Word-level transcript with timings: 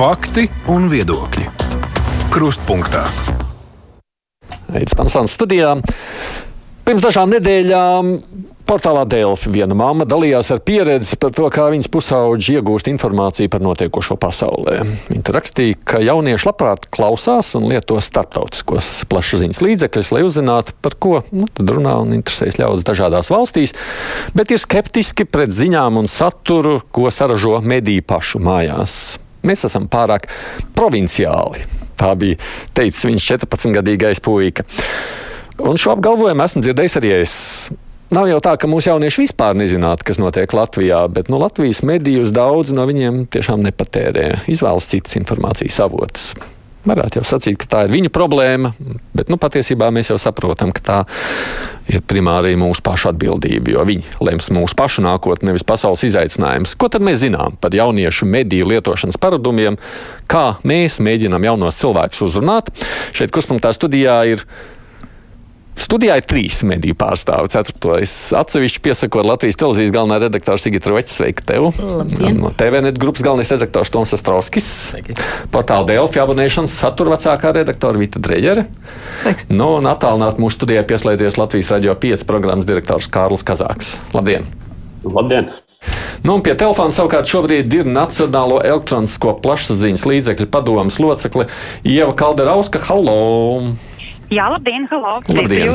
Fakti 0.00 0.46
un 0.72 0.86
viedokļi. 0.88 1.42
Krustpunktā. 2.32 3.02
Aizsmeļamies 4.72 4.96
Tamsānas 4.96 5.34
studijā. 5.36 5.74
Pirms 6.88 7.04
dažām 7.04 7.28
nedēļām 7.34 8.08
portālā 8.64 9.02
Delfi 9.04 9.52
viena 9.52 9.76
mamma 9.76 10.08
dalījās 10.08 10.54
ar 10.56 10.64
pieredzi 10.64 11.20
par 11.20 11.36
to, 11.36 11.50
kā 11.52 11.68
viņas 11.76 11.92
pusauģi 11.92 12.56
iegūst 12.56 12.88
informāciju 12.94 13.52
par 13.52 13.60
notiekošo 13.68 14.16
pasaulē. 14.24 14.80
Viņa 15.12 15.36
rakstīja, 15.36 15.76
ka 15.84 16.00
jaunieši 16.00 16.48
labprāt 16.48 16.88
klausās 16.88 17.52
un 17.60 17.68
lieto 17.68 18.00
starptautiskos 18.00 19.02
plašsaziņas 19.12 19.60
līdzekļus, 19.68 20.14
lai 20.16 20.24
uzzinātu, 20.24 20.80
par 20.80 20.96
ko 20.96 21.18
nu, 21.28 21.44
runā 21.60 21.98
un 22.00 22.16
interesējas 22.16 22.62
ļaudis 22.64 22.88
dažādās 22.88 23.28
valstīs, 23.36 23.76
bet 24.32 24.48
ir 24.48 24.64
skeptiski 24.64 25.28
pret 25.28 25.52
ziņām 25.52 26.00
un 26.00 26.08
saturu, 26.08 26.78
ko 26.88 27.12
saražo 27.12 27.58
mediju 27.60 28.08
pašu 28.16 28.40
mājās. 28.40 29.02
Mēs 29.46 29.66
esam 29.68 29.88
pārāk 29.90 30.28
provinciāli. 30.76 31.64
Tā 32.00 32.14
bija 32.16 32.38
teicis 32.76 33.06
viņš 33.08 33.28
14-gadīgais 33.34 34.22
puika. 34.24 34.64
Un 35.60 35.76
šo 35.80 35.94
apgalvojumu 35.96 36.44
esmu 36.44 36.64
dzirdējis 36.64 36.98
arī 37.00 37.14
es. 37.18 37.34
Nav 38.10 38.26
jau 38.26 38.40
tā, 38.42 38.56
ka 38.58 38.66
mūsu 38.66 38.90
jaunieši 38.90 39.22
vispār 39.22 39.54
nezinātu, 39.54 40.02
kas 40.08 40.18
notiek 40.18 40.50
Latvijā, 40.56 41.04
bet 41.14 41.28
nu, 41.30 41.38
Latvijas 41.38 41.84
medijus 41.86 42.32
daudz 42.34 42.72
no 42.74 42.86
viņiem 42.88 43.26
tiešām 43.30 43.62
nepatērē. 43.68 44.24
Izvēlas 44.50 44.88
citas 44.90 45.14
informācijas 45.20 45.78
avotus. 45.84 46.32
Varētu 46.88 47.20
jau 47.20 47.26
sacīt, 47.28 47.58
ka 47.60 47.66
tā 47.68 47.80
ir 47.84 47.92
viņu 47.92 48.10
problēma, 48.14 48.70
bet 49.12 49.28
nu, 49.28 49.36
patiesībā 49.40 49.90
mēs 49.92 50.08
jau 50.12 50.16
saprotam, 50.20 50.72
ka 50.72 50.80
tā 50.80 50.98
ir 51.92 52.00
primāri 52.08 52.54
mūsu 52.56 52.80
pašu 52.86 53.10
atbildība, 53.10 53.74
jo 53.74 53.84
viņi 53.84 54.16
lems 54.24 54.48
mūsu 54.56 54.78
pašu 54.78 55.04
nākotni, 55.04 55.50
nevis 55.50 55.66
pasaules 55.66 56.06
izaicinājums. 56.08 56.72
Ko 56.80 56.88
tad 56.92 57.04
mēs 57.04 57.20
zinām 57.20 57.58
par 57.60 57.76
jauniešu 57.76 58.28
mediju 58.30 58.70
lietošanas 58.72 59.20
paradumiem, 59.20 59.76
kā 60.30 60.54
mēs 60.64 61.00
mēģinām 61.04 61.50
jaunos 61.50 61.80
cilvēkus 61.82 62.24
uzrunāt? 62.30 62.72
Šeit 63.12 63.34
kurspunktā 63.34 63.74
studijā 63.76 64.22
ir 64.32 64.46
Studijā 65.80 66.18
ir 66.20 66.26
trīs 66.28 66.60
mediju 66.68 66.94
pārstāvi. 66.98 67.48
Ceturto 67.52 67.94
es 67.96 68.12
atsevišķi 68.36 68.82
piesakot 68.84 69.26
Latvijas 69.26 69.56
televīzijas 69.60 69.94
galvenā 69.94 70.18
redaktora 70.26 70.60
Sigita 70.60 70.92
Roķa. 70.92 71.14
Sveika 71.14 71.46
tev! 71.48 71.70
No 72.36 72.52
TVNet 72.56 73.00
grupas 73.00 73.24
galvenais 73.24 73.52
redaktors 73.54 73.92
Toms 73.92 74.12
Astrovskis. 74.16 74.68
Portāla 75.54 75.88
Delfi 75.88 76.20
abonēšanas 76.22 76.76
satura 76.82 77.16
vecākā 77.16 77.54
redaktora 77.56 78.00
Vita 78.00 78.20
Dreģere. 78.22 78.66
Nu, 79.48 79.76
un 79.80 79.88
attālināt 79.88 80.40
mūsu 80.42 80.60
studijā 80.60 80.84
pieslēdzies 80.86 81.40
Latvijas 81.40 81.72
radio 81.72 81.96
5 81.96 82.26
programmas 82.28 82.68
direktors 82.68 83.08
Kārlis 83.10 83.46
Kazāks. 83.46 83.96
Labdien! 84.14 84.44
Labdien! 85.04 85.48
Nu, 86.20 86.36
pie 86.44 86.52
telefona 86.60 86.92
savukārt 86.92 87.30
šobrīd 87.30 87.72
ir 87.72 87.88
Nacionālo 87.88 88.58
elektronisko 88.60 89.38
plašsaziņas 89.40 90.04
līdzekļu 90.04 90.50
padomas 90.52 91.00
locekle 91.00 91.48
Ieva 91.88 92.12
Kalderauska. 92.12 92.82
Halo! 92.90 93.16
Jā, 94.30 94.44
labdien, 94.46 94.84
halo! 94.86 95.16
Labdien! 95.34 95.72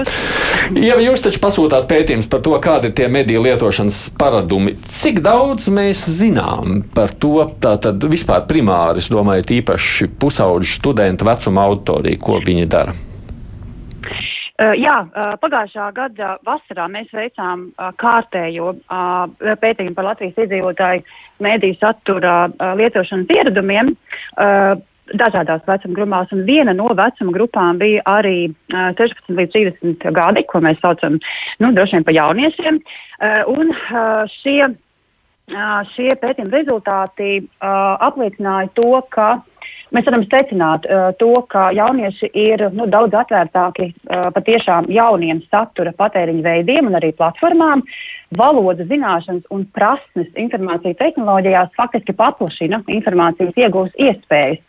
Ja 0.79 0.95
jūs 1.03 1.19
taču 1.25 1.41
pasūtāt 1.43 1.89
pētījumus 1.89 2.29
par 2.31 2.39
to, 2.45 2.53
kādi 2.63 2.87
ir 2.87 2.93
tie 2.95 3.09
mediju 3.11 3.41
lietošanas 3.43 3.97
paradumi, 4.15 4.77
cik 4.87 5.19
daudz 5.25 5.67
mēs 5.75 6.05
zinām 6.21 6.79
par 6.95 7.11
to, 7.19 7.49
tātad 7.59 7.99
vispār 8.07 8.45
primāri, 8.47 9.03
es 9.03 9.11
domāju, 9.11 9.43
tīpaši 9.51 10.07
pusauģu 10.21 10.71
studentu 10.71 11.27
vecuma 11.27 11.67
auditoriju, 11.67 12.21
ko 12.23 12.39
viņi 12.47 12.69
dara? 12.71 12.95
Uh, 14.55 14.71
jā, 14.79 15.01
uh, 15.03 15.35
pagājušā 15.43 15.91
gada 15.99 16.37
vasarā 16.47 16.87
mēs 16.87 17.11
veicām 17.11 17.67
uh, 17.75 17.91
kārtējo 17.99 18.71
pētījumu 18.87 19.99
par 19.99 20.13
Latvijas 20.13 20.45
iedzīvotāju 20.45 21.03
mēdīju 21.43 21.75
satura 21.83 22.45
lietošanas 22.79 23.33
ieradumiem 23.35 23.97
dažādās 25.13 25.65
vecuma 25.67 25.97
grupās, 25.97 26.31
un 26.33 26.45
viena 26.47 26.73
no 26.73 26.89
vecuma 26.97 27.33
grupām 27.35 27.79
bija 27.81 28.01
arī 28.09 28.49
uh, 28.49 28.89
16 28.97 29.37
līdz 29.37 29.53
30 29.53 30.07
gadi, 30.15 30.45
ko 30.49 30.61
mēs 30.65 30.81
saucam, 30.81 31.19
nu, 31.61 31.71
droši 31.75 31.99
vien 31.99 32.07
pa 32.07 32.15
jauniešiem. 32.15 32.79
Uh, 33.19 33.41
un 33.53 33.73
uh, 33.73 34.23
šie, 34.41 34.71
uh, 35.53 35.81
šie 35.93 36.09
pētījuma 36.21 36.55
rezultāti 36.57 37.31
uh, 37.43 37.95
apliecināja 38.09 38.73
to, 38.79 38.93
ka 39.13 39.29
mēs 39.95 40.07
varam 40.09 40.25
secināt 40.27 40.87
uh, 40.89 41.07
to, 41.19 41.31
ka 41.51 41.69
jaunieši 41.75 42.31
ir 42.35 42.65
nu, 42.75 42.87
daudz 42.91 43.15
atvērtāki 43.21 43.89
uh, 43.91 44.27
patiešām 44.35 44.89
jauniem 44.93 45.41
satura 45.47 45.93
patēriņa 45.95 46.43
veidiem 46.45 46.91
un 46.91 46.99
arī 46.99 47.13
platformām. 47.15 47.85
Valodas 48.35 48.89
zināšanas 48.89 49.45
un 49.53 49.63
prasmes 49.75 50.29
informācijas 50.41 50.99
tehnoloģijās 50.99 51.73
faktiski 51.77 52.15
paplašina 52.17 52.81
informācijas 52.97 53.57
iegūs 53.65 53.95
iespējas. 54.07 54.61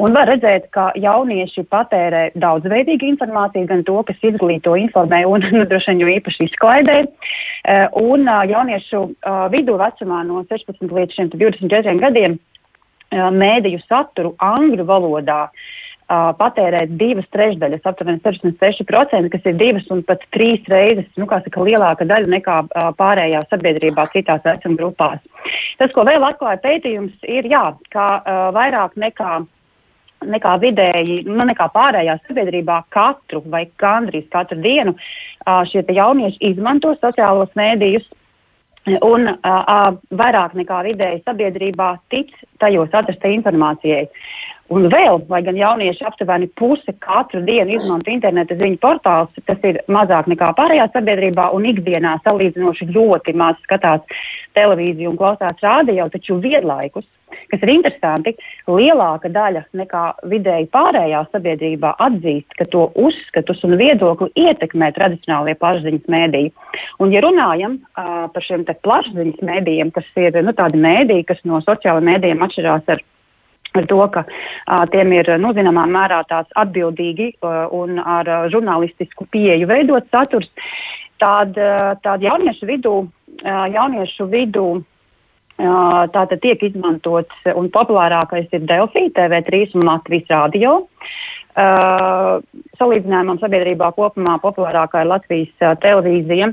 Un 0.00 0.14
var 0.16 0.30
redzēt, 0.30 0.70
ka 0.72 0.86
jaunieši 0.96 1.66
patērē 1.68 2.30
daudzveidīgu 2.40 3.04
informāciju, 3.10 3.66
gan 3.68 3.82
to, 3.84 3.98
kas 4.08 4.22
izglīto, 4.24 4.72
informē 4.80 5.26
un, 5.28 5.44
nu, 5.58 5.66
droši 5.68 5.96
vien, 5.98 6.14
īpaši 6.20 6.46
izklaidē. 6.48 7.00
Uh, 7.04 7.98
un 8.00 8.24
uh, 8.24 8.44
jauniešu 8.48 9.02
uh, 9.02 9.42
vidū 9.52 9.76
vecumā 9.80 10.22
no 10.28 10.44
16 10.48 10.88
līdz 10.88 11.34
24 11.36 11.98
gadiem 12.00 12.38
mēdīju 13.10 13.82
saturu 13.86 14.34
angļu 14.38 14.86
valodā 14.88 15.46
patērēt 16.10 16.96
divas 16.98 17.26
trešdaļas, 17.30 17.84
aptuveni 17.86 18.18
66%, 18.24 19.28
kas 19.30 19.44
ir 19.46 19.54
divas 19.60 19.86
un 19.94 20.02
pat 20.02 20.24
trīs 20.34 20.64
reizes, 20.70 21.06
nu, 21.14 21.28
saka, 21.30 21.62
lielāka 21.62 22.06
daļa 22.08 22.32
nekā 22.32 22.56
pārējā 22.98 23.44
sabiedrībā 23.46 24.08
citās 24.10 24.42
vecuma 24.42 24.78
grupās. 24.80 25.22
Tas, 25.78 25.94
ko 25.94 26.02
vēl 26.08 26.26
atklāja 26.26 26.58
pētījums, 26.64 27.14
ir, 27.30 27.46
jā, 27.46 27.62
ka 27.94 28.08
uh, 28.18 28.42
vairāk 28.56 28.98
nekā 28.98 29.40
nekā 30.20 30.56
vidēji, 30.60 31.22
nu, 31.28 31.44
nekā 31.48 31.70
pārējā 31.72 32.18
sabiedrībā 32.26 32.82
katru 32.92 33.40
vai 33.48 33.62
gandrīz 33.80 34.26
katru 34.32 34.58
dienu 34.60 34.92
uh, 34.92 35.62
šie 35.70 35.80
jaunieši 35.96 36.42
izmanto 36.50 36.92
sociālos 37.00 37.54
mēdījus, 37.56 38.04
un 38.88 39.28
uh, 39.28 39.90
vairāk 40.16 40.54
nekā 40.56 40.82
vidēji 40.88 41.24
sabiedrībā 41.26 41.90
tic 42.12 42.32
tajos 42.62 42.92
atrastai 42.92 43.34
informācijai. 43.36 44.06
Un 44.70 44.86
vēl, 44.86 45.24
lai 45.26 45.40
gan 45.42 45.56
jaunieši 45.58 46.04
aptuveni 46.06 46.46
puse 46.54 46.92
katru 47.02 47.40
dienu 47.42 47.74
izmanto 47.74 48.12
internetu 48.12 48.54
ziņu 48.60 48.78
portālus, 48.78 49.40
tas 49.48 49.58
ir 49.66 49.80
mazāk 49.90 50.28
nekā 50.30 50.52
pārējā 50.58 50.86
sabiedrībā, 50.94 51.48
un 51.56 51.66
ikdienā 51.72 52.20
salīdzinoši 52.22 52.86
ļoti 52.94 53.34
maz 53.34 53.58
skatās 53.64 54.04
televīziju 54.54 55.10
un 55.10 55.18
klausās 55.18 55.58
rādio, 55.64 56.06
taču 56.14 56.38
vienlaikus 56.38 57.08
kas 57.52 57.64
ir 57.64 57.72
interesanti, 57.72 58.34
lielāka 58.70 59.30
daļa 59.32 59.64
nekā 59.80 60.04
vidēji 60.30 60.70
pārējā 60.74 61.24
sabiedrībā 61.30 61.94
atzīst, 62.06 62.50
ka 62.58 62.66
to 62.72 62.88
uzskatus 62.98 63.62
un 63.66 63.76
viedokli 63.80 64.30
ietekmē 64.46 64.92
tradicionālie 64.96 65.56
plašsaziņas 65.60 66.10
mēdīji. 66.10 66.52
Un, 67.00 67.14
ja 67.14 67.22
runājam 67.24 67.78
uh, 67.80 68.26
par 68.34 68.46
šiem 68.46 68.66
plašsaziņas 68.66 69.46
mēdījiem, 69.46 69.94
kas 69.94 70.10
ir 70.20 70.40
nu, 70.44 70.54
tādi 70.56 70.80
mēdīji, 70.80 71.28
kas 71.30 71.42
no 71.48 71.62
sociālajiem 71.64 72.12
mēdījiem 72.14 72.46
atšķirās 72.46 72.94
ar 72.96 73.06
ar 73.74 73.86
to, 73.86 74.00
ka 74.10 74.24
uh, 74.26 74.84
tiem 74.90 75.12
ir, 75.14 75.28
nu, 75.38 75.52
zināmā 75.54 75.84
mērā 75.90 76.24
tāds 76.30 76.50
atbildīgi 76.58 77.28
uh, 77.38 77.68
un 77.70 78.00
ar 78.02 78.26
uh, 78.26 78.48
žurnālistisku 78.50 79.28
pieeju 79.30 79.68
veidot 79.70 80.08
saturs, 80.10 80.50
tad, 81.22 81.54
uh, 81.54 81.92
tad 82.02 82.24
jauniešu 82.24 82.66
vidū, 82.66 82.96
uh, 83.06 83.66
jauniešu 83.70 84.26
vidū 84.32 84.80
Tātad 85.60 86.40
tiek 86.40 86.62
izmantots 86.64 87.50
un 87.52 87.68
populārākais 87.72 88.48
ir 88.56 88.64
Delfī, 88.68 89.10
TV3 89.16 89.74
un 89.76 89.84
Latvijas 89.88 90.30
radio. 90.32 90.76
Uh, 91.50 92.38
salīdzinājumam 92.78 93.40
sabiedrībā 93.42 93.90
kopumā 93.96 94.36
populārākā 94.40 95.02
ir 95.02 95.10
Latvijas 95.10 95.64
uh, 95.64 95.74
televīzija. 95.82 96.52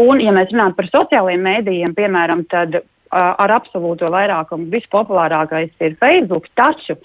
Un, 0.00 0.22
ja 0.24 0.32
mēs 0.34 0.50
runājam 0.50 0.74
par 0.78 0.88
sociālajiem 0.88 1.44
mēdījiem, 1.46 1.92
piemēram, 1.94 2.42
tad 2.50 2.78
uh, 2.80 2.86
ar 3.12 3.54
absolūto 3.58 4.08
vairākumu 4.10 4.70
vispopulārākais 4.72 5.70
ir 5.84 5.98
Facebook, 6.00 6.48
taču 6.58 6.96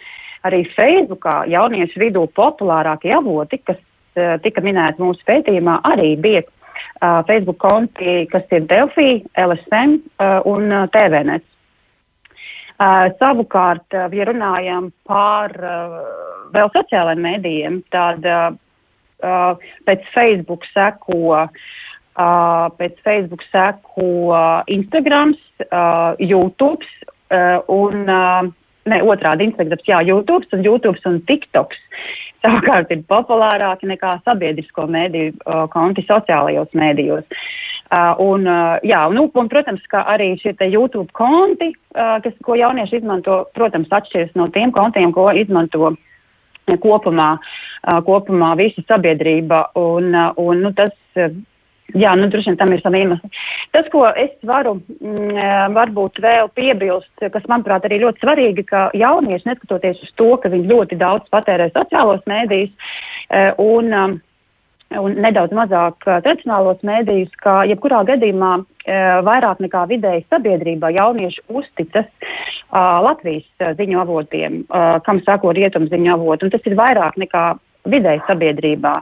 arī 0.48 0.64
Facebookā 0.72 1.44
jauniešu 1.52 2.02
vidū 2.02 2.24
populārākie 2.40 3.12
avoti, 3.20 3.60
kas 3.60 3.78
uh, 3.78 4.40
tika 4.42 4.64
minēti 4.66 5.04
mūsu 5.04 5.28
pētījumā, 5.28 5.82
arī 5.92 6.16
bija 6.16 6.48
uh, 7.02 7.22
Facebook 7.28 7.60
konti, 7.62 8.26
kas 8.32 8.46
ir 8.54 8.68
Delfī, 8.70 9.22
LSM 9.40 9.98
uh, 10.20 10.40
un 10.50 10.72
uh, 10.72 10.88
TVNet. 10.94 11.46
Uh, 12.82 13.12
savukārt, 13.22 13.86
uh, 13.94 14.08
ja 14.16 14.26
runājam 14.30 14.90
par 15.06 15.54
uh, 15.60 16.00
vēl 16.56 16.72
sociālajiem 16.74 17.22
mēdījiem, 17.28 17.78
tad 17.94 18.26
uh, 18.26 18.48
uh, 19.22 19.68
pēc 19.86 20.08
Facebook 20.16 20.66
seko, 20.72 21.20
uh, 21.46 22.66
pēc 22.80 22.98
Facebook 23.06 23.46
seko 23.52 24.08
uh, 24.32 24.64
Instagrams, 24.72 25.42
uh, 25.70 26.18
YouTube 26.18 26.82
uh, 27.30 27.62
un, 27.70 28.10
uh, 28.10 28.50
ne, 28.90 29.02
otrādi 29.06 29.52
Instagrams, 29.52 29.86
jā, 29.86 30.02
YouTube 30.10 30.50
un 30.58 30.66
YouTube 30.66 30.98
un 31.06 31.22
TikToks. 31.30 31.78
Uh, 31.78 32.31
savukārt 32.44 32.92
ir 32.94 33.04
populārāki 33.10 33.90
nekā 33.90 34.18
sabiedrisko 34.26 34.88
mēdīju 34.92 35.34
uh, 35.36 35.66
konti 35.74 36.06
sociālajos 36.08 36.72
mēdījos. 36.78 37.26
Uh, 37.92 38.16
un, 38.24 38.46
uh, 38.48 38.78
jā, 38.88 39.02
nu, 39.12 39.26
un, 39.36 39.50
protams, 39.52 39.84
ka 39.92 40.06
arī 40.14 40.32
šie 40.40 40.56
YouTube 40.72 41.10
konti, 41.18 41.74
uh, 41.92 42.22
kas, 42.24 42.38
ko 42.46 42.56
jaunieši 42.56 43.02
izmanto, 43.02 43.44
protams, 43.58 43.92
atšķiras 43.92 44.32
no 44.40 44.48
tiem 44.56 44.72
kontiem, 44.72 45.12
ko 45.12 45.28
izmanto 45.36 45.92
kopumā, 46.72 47.34
uh, 47.36 48.00
kopumā 48.08 48.54
visa 48.56 48.86
sabiedrība. 48.88 49.66
Un, 49.76 50.14
uh, 50.16 50.32
un, 50.40 50.64
nu, 50.64 50.72
tas, 50.78 50.96
jā, 51.98 52.16
nu, 52.20 52.30
droši 52.32 52.52
vien 52.52 52.60
tam 52.60 52.74
ir 52.74 52.82
savi 52.84 53.04
iemesli. 53.04 53.32
Tas, 53.76 53.88
ko 53.94 54.06
es 54.10 54.34
varu 54.48 54.78
mm, 54.80 55.76
varbūt 55.76 56.22
vēl 56.24 56.52
piebilst, 56.58 57.12
kas, 57.22 57.46
manuprāt, 57.52 57.86
arī 57.88 58.02
ļoti 58.06 58.26
svarīgi, 58.26 58.66
ka 58.72 58.88
jaunieši, 58.98 59.50
neskatoties 59.50 60.02
uz 60.06 60.12
to, 60.20 60.34
ka 60.42 60.52
viņi 60.54 60.72
ļoti 60.72 61.00
daudz 61.02 61.32
patērē 61.34 61.72
sociālos 61.76 62.26
mēdījus, 62.30 62.92
un 63.62 63.96
um, 63.96 64.20
un 65.00 65.16
nedaudz 65.24 65.54
mazāk 65.56 66.04
tradicionālos 66.04 66.82
mēdījus, 66.88 67.32
ka 67.44 67.62
jebkurā 67.70 68.02
gadījumā 68.10 68.52
vairāk 69.28 69.62
nekā 69.64 69.86
vidēji 69.92 70.26
sabiedrībā 70.32 70.92
jaunieši 70.98 71.46
uzticas 71.54 72.10
Latvijas 72.72 73.76
ziņu 73.78 74.02
avotiem, 74.02 74.62
kam 75.06 75.22
sako 75.28 75.54
rietumu 75.56 75.92
ziņu 75.92 76.16
avotu, 76.16 76.48
un 76.48 76.56
tas 76.56 76.68
ir 76.68 76.78
vairāk 76.80 77.20
nekā 77.22 77.46
vidēji 77.90 78.22
sabiedrībā. 78.28 78.94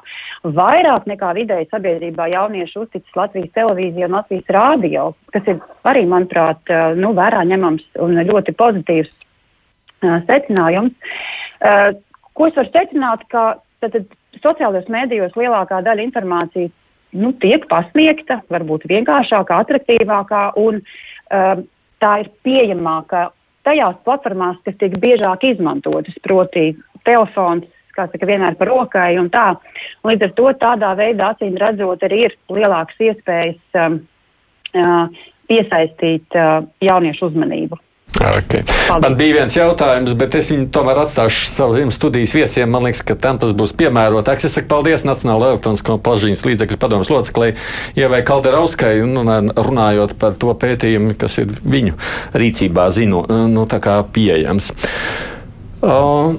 Vairāk 0.56 1.08
nekā 1.10 1.32
vidēji 1.38 1.70
sabiedrībā 1.72 2.30
jaunieši 2.34 2.80
uzticas 2.80 3.18
Latvijas 3.20 3.52
televīziju 3.58 4.08
un 4.08 4.18
Latvijas 4.20 4.54
rādio, 4.56 5.06
kas 5.36 5.50
ir 5.52 5.64
arī, 5.90 6.06
manuprāt, 6.10 6.62
uh, 6.72 6.94
nu, 7.00 7.12
vērā 7.18 7.44
ņemams 7.50 7.88
un 8.06 8.20
ļoti 8.30 8.56
pozitīvs 8.60 9.10
uh, 9.12 10.20
secinājums. 10.30 11.16
Uh, 11.60 11.98
ko 12.38 12.48
es 12.48 12.56
varu 12.60 12.72
secināt, 12.72 13.26
ka 13.34 13.48
tad, 13.84 13.98
tad 13.98 14.44
sociālajos 14.44 14.88
mēdījos 14.92 15.36
lielākā 15.40 15.82
daļa 15.84 16.06
informācijas 16.08 16.72
nu, 17.20 17.34
tiek 17.42 17.66
pasniegta, 17.72 18.40
varbūt 18.54 18.86
vienkāršākā, 18.90 19.64
attraktīvākā, 19.66 20.44
un 20.62 20.80
uh, 20.84 21.66
tā 22.00 22.14
ir 22.24 22.32
pieejamāka 22.46 23.30
tajās 23.68 23.98
platformās, 24.06 24.60
kas 24.66 24.78
tiek 24.80 24.96
biežāk 25.02 25.44
izmantotas, 25.50 26.16
proti, 26.24 26.72
telefons, 27.08 27.68
kā 28.00 28.08
saka, 28.12 28.30
vienmēr 28.30 28.56
par 28.60 28.72
rokai 28.72 29.12
un 29.22 29.28
tā. 29.34 29.50
Līdz 30.08 30.30
ar 30.30 30.38
to 30.40 30.54
tādā 30.64 30.94
veidā, 31.00 31.34
acīm 31.36 31.60
redzot, 31.60 32.08
arī 32.08 32.26
ir 32.30 32.40
lielākas 32.56 33.06
iespējas 33.10 33.84
um, 33.84 34.00
uh, 34.74 35.28
piesaistīt 35.52 36.40
uh, 36.40 36.64
jauniešu 36.86 37.30
uzmanību. 37.30 37.80
Okay. 38.20 38.64
Man 39.02 39.16
bija 39.16 39.36
viens 39.38 39.54
jautājums, 39.56 40.16
bet 40.18 40.34
es 40.36 40.50
viņu 40.52 40.66
tomēr 40.74 40.98
atstāšu 41.06 41.46
saviem 41.54 41.92
studijas 41.94 42.34
viesiem. 42.36 42.72
Man 42.74 42.88
liekas, 42.88 43.04
ka 43.06 43.16
tam 43.16 43.38
tas 43.40 43.54
būs 43.56 43.72
piemērotāks. 43.80 44.48
Es 44.50 44.58
saku 44.58 44.68
paldies 44.72 45.06
Nacionālajai 45.08 45.56
elektronisko 45.56 46.00
plašsaziņas 46.04 46.44
līdzekļu 46.50 46.80
padomus 46.82 47.12
loceklei 47.14 47.54
Ievai 48.00 48.24
Kalderauskai, 48.28 48.98
nu, 49.08 49.24
runājot 49.56 50.18
par 50.20 50.36
to 50.42 50.56
pētījumu, 50.58 51.16
kas 51.22 51.38
ir 51.44 51.54
viņu 51.64 51.96
rīcībā 52.34 52.90
zinu, 52.98 53.24
nu, 53.54 53.68
pieejams. 54.18 54.74
Uh, 55.80 56.36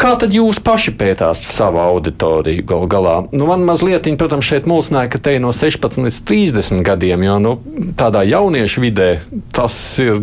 Kā 0.00 0.14
tad 0.18 0.34
jūs 0.34 0.58
paši 0.64 0.92
pētāt 0.98 1.38
savu 1.44 1.78
auditoriju 1.78 2.64
gal 2.66 2.86
galā? 2.90 3.14
Nu, 3.30 3.46
man 3.46 3.62
mazliet, 3.66 4.08
protams, 4.18 4.46
šeit 4.48 4.66
mulsināja, 4.68 5.10
ka 5.12 5.20
te 5.22 5.36
no 5.42 5.52
16 5.54 6.02
līdz 6.02 6.18
30 6.26 6.82
gadiem, 6.86 7.22
jo 7.22 7.36
nu, 7.42 7.52
tādā 7.98 8.24
jauniešu 8.26 8.82
vidē 8.82 9.08
tas 9.54 9.76
ir 10.02 10.18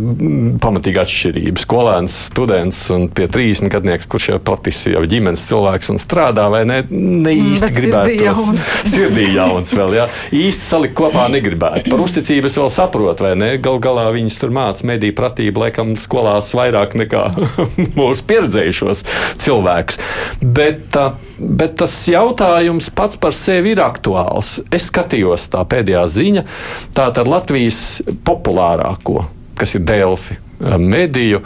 pamatīgi 0.61 1.01
atšķirība. 1.01 1.63
Skolēns, 1.63 2.17
students 2.27 2.81
un 2.93 3.07
pie 3.15 3.29
30 3.31 3.71
gadnieks, 3.71 4.09
kurš 4.11 4.27
jau 4.33 4.39
patis 4.51 4.83
jau 4.91 5.01
ģimenes 5.07 5.47
cilvēks 5.47 5.93
un 5.95 6.01
strādā, 6.03 6.49
vai 6.51 6.65
ne, 6.67 6.81
ne 6.91 7.31
mm, 7.31 7.47
īsti 7.53 7.69
mm, 7.69 7.77
gribētu 7.79 8.11
sirdī 8.11 8.27
jauns. 8.27 8.75
sirdī 8.95 9.27
jauns 9.37 9.75
vēl, 9.77 9.97
jā. 10.01 10.07
Īsti 10.41 10.67
salikt 10.67 10.97
kopā 10.99 11.29
negribētu. 11.31 11.87
Par 11.93 12.03
uzticību 12.03 12.51
es 12.51 12.59
vēl 12.59 12.71
saprotu, 12.75 13.27
vai 13.29 13.33
ne? 13.39 13.53
Gal 13.63 13.79
galā 13.83 14.09
viņas 14.17 14.41
tur 14.43 14.53
māca 14.55 14.91
mediju 14.91 15.15
pratību, 15.17 15.65
laikam 15.65 15.95
skolās 16.01 16.51
vairāk 16.57 16.99
nekā 17.05 17.25
mūsu 17.99 18.27
pieredzējušos 18.27 19.05
cilvēkus 19.41 19.61
cilvēks. 19.71 19.97
Bet, 20.41 20.97
bet 21.39 21.77
tas 21.79 21.95
jautājums 22.07 22.89
pats 22.93 23.17
par 23.17 23.33
sevi 23.33 23.73
ir 23.75 23.81
aktuāls. 23.81 24.61
Es 24.71 24.89
skatījos 24.89 25.49
tā 25.51 25.63
pēdējā 25.65 26.05
ziņa, 26.07 26.45
tā 26.93 27.11
tad 27.13 27.27
Latvijas 27.27 28.01
populārāko, 28.25 29.25
kas 29.55 29.75
ir 29.75 29.85
Delfi 29.85 30.37
mediju, 30.77 31.41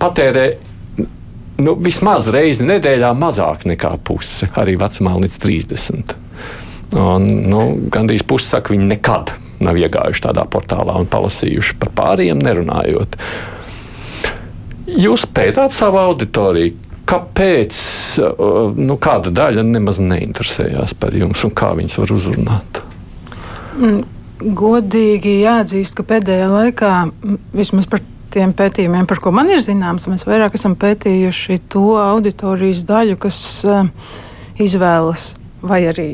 patērē 0.00 0.46
nu, 1.60 1.76
vismaz 1.76 2.26
reizi 2.32 2.64
nedēļā 2.64 3.12
mazāk 3.14 3.66
nekā 3.68 3.96
puse, 4.04 4.48
arī 4.56 4.76
vecumā 4.80 5.14
līdz 5.20 5.38
30. 5.38 6.16
Un, 6.98 7.28
nu, 7.46 7.60
gandrīz 7.92 8.24
pusi 8.26 8.50
saka, 8.50 8.72
viņi 8.74 8.88
nekad 8.90 9.30
nav 9.60 9.76
iegājuši 9.76 10.24
tādā 10.24 10.42
portālā 10.50 10.96
un 10.98 11.06
palasījuši 11.06 11.76
par 11.78 11.92
pārējiem, 11.94 12.40
nerunājot. 12.42 13.18
Jūs 14.98 15.26
pētāt 15.30 15.74
savu 15.76 16.00
auditoriju, 16.00 16.89
kāpēc 17.10 17.80
uh, 18.22 18.70
nu, 18.76 18.96
kāda 19.02 19.32
daļa 19.34 19.64
nemaz 19.66 20.00
neinteresējās 20.02 20.94
par 21.00 21.16
jums 21.18 21.42
un 21.46 21.54
kā 21.56 21.72
viņas 21.78 21.98
var 22.02 22.14
uzrunāt? 22.14 22.80
Mm, 23.80 24.00
godīgi 24.56 25.40
jāatzīst, 25.42 25.96
ka 25.98 26.06
pēdējā 26.14 26.48
laikā 26.52 26.94
vismaz 27.56 27.90
par 27.90 28.04
tiem 28.30 28.54
pētījumiem, 28.54 29.08
par 29.10 29.18
ko 29.22 29.34
man 29.34 29.50
ir 29.50 29.62
zināms, 29.64 30.06
mēs 30.10 30.26
vairāk 30.28 30.54
esam 30.58 30.76
pētījuši 30.78 31.60
to 31.72 31.98
auditorijas 31.98 32.84
daļu, 32.88 33.18
kas 33.20 33.38
uh, 33.66 33.86
izvēlas 34.62 35.32
vai 35.66 35.84
arī 35.90 36.10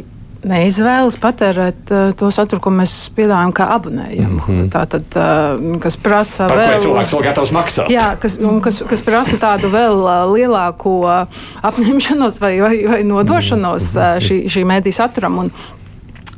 neizvēlas 0.47 1.17
patērēt 1.21 1.93
uh, 1.93 2.11
to 2.19 2.31
saturu, 2.35 2.63
ko 2.65 2.73
mēs 2.75 2.95
piedāvājam 3.17 3.55
kā 3.57 3.69
abonējumu. 3.77 4.41
Mm 4.41 4.45
-hmm. 4.47 4.69
Tā 4.73 4.85
tad, 4.95 5.07
uh, 5.19 5.79
kas 5.83 5.97
prasa 5.97 6.49
Par 6.49 6.59
vēl. 6.59 6.81
Cilvēks 6.87 7.15
vēl 7.15 7.25
gatavs 7.29 7.53
maksāt. 7.53 7.91
Jā, 7.91 8.17
kas, 8.21 8.39
kas, 8.63 8.83
kas 8.89 9.03
prasa 9.03 9.37
tādu 9.37 9.71
vēl 9.73 10.03
uh, 10.03 10.27
lielāku 10.33 11.01
uh, 11.05 11.27
apņemšanos 11.63 12.41
vai, 12.41 12.61
vai, 12.61 12.77
vai 12.87 13.03
nodošanos 13.05 13.95
mm 13.95 14.01
-hmm. 14.01 14.17
uh, 14.17 14.23
šī, 14.23 14.37
šī 14.49 14.65
mēdī 14.65 14.93
saturam. 14.93 15.39
Un 15.39 15.51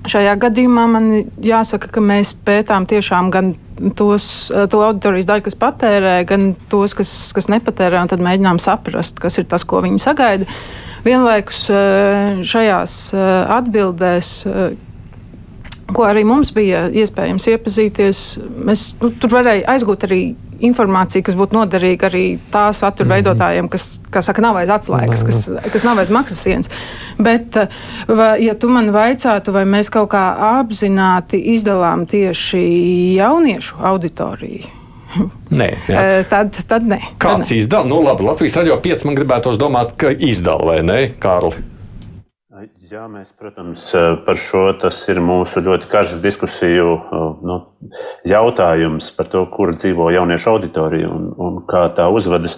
šajā 0.06 0.35
gadījumā 0.45 0.85
man 0.91 1.09
jāsaka, 1.43 1.91
ka 1.95 2.03
mēs 2.05 2.35
pētām 2.47 2.87
tiešām 2.91 3.33
gan 3.35 3.55
tos, 3.99 4.49
uh, 4.53 4.67
to 4.71 4.83
auditorijas 4.87 5.29
daļu, 5.31 5.47
kas 5.49 5.59
patērē, 5.59 6.19
gan 6.29 6.53
tos, 6.71 6.95
kas, 6.99 7.15
kas 7.35 7.50
nepatērē, 7.50 8.03
un 8.03 8.12
tad 8.12 8.23
mēģinām 8.25 8.61
saprast, 8.62 9.19
kas 9.23 9.41
ir 9.41 9.49
tas, 9.50 9.67
ko 9.69 9.83
viņi 9.85 10.03
sagaida. 10.03 10.49
Vienlaikus 11.06 11.69
eh, 11.71 12.41
šajās 12.47 12.95
eh, 13.15 13.27
atbildēs 13.55 14.33
eh, 14.50 14.77
ko 15.95 16.05
arī 16.09 16.25
mums 16.29 16.51
bija 16.56 16.87
iespējams 16.91 17.49
iepazīties. 17.53 18.22
Mēs 18.69 18.91
nu, 19.01 19.13
tur 19.20 19.39
varējām 19.39 19.70
aizgūt 19.72 20.06
arī 20.08 20.20
informāciju, 20.58 21.24
kas 21.27 21.36
būtu 21.38 21.56
noderīga 21.56 22.08
arī 22.08 22.38
tā 22.53 22.69
satura 22.72 23.06
-hmm. 23.06 23.15
veidotājiem, 23.15 23.69
kas, 23.69 24.00
kā 24.10 24.22
saka, 24.22 24.43
nav 24.43 24.56
aiz 24.56 24.69
atslēgas, 24.69 25.24
kas, 25.27 25.50
kas 25.72 25.84
nav 25.84 25.98
aiz 25.98 26.10
maksas 26.10 26.43
sienas. 26.43 26.70
Bet, 27.19 27.56
vai, 28.08 28.44
ja 28.44 28.55
tu 28.55 28.69
man 28.69 28.91
vaicātu, 28.91 29.53
vai 29.53 29.65
mēs 29.65 29.91
kaut 29.91 30.10
kā 30.10 30.24
apzināti 30.60 31.41
izdalām 31.55 32.06
tieši 32.06 33.15
jauniešu 33.15 33.77
auditoriju, 33.82 34.79
Nē, 35.50 35.69
jā. 35.88 36.24
tad, 36.29 36.53
tad 36.69 36.84
nē. 36.84 37.00
Kāds 37.19 37.50
izdala? 37.55 37.88
Nu, 37.88 38.03
labi, 38.05 38.27
Latvijas 38.27 38.56
radio 38.56 38.77
5 38.84 39.06
man 39.08 39.17
gribētos 39.17 39.56
domāt, 39.60 39.96
ka 39.96 40.10
izdala 40.12 40.65
vai 40.65 40.82
ne, 40.82 40.98
Kārli? 41.20 41.78
Jā, 42.89 43.03
mēs, 43.05 43.35
protams, 43.37 43.83
par 44.25 44.39
šo 44.41 44.63
tas 44.81 44.97
ir 45.13 45.19
mūsu 45.21 45.61
ļoti 45.61 45.91
karsts 45.91 46.23
diskusiju 46.25 46.95
nu, 47.45 47.57
jautājums 48.25 49.11
par 49.13 49.29
to, 49.29 49.43
kur 49.53 49.75
dzīvo 49.75 50.07
jauniešu 50.15 50.49
auditorija 50.55 51.11
un, 51.13 51.27
un 51.37 51.59
kā 51.69 51.83
tā 51.93 52.07
uzvedas. 52.09 52.57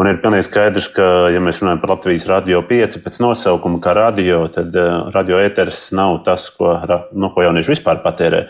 Un 0.00 0.10
ir 0.10 0.18
pilnīgi 0.24 0.48
skaidrs, 0.48 0.88
ka, 0.96 1.06
ja 1.30 1.42
mēs 1.44 1.62
runājam 1.62 1.84
par 1.84 1.92
Latvijas 1.92 2.26
radio 2.26 2.64
5 2.66 2.98
pēc 3.04 3.20
nosaukuma, 3.22 3.78
kā 3.84 3.94
radio, 3.94 4.42
tad 4.50 4.74
radio 5.14 5.38
ēteris 5.38 5.84
nav 5.94 6.18
tas, 6.26 6.48
ko, 6.56 6.74
nu, 7.14 7.30
ko 7.30 7.46
jaunieši 7.46 7.76
vispār 7.76 8.02
patērē. 8.02 8.46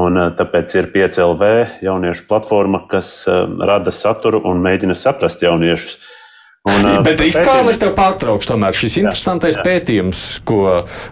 Un 0.00 0.18
tāpēc 0.38 0.74
ir 0.80 0.90
5LV 0.90 1.52
jauniešu 1.86 2.26
platforma, 2.26 2.88
kas 2.90 3.20
rada 3.30 3.94
saturu 3.94 4.42
un 4.50 4.66
mēģina 4.66 4.98
saprast 4.98 5.46
jauniešus. 5.46 6.00
Un, 6.68 6.84
Bet 7.06 7.20
īstenībā 7.24 7.54
pētījumi... 7.54 7.72
es 7.72 7.80
tev 7.80 7.92
pārtraukšu. 7.96 8.50
Tomēr 8.52 8.76
šis 8.76 8.98
jā, 8.98 9.04
interesantais 9.04 9.56
jā. 9.56 9.64
pētījums, 9.64 10.24
ko, 10.48 10.60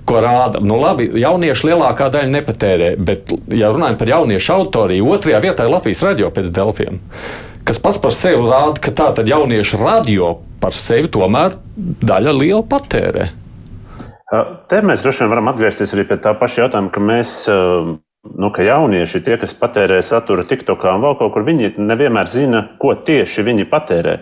ko 0.08 0.22
rāda, 0.24 0.60
nu 0.64 0.76
labi, 0.80 1.08
jaunieši 1.22 1.70
lielākā 1.70 2.10
daļa 2.12 2.32
nepatērē, 2.34 2.90
bet, 3.00 3.32
ja 3.56 3.72
runājam 3.72 3.98
par 4.00 4.12
jauniešu 4.12 4.54
autoriju, 4.58 5.08
otrajā 5.16 5.40
vietā 5.44 5.64
ir 5.64 5.72
Latvijas 5.72 6.04
radio 6.04 6.28
pēc 6.34 6.50
Delfiem, 6.54 7.00
kas 7.68 7.80
pats 7.84 8.00
par 8.02 8.12
sevi 8.16 8.42
rāda, 8.44 8.76
ka 8.84 8.92
tā 8.92 9.08
tad 9.16 9.30
jauniešu 9.30 9.80
radio 9.80 10.34
par 10.60 10.76
sevi 10.76 11.08
tomēr 11.14 11.56
daļa 11.76 12.34
liela 12.36 12.64
patērē. 12.68 13.30
Te 14.68 14.82
mēs 14.84 15.00
droši 15.00 15.24
vien 15.24 15.32
varam 15.32 15.48
atgriezties 15.48 15.94
arī 15.96 16.04
pie 16.10 16.18
tā 16.20 16.34
paša 16.36 16.66
jautājuma, 16.66 16.92
ka 16.92 17.00
mēs 17.00 17.30
nu, 17.48 18.50
ka 18.52 18.66
jaunieši, 18.66 19.22
tie, 19.24 19.38
kas 19.40 19.54
patērē 19.56 20.02
saturu 20.04 20.44
TikTokā 20.44 20.92
un 20.98 21.06
vēl 21.06 21.16
kaut 21.20 21.32
kur, 21.32 21.46
viņi 21.46 21.78
nevienmēr 21.80 22.28
zina, 22.28 22.66
ko 22.82 22.92
tieši 22.92 23.46
viņi 23.46 23.64
patērē. 23.70 24.18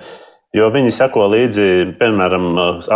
Jo 0.56 0.70
viņi 0.72 0.94
seko 0.94 1.26
līdzi, 1.32 1.66
piemēram, 2.00 2.46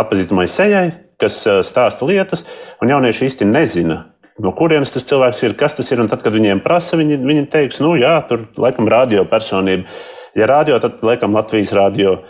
atpazīstamai 0.01 0.47
sejai, 0.49 0.85
kas 1.21 1.43
stāsta 1.67 2.07
lietas, 2.09 2.41
un 2.81 2.89
jaunieši 2.89 3.27
īsti 3.27 3.45
nezina, 3.45 3.99
no 4.41 4.53
kurienes 4.57 4.93
tas 4.93 5.05
cilvēks 5.05 5.43
ir, 5.45 5.53
kas 5.59 5.77
tas 5.77 5.91
ir. 5.93 6.01
Un 6.01 6.09
tad, 6.09 6.23
kad 6.25 6.33
viņiem 6.33 6.63
prasa, 6.65 6.97
viņi, 6.97 7.19
viņi 7.21 7.45
teiks, 7.53 7.81
nu 7.83 7.93
jā, 7.99 8.15
tur 8.29 8.47
laikam 8.61 8.89
radio 8.89 9.27
personība. 9.29 9.85
Ja 10.37 10.47
radio, 10.49 10.79
tad 10.81 11.03
laikam 11.05 11.35
Latvijas 11.35 11.73
radio. 11.75 12.21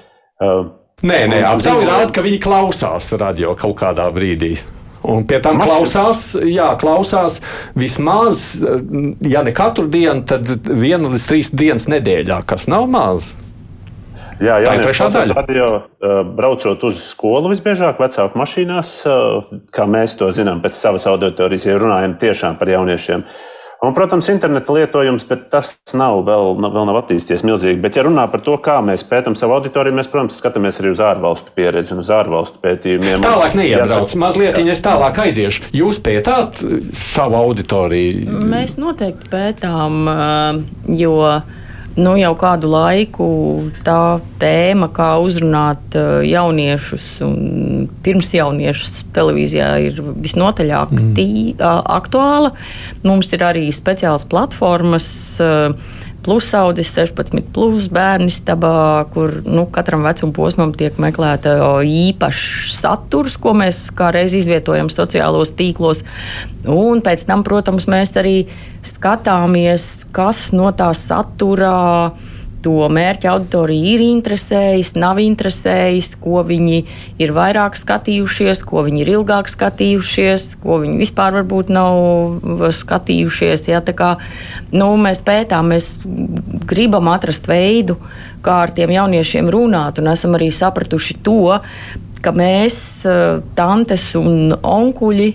Uh, 0.41 0.73
Nē, 1.01 1.23
nē, 1.31 1.39
aptaujā 1.49 1.85
rāda, 1.87 2.11
ka 2.13 2.21
viņi 2.21 2.37
klausās 2.43 3.07
radio 3.17 3.55
kaut 3.57 3.73
kādā 3.79 4.03
brīdī. 4.13 4.51
Un 5.01 5.23
pie 5.25 5.39
tam 5.41 5.57
klausās, 5.57 6.35
jā, 6.45 6.67
klausās 6.77 7.39
vismaz, 7.73 8.59
ja 9.25 9.41
ne 9.41 9.53
katru 9.57 9.87
dienu, 9.89 10.21
tad 10.29 10.45
vienu 10.67 11.09
līdz 11.15 11.25
trīs 11.25 11.49
dienas 11.49 11.87
nedēļā, 11.89 12.43
kas 12.45 12.67
nav 12.69 12.85
maz. 12.91 13.31
Jā, 14.41 14.57
Tā 14.57 14.65
jā 14.65 14.73
ir 14.73 14.83
trešā 14.87 15.07
daļa. 15.13 15.37
Radio, 15.37 15.69
uh, 15.77 16.19
braucot 16.25 16.83
uz 16.89 17.05
skolu 17.11 17.51
visbiežāk, 17.53 18.01
vecāku 18.01 18.41
mašīnās, 18.41 18.91
uh, 19.05 19.55
kā 19.73 19.85
mēs 19.85 20.17
to 20.17 20.31
zinām 20.33 20.63
pēc 20.63 20.77
savas 20.77 21.05
auditorijas, 21.11 21.69
ja 21.69 21.79
runājam 21.81 22.17
tiešām 22.21 22.57
par 22.57 22.71
jauniešiem. 22.73 23.25
Un, 23.81 23.95
protams, 23.97 24.27
interneta 24.29 24.73
lietojums, 24.75 25.23
bet 25.25 25.47
tas 25.49 25.71
nav 25.97 26.19
vēl, 26.27 26.51
vēl 26.61 26.83
nav 26.85 26.99
attīstījies 26.99 27.41
milzīgi. 27.47 27.79
Bet, 27.81 27.95
ja 27.97 28.03
runā 28.05 28.27
par 28.29 28.43
to, 28.45 28.53
kā 28.61 28.75
mēs 28.85 29.01
pētām 29.09 29.33
savu 29.37 29.55
auditoriju, 29.55 29.95
mēs, 29.97 30.09
protams, 30.11 30.37
skatāmies 30.37 30.77
arī 30.83 30.91
uz 30.93 31.01
ārvalstu 31.01 31.55
pieredzi 31.57 31.95
un 31.95 32.03
uz 32.03 32.11
ārvalstu 32.13 32.61
pētījumiem. 32.61 33.25
Tālāk 33.25 33.57
neiebrauc. 33.57 34.13
Mazliet 34.21 34.61
es 34.61 34.83
tālāk 34.85 35.17
aiziešu. 35.25 35.71
Jūs 35.73 35.97
pētāt 36.05 36.61
uh, 36.61 36.77
savu 36.93 37.39
auditoriju. 37.41 38.43
Mēs 38.53 38.77
noteikti 38.77 39.33
pētām, 39.33 40.05
jo 41.01 41.17
nu, 41.97 42.13
jau 42.19 42.31
kādu 42.39 42.69
laiku 42.71 43.27
tā 43.85 44.19
tēma, 44.41 44.89
kā 44.95 45.09
uzrunāt 45.23 45.95
ā, 45.97 46.21
jauniešus 46.27 47.07
un 47.25 47.87
pirms 48.05 48.31
jauniešus 48.35 49.05
televīzijā, 49.15 49.71
ir 49.89 50.01
visnotaļ 50.01 50.71
ā, 51.57 51.73
aktuāla. 51.97 52.53
Mums 53.07 53.31
ir 53.35 53.47
arī 53.47 53.67
speciāls 53.75 54.27
platformas. 54.31 55.09
Ā, 56.21 56.23
Plusaudzis 56.23 56.91
16, 56.93 57.41
plus 57.53 57.87
bērnu 57.89 58.29
stabā, 58.29 59.05
kur 59.13 59.39
nu, 59.45 59.65
katram 59.73 60.03
vecuma 60.05 60.33
posmam 60.35 60.73
tiek 60.77 60.99
meklēta 61.01 61.55
īpašs 61.81 62.75
saturs, 62.77 63.39
ko 63.41 63.55
mēs 63.57 63.87
kā 63.97 64.11
reiz 64.13 64.35
izvietojam 64.37 64.91
sociālos 64.93 65.53
tīklos. 65.57 66.03
Un 66.69 67.01
pēc 67.01 67.25
tam, 67.25 67.41
protams, 67.47 67.89
mēs 67.89 68.13
arī 68.21 68.45
skatāmies, 68.85 70.05
kas 70.13 70.51
no 70.53 70.69
tā 70.77 70.91
satura 70.97 72.11
to 72.63 72.87
mērķa 72.91 73.31
auditoriju 73.33 73.95
ir 73.95 74.03
interesējis, 74.05 74.93
nav 74.99 75.19
interesējis, 75.21 76.13
ko 76.21 76.43
viņi 76.47 76.81
ir 77.21 77.33
vairāk 77.35 77.77
skatījušies, 77.79 78.63
ko 78.67 78.85
viņi 78.87 79.03
ir 79.03 79.13
ilgāk 79.17 79.49
skatījušies, 79.51 80.47
ko 80.63 80.81
viņi 80.83 80.99
vispār 81.01 81.39
varbūt 81.39 81.71
nav 81.73 82.41
skatījušies. 82.81 83.67
Ja, 83.71 83.81
kā, 83.81 84.13
nu, 84.73 84.91
mēs 85.01 85.23
pētām, 85.25 85.73
mēs 85.73 85.93
gribam 86.69 87.11
atrast 87.11 87.49
veidu, 87.49 87.97
kā 88.45 88.61
ar 88.65 88.75
tiem 88.75 88.93
jauniešiem 88.95 89.49
runāt, 89.53 90.01
un 90.01 90.11
esam 90.13 90.37
arī 90.37 90.51
sapratuši 90.53 91.19
to, 91.25 91.59
ka 92.21 92.31
mēs, 92.31 93.05
eh, 93.09 93.41
tantes 93.55 94.15
un 94.15 94.53
onkuļi, 94.53 95.31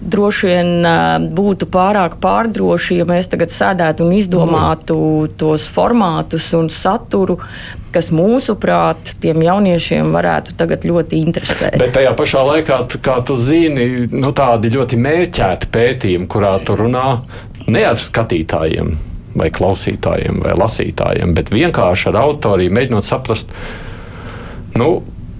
droši 0.00 0.50
vien 0.50 0.88
būtu 1.36 1.68
pārāk 1.70 2.16
pārdroši, 2.22 3.00
ja 3.00 3.08
mēs 3.08 3.30
tagad 3.32 3.52
sēdētu 3.52 4.06
un 4.06 4.14
izdomātu 4.16 4.96
mm. 4.96 5.34
tos 5.40 5.66
formātus 5.70 6.50
un 6.56 6.70
saturu, 6.72 7.38
kas 7.94 8.10
mūsuprāt 8.14 9.14
tiem 9.22 9.42
jauniešiem 9.44 10.12
varētu 10.14 10.56
tagad 10.58 10.86
ļoti 10.86 11.20
interesēt. 11.20 11.78
Bet 11.82 11.94
tajā 11.96 12.14
pašā 12.18 12.42
laikā, 12.46 12.80
kā 13.02 13.18
tu 13.26 13.36
zini, 13.38 14.06
nu, 14.14 14.32
tādi 14.36 14.72
ļoti 14.74 14.98
mērķēti 15.00 15.70
pētījumi, 15.74 16.30
kurā 16.30 16.56
tu 16.64 16.78
runā 16.78 17.06
ne 17.70 17.84
ar 17.86 17.98
skatītājiem, 18.00 18.92
vai 19.38 19.50
klausītājiem, 19.54 20.42
vai 20.44 20.56
lasītājiem, 20.58 21.34
bet 21.36 21.52
vienkārši 21.54 22.10
ar 22.10 22.20
autoriem 22.24 22.74
mēģinot 22.78 23.06
saprast, 23.06 23.52
nu, 24.78 24.90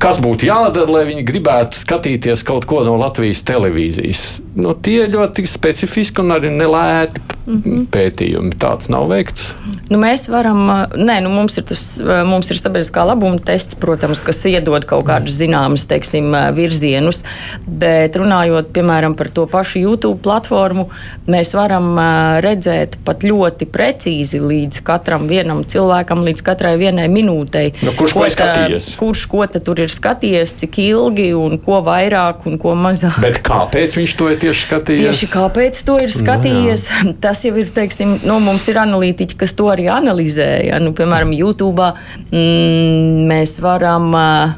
kas 0.00 0.20
būtu 0.22 0.48
jādara, 0.48 0.88
lai 0.90 1.04
viņi 1.08 1.24
gribētu 1.28 1.80
skatīties 1.80 2.44
kaut 2.46 2.66
ko 2.68 2.82
no 2.86 2.96
Latvijas 3.00 3.44
televīzijas. 3.46 4.24
Nu, 4.54 4.74
tie 4.74 5.04
ir 5.04 5.12
ļoti 5.12 5.46
specifiski 5.46 6.24
un 6.24 6.34
arī 6.34 6.50
nelēti 6.50 7.22
mm 7.46 7.62
-hmm. 7.64 7.86
pētījumi. 7.94 8.52
Tāds 8.58 8.90
nav 8.90 9.08
veikts. 9.10 9.52
Nu, 9.90 9.98
mēs 9.98 10.28
varam, 10.30 10.66
nē, 10.94 11.20
nu, 11.22 11.30
mums 11.30 11.58
ir 11.58 11.64
tas, 11.66 11.82
mums 12.26 12.50
ir 12.50 12.58
sabiedriskā 12.58 13.04
labuma 13.06 13.38
tests, 13.38 13.74
protams, 13.74 14.20
kas 14.20 14.44
iedod 14.46 14.84
kaut 14.84 15.06
kādus 15.06 15.38
zināmus, 15.38 15.86
teiksim, 15.86 16.34
virzienus, 16.54 17.24
bet 17.66 18.16
runājot, 18.16 18.70
piemēram, 18.74 19.14
par 19.18 19.28
to 19.28 19.46
pašu 19.46 19.78
YouTube 19.78 20.22
platformu, 20.22 20.88
mēs 21.26 21.54
varam 21.54 21.98
redzēt 22.40 22.98
pat 23.04 23.22
ļoti 23.22 23.66
precīzi 23.66 24.40
līdz 24.40 24.82
katram 24.82 25.26
vienam 25.28 25.64
cilvēkam, 25.64 26.24
līdz 26.24 26.42
katrai 26.42 26.76
vienai 26.78 27.08
minūtei. 27.08 27.74
Nu, 27.82 27.92
kurš 27.98 28.12
ko 28.12 28.24
ir 28.26 28.36
skatījies? 28.36 28.90
Kurš 28.96 29.26
ko 29.26 29.46
tur 29.46 29.80
ir 29.80 29.90
skatījies, 29.90 30.54
cik 30.54 30.78
ilgi 30.78 31.32
un 31.34 31.58
ko 31.58 31.80
vairāk 31.82 32.46
un 32.46 32.58
ko 32.58 32.74
mazāk. 32.74 33.20
Bet 33.20 33.42
kāpēc 33.42 33.98
viņš 33.98 34.16
to 34.16 34.30
ir 34.30 34.39
tieši 34.40 34.66
skatījies? 34.66 35.06
Tieši 35.06 35.28
kāpēc 35.32 35.80
to 35.86 35.96
ir 36.02 36.12
skatījies? 36.14 36.86
No, 37.06 37.14
Tas 37.24 37.42
jau 37.46 37.54
ir, 37.60 37.70
teiksim, 37.74 38.16
nu, 38.26 38.38
mums 38.44 38.66
ir 38.72 38.80
analītiķi, 38.82 39.38
kas 39.40 39.54
to 39.58 39.70
arī 39.72 39.88
analizē. 39.92 40.48
Ja? 40.68 40.80
Nu, 40.82 40.94
piemēram, 40.96 41.34
YouTube 41.36 41.90
mm, 42.30 43.26
mēs 43.30 43.58
varam 43.62 44.12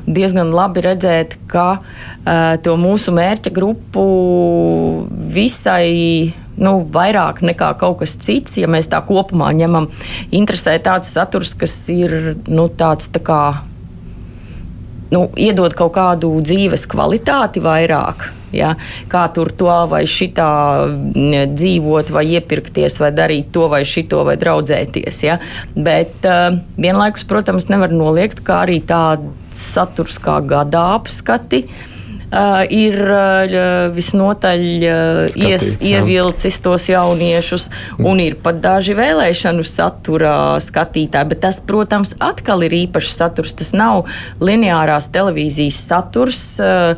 diezgan 0.06 0.52
labi 0.54 0.86
redzēt, 0.86 1.38
ka 1.50 1.82
to 2.62 2.76
mūsu 2.80 3.14
mērķa 3.16 3.52
grupu 3.54 4.06
visai 5.32 6.32
nu, 6.62 6.74
vairāk 6.94 7.42
nekā 7.44 7.72
kaut 7.80 8.00
kas 8.02 8.16
cits, 8.20 8.58
ja 8.60 8.70
mēs 8.70 8.90
tā 8.92 9.00
kopumā 9.06 9.50
ņemam, 9.56 9.88
interesē 10.34 10.76
tāds 10.84 11.12
saturs, 11.14 11.54
kas 11.58 11.76
ir 11.92 12.36
nu, 12.46 12.68
tāds 12.68 13.10
tā 13.12 13.22
kā 13.24 13.42
nu, 15.12 15.26
iedod 15.36 15.74
kaut 15.76 15.94
kādu 15.96 16.32
dzīves 16.44 16.86
kvalitāti 16.90 17.62
vairāk. 17.64 18.30
Ja? 18.52 18.74
Kā 19.12 19.26
tur 19.32 19.52
to 19.56 19.70
vai 19.88 20.02
šitā 20.08 20.48
mm, 20.88 21.54
dzīvot, 21.54 22.12
vai 22.12 22.26
iepirkties, 22.36 22.98
vai 23.00 23.12
darīt 23.16 23.52
to 23.54 23.68
vai 23.72 23.84
šito, 23.88 24.24
vai 24.28 24.36
draudzēties. 24.40 25.22
Ja? 25.24 25.38
Bet 25.76 26.28
uh, 26.28 26.58
vienlaikus, 26.76 27.24
protams, 27.28 27.70
nevar 27.72 27.94
noliegt, 27.94 28.44
ka 28.44 28.62
arī 28.66 28.82
tāds 28.84 29.30
saturs 29.56 30.20
kā 30.22 30.38
gada 30.48 30.92
apskati. 30.96 31.64
Uh, 31.66 31.91
ir 32.72 32.96
uh, 33.04 33.90
visnotaļ 33.92 34.62
uh, 34.62 35.20
ies, 35.36 35.64
Skatīts, 35.64 35.84
jā. 35.84 36.00
ievilcis 36.00 36.60
tos 36.64 36.88
jauniešus, 36.88 37.68
un 38.00 38.22
ir 38.24 38.38
pat 38.42 38.60
daži 38.64 38.96
vēlēšanu 38.96 39.66
satura 39.68 40.34
skatītāji. 40.62 41.30
Bet 41.34 41.42
tas, 41.44 41.60
protams, 41.64 42.14
atkal 42.22 42.64
ir 42.64 42.76
īpašs 42.84 43.18
saturs. 43.20 43.56
Tas 43.58 43.74
nav 43.76 44.06
lineārās 44.40 45.10
televīzijas 45.12 45.82
saturs. 45.90 46.44
Uh, 46.62 46.96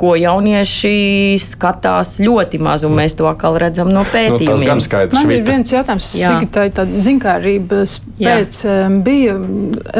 ko 0.00 0.14
jaunieši 0.16 0.94
skatās 1.40 2.18
ļoti 2.20 2.58
maz, 2.60 2.84
un 2.84 2.94
mēs 2.98 3.16
to 3.18 3.26
atkal 3.30 3.58
redzam 3.58 3.88
no 3.88 4.02
Nu, 4.04 4.04
tas 4.04 4.14
pētījumiem. 4.14 4.66
gan 4.66 4.80
skaidrs. 4.80 5.14
Man 5.14 5.30
ir 5.30 5.40
Vita. 5.40 5.50
viens 5.52 5.72
jautājums. 5.72 6.08
Sigitai, 6.14 6.70
tāda 6.70 6.98
zinkārības 7.06 8.00
Jā. 8.18 8.34
pēc 8.36 8.58
um, 8.68 9.02
bija 9.06 9.34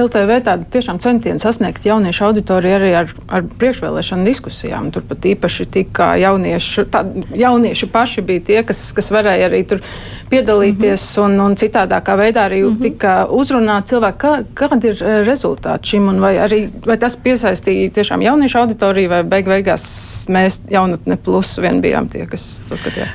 LTV 0.04 0.40
tāda 0.44 0.64
tiešām 0.70 0.98
centieni 1.00 1.38
sasniegt 1.42 1.84
jauniešu 1.86 2.24
auditoriju 2.28 2.74
arī 2.78 2.90
ar, 3.00 3.14
ar 3.28 3.42
priekšvēlēšanu 3.58 4.24
diskusijām. 4.28 4.90
Tur 4.94 5.02
pat 5.08 5.18
īpaši 5.32 5.66
tika 5.70 6.14
jaunieši, 6.20 6.84
tā, 6.92 7.04
jaunieši 7.34 7.86
paši 7.92 8.20
bija 8.22 8.40
tie, 8.50 8.62
kas, 8.62 8.92
kas 8.96 9.10
varēja 9.14 9.48
arī 9.50 9.62
tur 9.66 9.80
piedalīties 10.30 11.04
Mhm. 11.16 11.24
un, 11.24 11.40
un 11.40 11.54
citādākā 11.54 12.16
veidā 12.18 12.44
arī 12.48 12.62
mm 12.62 12.76
-hmm. 12.76 12.82
tika 12.82 13.26
uzrunāt 13.30 13.88
cilvēki. 13.90 14.18
Kā, 14.18 14.44
kādi 14.54 14.84
ir 14.88 15.02
eh, 15.02 15.24
rezultāti 15.26 15.84
šim 15.90 16.08
un 16.08 16.20
vai, 16.20 16.34
arī, 16.36 16.68
vai 16.86 16.96
tas 16.98 17.16
piesaistīja 17.16 17.90
tiešām 17.90 18.22
jauniešu 18.22 18.58
auditoriju 18.58 19.08
vai 19.08 19.22
beig 19.22 19.46
beigās 19.46 19.83
mēs 20.32 20.60
jaunatne 20.70 21.18
plus 21.20 21.56
vien 21.62 21.80
bijām 21.84 22.08
tie, 22.12 22.24
kas 22.30 22.58
to 22.68 22.78
skatījās? 22.80 23.14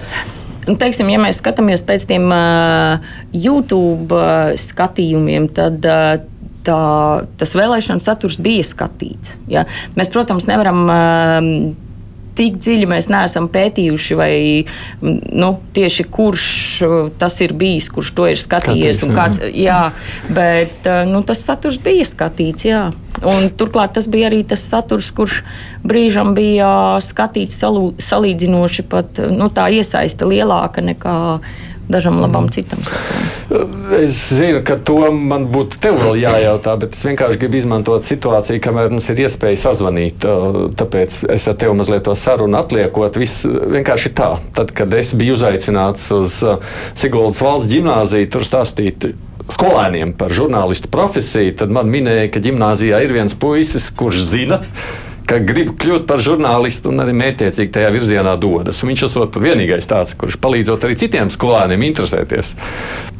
Nu, 0.67 0.75
teiksim, 0.77 1.09
ja 1.09 1.21
mēs 1.21 1.39
skatāmies 1.41 1.81
pēc 1.87 2.05
tiem 2.09 2.27
uh, 2.29 3.13
YouTube 3.33 4.15
uh, 4.15 4.57
skatījumiem, 4.59 5.51
tad. 5.55 5.85
Uh, 5.85 6.35
Tā, 6.69 6.75
tas 7.39 7.53
vēlēšana 7.55 8.03
saturs 8.03 8.35
bija 8.43 8.65
skatīts. 8.67 9.31
Ja? 9.49 9.61
Mēs, 9.95 10.09
protams, 10.11 10.43
nevaram 10.45 10.81
uh, 10.91 11.45
tik 12.39 12.57
dziļi 12.61 12.87
mēs 12.89 13.09
neesam 13.11 13.49
pētījuši, 13.51 14.17
vai 14.19 14.31
nu, 15.01 15.51
tieši 15.75 16.07
kurš 16.09 16.47
uh, 16.85 16.97
tas 17.19 17.35
ir 17.43 17.53
bijis, 17.59 17.89
kurš 17.93 18.13
to 18.15 18.29
ir 18.31 18.39
skatījies. 18.39 19.01
Skatīts, 19.01 19.05
un 19.07 19.15
Kāds, 19.17 19.43
jā, 19.55 19.81
bet 20.31 20.87
uh, 20.87 21.03
nu, 21.09 21.21
tas 21.27 21.43
saturs 21.43 21.79
bija 21.83 22.07
skatīts. 22.07 22.67
Jā. 22.69 22.83
Un, 23.19 23.49
turklāt 23.59 23.97
tas 23.97 24.07
bija 24.11 24.29
arī 24.29 24.43
tas 24.47 24.61
saturs, 24.63 25.11
kurš 25.15 25.41
brīžam 25.83 26.31
bija 26.37 26.69
skatīts 27.03 27.59
salu, 27.59 27.89
salīdzinoši 27.99 28.85
pat 28.87 29.19
nu, 29.33 29.49
tā 29.51 29.67
iesaista 29.75 30.27
lielāka 30.29 30.83
nekā 30.85 31.17
dažam 31.89 32.19
labam 32.21 32.49
citam 32.53 32.83
saturam. 32.85 33.27
Es 33.99 34.17
zinu, 34.29 34.61
ka 34.65 34.77
to 34.77 35.09
man 35.11 35.47
būtu 35.49 35.79
tev 35.81 35.97
vēl 36.03 36.19
jājautā, 36.21 36.75
bet 36.79 36.93
es 36.93 37.01
vienkārši 37.07 37.39
gribu 37.41 37.57
izmantot 37.57 38.05
situāciju, 38.05 38.61
kamēr 38.61 38.93
mums 38.93 39.09
ir 39.09 39.23
iespēja 39.25 39.63
sazvanīt. 39.63 40.27
Tāpēc 40.79 41.23
es 41.33 41.47
ar 41.49 41.57
tevi 41.59 41.73
mazliet 41.79 42.05
to 42.05 42.13
sarunu 42.17 42.59
atliekot. 42.61 43.17
Viss 43.17 43.47
vienkārši 43.47 44.13
tā. 44.13 44.35
Tad, 44.55 44.75
kad 44.77 44.93
es 44.93 45.15
biju 45.17 45.37
uzaicināts 45.39 46.05
uz 46.13 46.37
Siguldas 46.93 47.41
valsts 47.41 47.73
ģimnāziju, 47.73 48.29
tur 48.35 48.45
stāstīt 48.45 49.09
skolēniem 49.49 50.13
par 50.17 50.33
žurnālistu 50.35 50.91
profesiju, 50.93 51.55
tad 51.57 51.73
man 51.73 51.89
minēja, 51.89 52.29
ka 52.33 52.41
ģimnāzijā 52.43 53.01
ir 53.01 53.15
viens 53.17 53.33
puisis, 53.33 53.89
kurš 53.89 54.21
zina, 54.29 54.61
ka 55.29 55.37
grib 55.45 55.75
kļūt 55.77 56.07
par 56.09 56.21
žurnālistu 56.23 56.89
un 56.89 57.03
arī 57.03 57.13
mētiecīgi 57.17 57.71
tajā 57.75 57.91
virzienā 57.93 58.33
dodas. 58.41 58.81
Un 58.81 58.91
viņš 58.91 59.03
esot 59.09 59.37
vienīgais 59.41 59.89
tāds, 59.89 60.15
kurš 60.17 60.39
palīdzot 60.41 60.87
arī 60.87 60.97
citiem 60.99 61.29
skolēniem 61.33 61.85
interesēties 61.89 62.55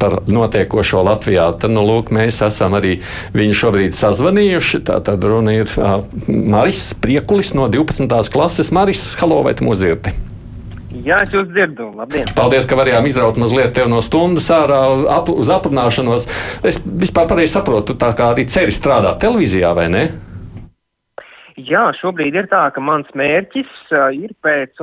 par 0.00 0.18
notiekošo 0.30 1.04
Latvijā. 1.06 1.46
Tad, 1.60 1.70
nu, 1.74 1.84
lūk, 1.86 2.10
mēs 2.14 2.40
esam 2.46 2.74
arī 2.78 2.96
viņu 3.36 3.58
šobrīd 3.60 3.94
sazvanījuši. 3.96 4.82
Tā 4.88 4.98
tad 5.06 5.26
runa 5.26 5.54
ir 5.60 5.70
uh, 5.78 6.00
Maris 6.26 6.90
Priekulis 6.98 7.54
no 7.54 7.68
12. 7.70 8.10
klases. 8.34 8.72
Maris, 8.74 9.04
halo, 9.20 9.44
vai 9.46 9.54
tu 9.54 9.68
mūs 9.68 9.84
dzirdi? 9.84 10.16
Jā, 11.06 11.20
es 11.22 11.30
jūs 11.30 11.46
dzirdu. 11.52 11.92
Labdien. 11.96 12.26
Paldies, 12.34 12.66
ka 12.66 12.76
varējām 12.76 13.06
izraut 13.06 13.38
mazliet 13.38 13.78
no 13.88 14.00
stundas 14.02 14.48
ārā 14.52 14.80
ap, 15.14 15.30
uz 15.30 15.48
aprunāšanos. 15.52 16.26
Es 16.66 16.80
vispār 16.82 17.30
pareizi 17.30 17.54
saprotu, 17.54 17.92
tu 17.92 18.02
tā 18.02 18.10
kā 18.18 18.32
arī 18.34 18.48
ceri 18.50 18.74
strādāt 18.74 19.22
televīzijā, 19.22 19.70
vai 19.78 19.86
ne? 19.92 20.04
Jā, 21.66 21.82
šobrīd 21.98 22.36
ir 22.38 22.46
tā, 22.50 22.62
ka 22.74 22.82
mans 22.84 23.08
mērķis 23.18 23.70
uh, 23.90 24.08
ir 24.14 24.32
pēc, 24.44 24.78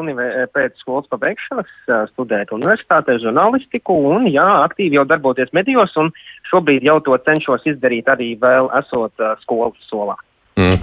pēc 0.53 0.81
skolas 0.81 1.07
pabeigšanas 1.11 1.69
uh, 1.87 2.03
studēt 2.11 2.51
universitātē 2.53 3.17
žurnālistiku 3.23 3.95
un, 4.11 4.27
jā, 4.29 4.45
aktīvi 4.67 4.99
jau 4.99 5.05
darboties 5.07 5.53
medijos 5.57 5.95
un 5.97 6.11
šobrīd 6.51 6.85
jau 6.85 6.99
to 7.05 7.17
cenšos 7.25 7.65
izdarīt 7.71 8.11
arī 8.11 8.33
vēl 8.41 8.69
esot 8.81 9.23
uh, 9.23 9.37
skolas 9.45 9.89
solā. 9.89 10.17
Mm. 10.57 10.77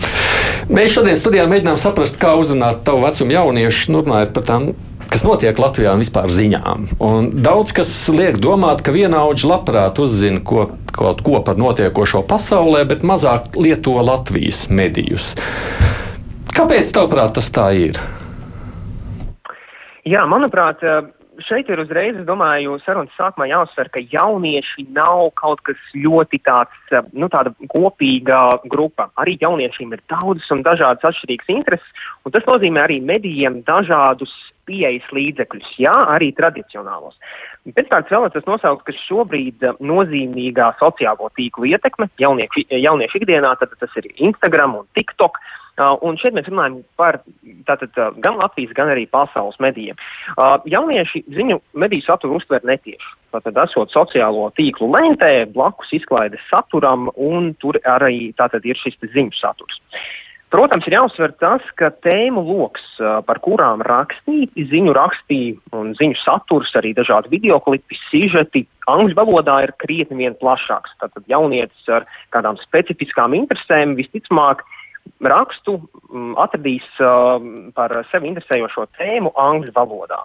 Mēs 0.73 0.95
šodien 0.95 1.19
studijā 1.19 1.45
mēģinām 1.51 1.77
saprast, 1.81 2.17
kā 2.21 2.33
uzrunāt 2.41 2.85
tavu 2.87 3.03
vecumu 3.05 3.35
jauniešu, 3.35 3.99
runājot 3.99 4.31
par 4.33 4.47
tām 4.49 4.71
kas 5.15 5.23
notiek 5.23 5.59
Latvijā 5.63 5.93
un 5.95 6.03
vispār 6.03 6.27
ziņām. 6.27 6.89
Un 7.07 7.31
daudz 7.45 7.71
kas 7.77 7.91
liek 8.11 8.41
domāt, 8.43 8.83
ka 8.83 8.91
vienaudži 8.95 9.47
labprāt 9.47 10.01
uzzina 10.03 10.43
ko, 10.43 10.67
kaut 10.91 11.23
ko 11.23 11.39
par 11.47 11.61
notiekošo 11.61 12.25
pasaulē, 12.27 12.83
bet 12.91 13.07
mazāk 13.07 13.55
lieto 13.55 13.95
Latvijas 14.03 14.67
medijus. 14.75 15.35
Kāpēc, 16.55 16.91
tavuprāt, 16.95 17.37
tas 17.39 17.51
tā 17.55 17.69
ir? 17.79 18.01
Jā, 20.05 20.25
manuprāt, 20.27 20.83
šeit 21.47 21.71
ir 21.71 21.83
uzreiz, 21.85 22.19
es 22.19 22.27
domāju, 22.27 22.81
sarunas 22.83 23.15
sākumā 23.19 23.47
jāuzsver, 23.53 23.93
ka 23.95 24.03
jaunieši 24.11 24.89
nav 24.97 25.29
kaut 25.39 25.63
kas 25.67 25.79
ļoti 25.95 26.43
tāds, 26.47 26.97
nu, 27.15 27.31
tāda 27.31 27.55
kopīga 27.71 28.43
grupa. 28.71 29.13
Arī 29.23 29.39
jauniešiem 29.43 29.95
ir 29.95 30.03
daudzas 30.11 30.51
un 30.55 30.67
dažādas 30.67 31.07
atšķirīgas 31.11 31.55
intereses, 31.55 32.11
un 32.27 32.35
tas 32.35 32.51
nozīmē 32.51 32.83
arī 32.89 32.99
medijiem 33.03 33.63
dažādus 33.67 34.35
pieejas 34.69 35.07
līdzekļus, 35.15 35.75
jā, 35.83 35.95
arī 36.15 36.31
tradicionālos. 36.37 37.17
Pirmkārt, 37.65 38.11
vēlētos 38.13 38.47
nosaukt, 38.49 38.85
ka 38.87 38.97
šobrīd 39.07 39.65
eh, 39.65 39.77
nozīmīgā 39.81 40.75
sociālo 40.81 41.31
tīklu 41.39 41.71
ietekme 41.73 42.11
jauniešu, 42.21 42.67
jauniešu 42.71 43.21
ikdienā, 43.23 43.55
tad 43.61 43.77
tas 43.81 44.01
ir 44.01 44.11
Instagram 44.17 44.81
un 44.83 44.89
TikTok. 44.99 45.41
Uh, 45.75 45.97
un 46.07 46.15
šeit 46.23 46.37
mēs 46.37 46.47
runājam 46.47 46.77
par 46.95 47.17
tātad, 47.67 47.91
uh, 47.99 48.13
gan 48.23 48.37
Latvijas, 48.39 48.71
gan 48.79 48.93
arī 48.93 49.09
pasaules 49.11 49.57
medijiem. 49.59 49.99
Uh, 50.37 50.61
jaunieši 50.71 51.25
ziņu 51.35 51.57
mediju 51.83 52.05
saturu 52.07 52.39
uztver 52.39 52.63
netieši. 52.63 53.09
Tātad, 53.35 53.59
esot 53.65 53.91
sociālo 53.91 54.53
tīklu 54.55 54.93
lentē, 54.93 55.33
blakus 55.51 55.91
izklaides 55.99 56.45
saturam, 56.47 57.09
un 57.19 57.57
tur 57.59 57.81
arī 57.91 58.29
tātad 58.39 58.63
ir 58.63 58.79
šis 58.79 59.01
ziņu 59.03 59.35
saturs. 59.35 59.81
Protams, 60.55 60.87
ir 60.87 60.95
jāuzsver 60.95 61.33
tas, 61.43 61.65
ka 61.75 61.89
tēmu 62.05 62.45
lokus, 62.47 62.85
par 63.27 63.41
kurām 63.43 63.81
rakstīti, 63.83 64.69
ziņu 64.71 64.93
rakstīja 64.95 65.57
un 65.75 65.89
ziņu 65.99 66.15
saturs, 66.21 66.71
arī 66.79 66.93
dažādi 66.95 67.33
videoklipi, 67.33 67.99
sižeti, 68.13 68.63
angļu 68.87 69.17
valodā 69.19 69.57
ir 69.65 69.73
krietni 69.83 70.21
vien 70.23 70.37
plašāks. 70.39 70.95
Tātad 71.03 71.27
jaunietis 71.33 71.91
ar 71.91 72.07
kādām 72.31 72.61
specifiskām 72.63 73.35
interesēm 73.35 73.97
visticamāk 73.99 74.63
rakstu 75.25 75.79
m, 76.13 76.35
atradīs 76.41 76.85
uh, 77.03 77.39
par 77.77 77.95
sevi 78.11 78.31
interesējošo 78.33 78.87
tēmu 78.99 79.33
angļu 79.41 79.73
valodā. 79.77 80.21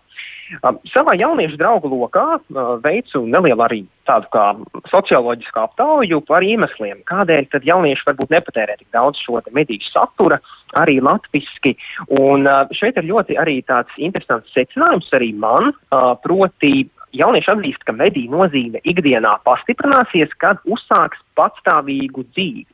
Um, 0.65 0.79
savā 0.89 1.13
jauniešu 1.19 1.59
draugu 1.59 1.91
lokā 1.91 2.25
uh, 2.39 2.71
veicu 2.81 3.21
nelielu 3.29 3.61
arī 3.61 3.83
tādu 4.09 4.31
kā 4.33 4.45
socioloģisku 4.89 5.61
aptauju 5.61 6.23
par 6.25 6.45
iemesliem, 6.45 7.03
kādēļ 7.09 7.49
tad 7.53 7.67
jaunieši 7.69 8.07
varbūt 8.07 8.33
nepatērē 8.33 8.79
tik 8.79 8.89
daudz 8.95 9.21
šo 9.21 9.43
mediju 9.53 9.85
satura, 9.91 10.39
arī 10.81 10.97
latviski. 11.05 11.75
Un 12.17 12.49
uh, 12.49 12.65
šeit 12.73 12.97
ir 12.97 13.11
ļoti 13.11 13.37
arī 13.41 13.59
tāds 13.69 13.93
interesants 14.01 14.49
secinājums 14.57 15.13
arī 15.13 15.31
man, 15.37 15.69
uh, 15.93 16.15
proti 16.23 16.89
jaunieši 17.13 17.53
atzīst, 17.53 17.85
ka 17.85 17.93
mediju 17.93 18.33
nozīme 18.33 18.81
ikdienā 18.89 19.37
pastiprināsies, 19.45 20.33
kad 20.41 20.61
uzsāks 20.65 21.21
patstāvīgu 21.37 22.25
dzīvi. 22.33 22.67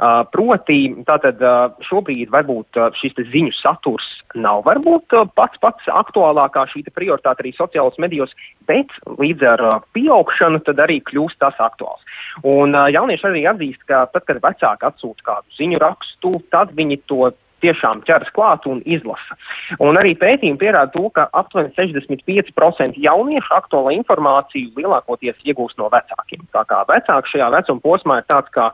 Uh, 0.00 0.22
proti, 0.32 0.94
tātad 1.04 1.42
uh, 1.44 1.74
šobrīd 1.84 2.30
varbūt 2.32 2.78
uh, 2.80 2.86
šis 2.96 3.18
ziņu 3.34 3.52
saturs 3.58 4.06
nav 4.32 4.62
varbūt 4.64 5.12
pats 5.36 5.60
pats 5.60 5.90
aktuālākā 5.92 6.62
šī 6.70 6.86
prioritāte 6.88 7.44
arī 7.44 7.52
sociālos 7.52 7.98
medijos, 8.00 8.32
bet 8.64 8.88
līdz 9.20 9.44
ar 9.50 9.64
pieaugšanu 9.92 10.62
tad 10.64 10.80
arī 10.80 11.02
kļūst 11.04 11.36
tas 11.42 11.58
aktuāls. 11.60 12.00
Un 12.48 12.72
jaunieši 12.72 13.28
arī 13.28 13.44
atzīst, 13.50 13.84
ka 13.90 14.06
tad, 14.14 14.24
kad 14.24 14.40
vecāki 14.40 14.88
atsūta 14.88 15.26
kādu 15.26 15.58
ziņu 15.58 15.80
rakstu, 15.82 16.32
tad 16.54 16.72
viņi 16.78 17.02
to 17.10 17.32
tiešām 17.60 18.04
ķeras 18.08 18.30
klāt 18.36 18.64
un 18.70 18.80
izlasa. 18.88 19.36
Un 19.84 19.98
arī 20.00 20.14
pētījumi 20.18 20.60
pierāda 20.60 20.92
to, 20.94 21.08
ka 21.12 21.26
aptuveni 21.36 21.74
65% 21.76 22.96
jauniešu 23.04 23.56
aktuālo 23.56 23.92
informāciju 23.98 24.72
lielākoties 24.78 25.44
iegūst 25.44 25.80
no 25.80 25.90
vecākiem. 25.92 26.46
Tā 26.56 26.64
kā 26.70 26.82
vecāki 26.88 27.34
šajā 27.34 27.50
vecuma 27.56 27.84
posmā 27.84 28.20
ir 28.22 28.30
tāds 28.32 28.52
kā 28.54 28.70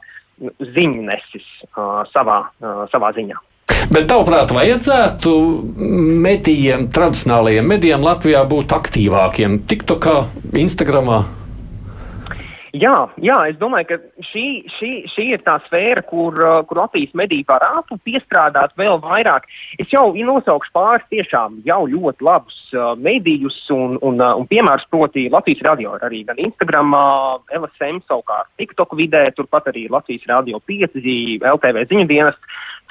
ziņnesis 0.61 1.47
uh, 1.73 2.03
savā, 2.13 2.41
uh, 2.61 2.85
savā 2.93 3.13
ziņā. 3.17 3.39
Bet, 3.87 4.09
tavuprāt, 4.11 4.51
vajadzētu 4.55 5.33
medijiem, 6.27 6.89
tradicionālajiem 6.93 7.69
medijiem 7.71 8.03
Latvijā 8.03 8.43
būt 8.49 8.75
aktīvākiem, 8.75 9.61
TikTokā, 9.71 10.17
Instagramā? 10.59 11.23
Jā, 12.77 12.95
jā, 13.23 13.37
es 13.51 13.57
domāju, 13.61 13.87
ka 13.93 14.25
šī, 14.27 14.45
šī, 14.75 14.89
šī 15.13 15.25
ir 15.37 15.43
tā 15.47 15.55
sfēra, 15.69 16.03
kur, 16.09 16.35
uh, 16.43 16.59
kur 16.67 16.81
Latvijas 16.83 17.13
mediju 17.17 17.47
varētu 17.49 17.97
piestrādāt 18.05 18.75
vēl 18.81 18.99
vairāk. 19.05 19.47
Es 19.81 19.93
jau 19.95 20.11
nosaukšu 20.17 20.73
pāris 20.75 21.07
tiešām 21.13 21.61
jau 21.69 21.79
ļoti 21.93 22.27
labus 22.27 22.59
uh, 22.75 22.91
medijus 22.99 23.57
un, 23.73 23.97
un, 24.03 24.19
uh, 24.19 24.35
un 24.41 24.49
piemērus, 24.51 24.89
proti 24.91 25.29
Latvijas 25.33 25.63
radio 25.69 25.95
arī 26.03 26.25
gan 26.27 26.43
Instagram, 26.43 26.93
uh, 26.99 27.39
LSM 27.55 28.03
savukārt 28.11 28.51
TikTok 28.61 28.97
vidē, 28.99 29.25
turpat 29.39 29.71
arī 29.73 29.87
Latvijas 29.93 30.27
radio 30.33 30.61
5, 30.67 31.01
LTV 31.55 31.87
ziņu 31.95 32.11
dienas 32.11 32.37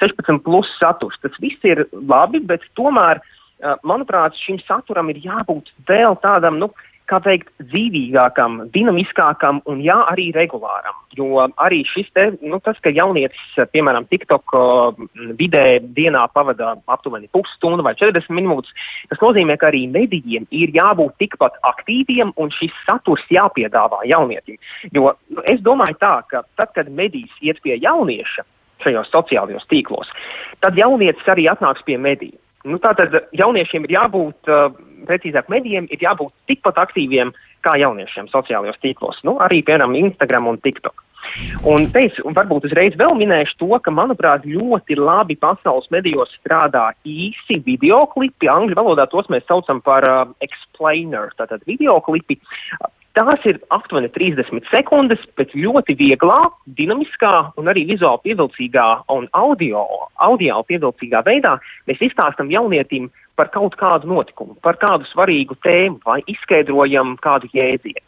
16 0.02 0.42
plus 0.46 0.72
saturs. 0.80 1.20
Tas 1.22 1.36
viss 1.44 1.68
ir 1.68 1.84
labi, 1.92 2.40
bet 2.40 2.64
tomēr, 2.80 3.20
uh, 3.20 3.76
manuprāt, 3.86 4.40
šim 4.40 4.58
saturam 4.64 5.12
ir 5.12 5.20
jābūt 5.28 5.70
vēl 5.86 6.18
tādam, 6.24 6.58
nu, 6.64 6.72
kā 7.10 7.20
teikt, 7.24 7.50
dzīvīgākam, 7.70 8.58
dinamiskākam 8.74 9.60
un 9.70 9.80
jā, 9.84 9.96
arī 10.10 10.28
regulāram. 10.34 10.96
Jo 11.16 11.46
arī 11.62 11.80
šis 11.88 12.08
te, 12.16 12.26
nu, 12.42 12.58
tas, 12.64 12.78
ka 12.84 12.92
jaunietis, 12.92 13.42
piemēram, 13.72 14.08
TikTok 14.10 14.54
vidē 15.38 15.64
dienā 15.96 16.26
pavada 16.34 16.74
aptuveni 16.92 17.30
pusstundu 17.32 17.86
vai 17.86 17.94
40 17.98 18.34
minūtes, 18.36 18.74
tas 19.12 19.22
nozīmē, 19.22 19.56
ka 19.60 19.70
arī 19.70 19.86
medijiem 19.92 20.48
ir 20.50 20.74
jābūt 20.76 21.16
tikpat 21.22 21.56
aktīviem 21.70 22.34
un 22.36 22.52
šis 22.54 22.74
saturs 22.88 23.24
jāpiedāvā 23.32 24.02
jaunietim. 24.10 24.58
Jo 24.92 25.14
nu, 25.30 25.44
es 25.46 25.62
domāju 25.64 25.98
tā, 26.02 26.16
ka 26.30 26.44
tad, 26.58 26.74
kad 26.76 26.90
medijas 26.92 27.32
iet 27.40 27.62
pie 27.64 27.78
jaunieša 27.80 28.44
šajos 28.84 29.08
sociālajos 29.08 29.64
tīklos, 29.70 30.10
tad 30.60 30.76
jaunietis 30.76 31.32
arī 31.32 31.46
atnāks 31.48 31.86
pie 31.86 31.96
mediju. 31.96 32.36
Nu, 32.66 32.80
tātad 32.82 33.14
jauniešiem 33.36 33.84
ir 33.86 33.92
jābūt 33.94 34.50
uh, 34.50 34.74
precīzāk, 35.08 35.50
medijiem 35.52 35.88
ir 35.90 36.02
jābūt 36.02 36.34
tikpat 36.50 36.78
aktīviem 36.86 37.32
kā 37.66 37.74
jauniešiem 37.80 38.30
sociālajos 38.30 38.78
tīklos, 38.82 39.22
nu, 39.26 39.36
arī, 39.42 39.62
piemēram, 39.66 39.96
Instagram 39.98 40.52
un 40.52 40.60
TikTok. 40.62 41.02
Un 41.66 41.88
te 41.92 42.04
es 42.06 42.18
varbūt 42.22 42.68
uzreiz 42.68 42.94
vēl 42.98 43.16
minēšu 43.18 43.56
to, 43.60 43.70
ka, 43.82 43.92
manuprāt, 43.94 44.46
ļoti 44.46 44.98
labi 44.98 45.36
pasaules 45.40 45.88
medijos 45.94 46.30
strādā 46.38 46.88
īsi 47.02 47.58
videoklipi. 47.66 48.50
Angļu 48.52 48.78
valodā 48.78 49.08
tos 49.10 49.28
mēs 49.32 49.46
saucam 49.48 49.82
par 49.84 50.06
uh, 50.06 50.22
explainer, 50.46 51.32
tātad 51.40 51.64
videoklipi. 51.68 52.38
Tās 53.16 53.44
ir 53.48 53.56
aptuveni 53.72 54.10
30 54.12 54.66
sekundes, 54.68 55.22
bet 55.40 55.54
ļoti 55.56 55.94
vieglā, 55.96 56.36
dinamiskā 56.78 57.32
un 57.56 57.70
arī 57.72 57.86
vizuāli 57.88 58.28
pievilcīgā 58.28 58.88
un 59.14 59.24
audio, 59.32 59.86
audio 60.20 60.60
pievilcīgā 60.68 61.22
veidā 61.24 61.54
mēs 61.88 62.02
izstāstam 62.04 62.52
jaunietim 62.52 63.08
par 63.36 63.50
kaut 63.54 63.76
kādu 63.80 64.08
notikumu, 64.10 64.56
par 64.64 64.78
kādu 64.80 65.06
svarīgu 65.10 65.58
tēmu 65.64 66.00
vai 66.06 66.22
izskaidrojam 66.32 67.16
kādu 67.24 67.50
jēdzienu. 67.52 68.04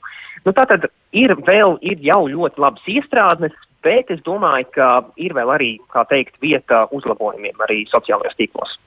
Nu, 0.47 0.55
tā 0.57 0.65
tad 0.71 0.89
ir 1.13 1.35
vēl 1.45 1.77
ir 1.85 2.01
jau 2.05 2.23
ļoti 2.31 2.63
labas 2.63 2.85
iestrādnes, 2.89 3.55
bet 3.85 4.11
es 4.15 4.23
domāju, 4.27 4.69
ka 4.75 4.89
ir 5.21 5.35
vēl 5.37 5.53
arī, 5.55 5.71
kā 5.93 6.05
teikt, 6.11 6.39
vieta 6.43 6.87
uzlabojumiem 6.95 7.67
arī 7.67 7.85
sociālajos 7.93 8.39
tīklos. 8.39 8.79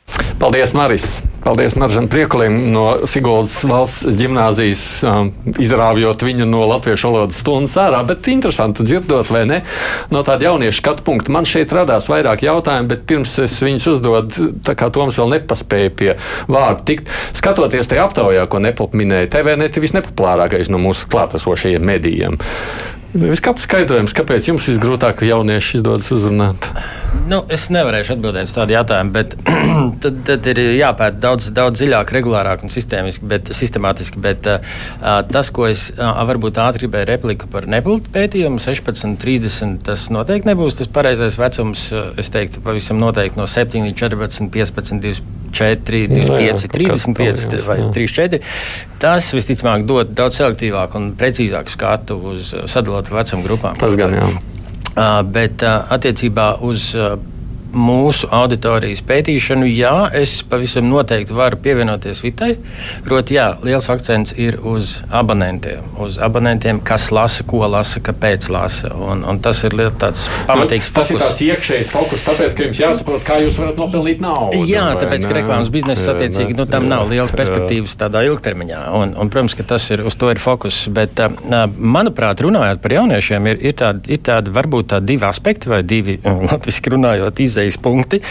Paldies, 0.42 0.74
Maris! 0.74 1.22
Paldies 1.44 1.76
Maržam 1.76 2.08
Priekulim 2.10 2.56
no 2.74 2.96
Siguldas 3.06 3.60
valsts 3.66 4.08
ģimnāzijas, 4.18 4.82
um, 5.06 5.28
izrāvjot 5.62 6.22
viņu 6.26 6.48
no 6.50 6.64
latviešu 6.70 7.12
valodas 7.12 7.44
stundas 7.44 7.76
ārā, 7.78 8.00
bet 8.10 8.26
interesanti 8.34 8.82
dzirdot, 8.86 9.30
vai 9.30 9.44
ne, 9.50 9.60
no 10.10 10.24
tāda 10.26 10.48
jauniešu 10.50 10.80
skatu 10.82 11.06
punkta. 11.06 11.34
Man 11.34 11.46
šeit 11.46 11.74
radās 11.78 12.10
vairāk 12.10 12.42
jautājumu, 12.48 12.90
bet 12.90 13.06
pirms 13.10 13.36
es 13.46 13.60
viņus 13.62 13.86
uzdodu, 13.94 14.48
tā 14.66 14.74
kā 14.78 14.90
Toms 14.90 15.22
vēl 15.22 15.36
nepaspēja 15.36 15.94
pie 15.98 16.10
vārdu 16.50 16.88
tikt, 16.90 17.14
skatoties 17.38 17.94
tajā 17.94 18.08
aptaujā, 18.10 18.48
ko 18.50 18.62
Nepop 18.66 18.98
minēja, 18.98 19.30
TVNet 19.38 19.78
ir 19.78 19.86
visnepopulārākais 19.86 20.74
no 20.74 20.82
mūsu 20.82 21.06
klātesošajiem 21.14 21.86
medijiem. 21.86 22.42
Viskāds 23.12 23.66
skaidrojums, 23.66 24.14
kāpēc 24.16 24.46
jums 24.48 24.70
visgrūtāk 24.70 25.26
jaunieši 25.28 25.82
izdodas 25.82 26.08
uzrunāt? 26.16 26.68
Nu, 27.28 27.42
es 27.52 27.66
nevarēšu 27.74 28.14
atbildēt 28.16 28.48
uz 28.48 28.54
tādu 28.56 28.72
jautājumu, 28.72 29.12
bet 29.18 29.36
tad, 30.04 30.22
tad 30.30 30.48
ir 30.54 30.62
jāpēta 30.78 31.20
daudz, 31.26 31.50
daudz 31.52 31.82
dziļāk, 31.82 32.14
regulārāk 32.16 32.64
un 32.64 32.72
bet, 33.28 33.52
sistemātiski. 33.58 34.22
Bet 34.24 34.48
uh, 34.48 34.64
tas, 35.28 35.52
ko 35.52 35.68
es 35.68 35.90
uh, 35.98 36.24
varbūt 36.30 36.62
ātri 36.64 36.86
gribēju 36.86 37.10
repliku 37.12 37.52
par 37.52 37.68
nepilnu 37.68 38.14
pētījumu, 38.16 38.64
16, 38.64 39.20
30, 39.20 39.84
tas 39.90 40.08
noteikti 40.14 40.48
nebūs 40.48 40.80
tas 40.80 40.88
pareizais 40.88 41.36
vecums. 41.42 41.90
Es 42.22 42.32
teiktu, 42.32 42.64
pavisam 42.64 43.02
noteikti 43.02 43.44
no 43.44 43.50
7, 43.50 43.92
14, 43.92 44.48
15, 44.56 45.41
24, 45.52 46.08
25, 46.08 46.68
35 46.72 47.66
vai 47.68 47.78
34. 47.94 48.42
Tas 49.02 49.32
visticamāk 49.36 49.86
dod 49.90 50.14
daudz 50.18 50.40
selektīvāku 50.40 51.00
un 51.00 51.12
precīzāku 51.20 51.74
skatu 51.74 52.18
uz 52.34 52.54
sadalotu 52.72 53.16
vecumu 53.16 53.46
grupām. 53.48 53.78
Tas 53.80 53.98
gan 54.00 54.16
jā. 54.18 54.30
Uh, 54.92 55.22
bet 55.24 55.64
uh, 55.64 55.86
attiecībā 55.96 56.58
uz 56.68 56.90
uh, 57.00 57.16
mūsu 57.74 58.30
auditorijas 58.34 59.02
pētīšanu, 59.08 59.68
jā, 59.70 59.96
es 60.18 60.40
pavisam 60.48 60.88
noteikti 60.90 61.36
varu 61.36 61.60
pievienoties 61.62 62.22
Vitai. 62.24 62.56
Proti, 63.06 63.38
jā, 63.38 63.48
liels 63.66 63.90
akcents 63.92 64.36
ir 64.40 64.60
uz 64.68 65.00
abonentiem. 65.10 65.86
Uz 66.02 66.20
abonentiem, 66.22 66.82
kas 66.86 67.10
lasa, 67.14 67.46
ko 67.48 67.64
lasa, 67.66 68.02
kāpēc 68.04 68.50
lasa. 68.54 68.92
Un, 68.96 69.24
un 69.28 69.42
tas 69.44 69.64
ir 69.68 69.76
tāds 70.02 70.28
pamatīgs 70.50 70.90
nu, 70.90 70.96
fokus. 70.96 71.10
Tas 71.10 71.12
ir 71.12 71.22
tāds 71.24 71.42
iekšējs 71.48 71.92
fokus, 71.94 72.26
tāpēc, 72.28 72.56
ka 72.58 72.68
jums 72.68 72.82
jāsaprot, 72.82 73.26
kā 73.28 73.40
jūs 73.44 73.60
varat 73.62 73.80
nopelnīt 73.80 74.24
naudu. 74.24 74.64
Jā, 74.70 74.86
tāpēc, 75.02 75.28
ka 75.28 75.38
reklāmas 75.40 75.72
biznesa 75.74 76.16
attiecīgi 76.16 76.58
nu, 76.58 76.68
tam 76.70 76.88
jā, 76.88 76.94
nav 76.96 77.12
liels 77.12 77.34
perspektīvas 77.36 77.98
tādā 78.00 78.24
ilgtermiņā. 78.30 78.84
Un, 79.00 79.16
un, 79.16 79.32
protams, 79.34 79.56
ka 79.58 79.66
tas 79.74 79.88
ir 79.94 80.06
uz 80.08 80.18
to 80.20 80.32
ir 80.34 80.42
fokus. 80.42 80.84
Bet, 80.92 81.22
manuprāt, 81.78 82.44
runājot 82.46 82.82
par 82.84 82.98
jauniešiem, 83.00 83.52
ir, 83.54 83.62
ir 83.72 83.78
tādi, 83.80 84.16
ir 84.16 84.24
tādi 84.26 84.54
varbūt 84.54 84.92
tādi 84.96 85.14
divi 85.14 85.28
aspekti 85.28 85.72
vai 85.72 85.82
divi, 85.88 86.18
latviski 86.52 86.96
runājot, 86.96 87.44
izējas 87.46 87.61
izējas 87.62 87.80
punkti. 87.82 88.22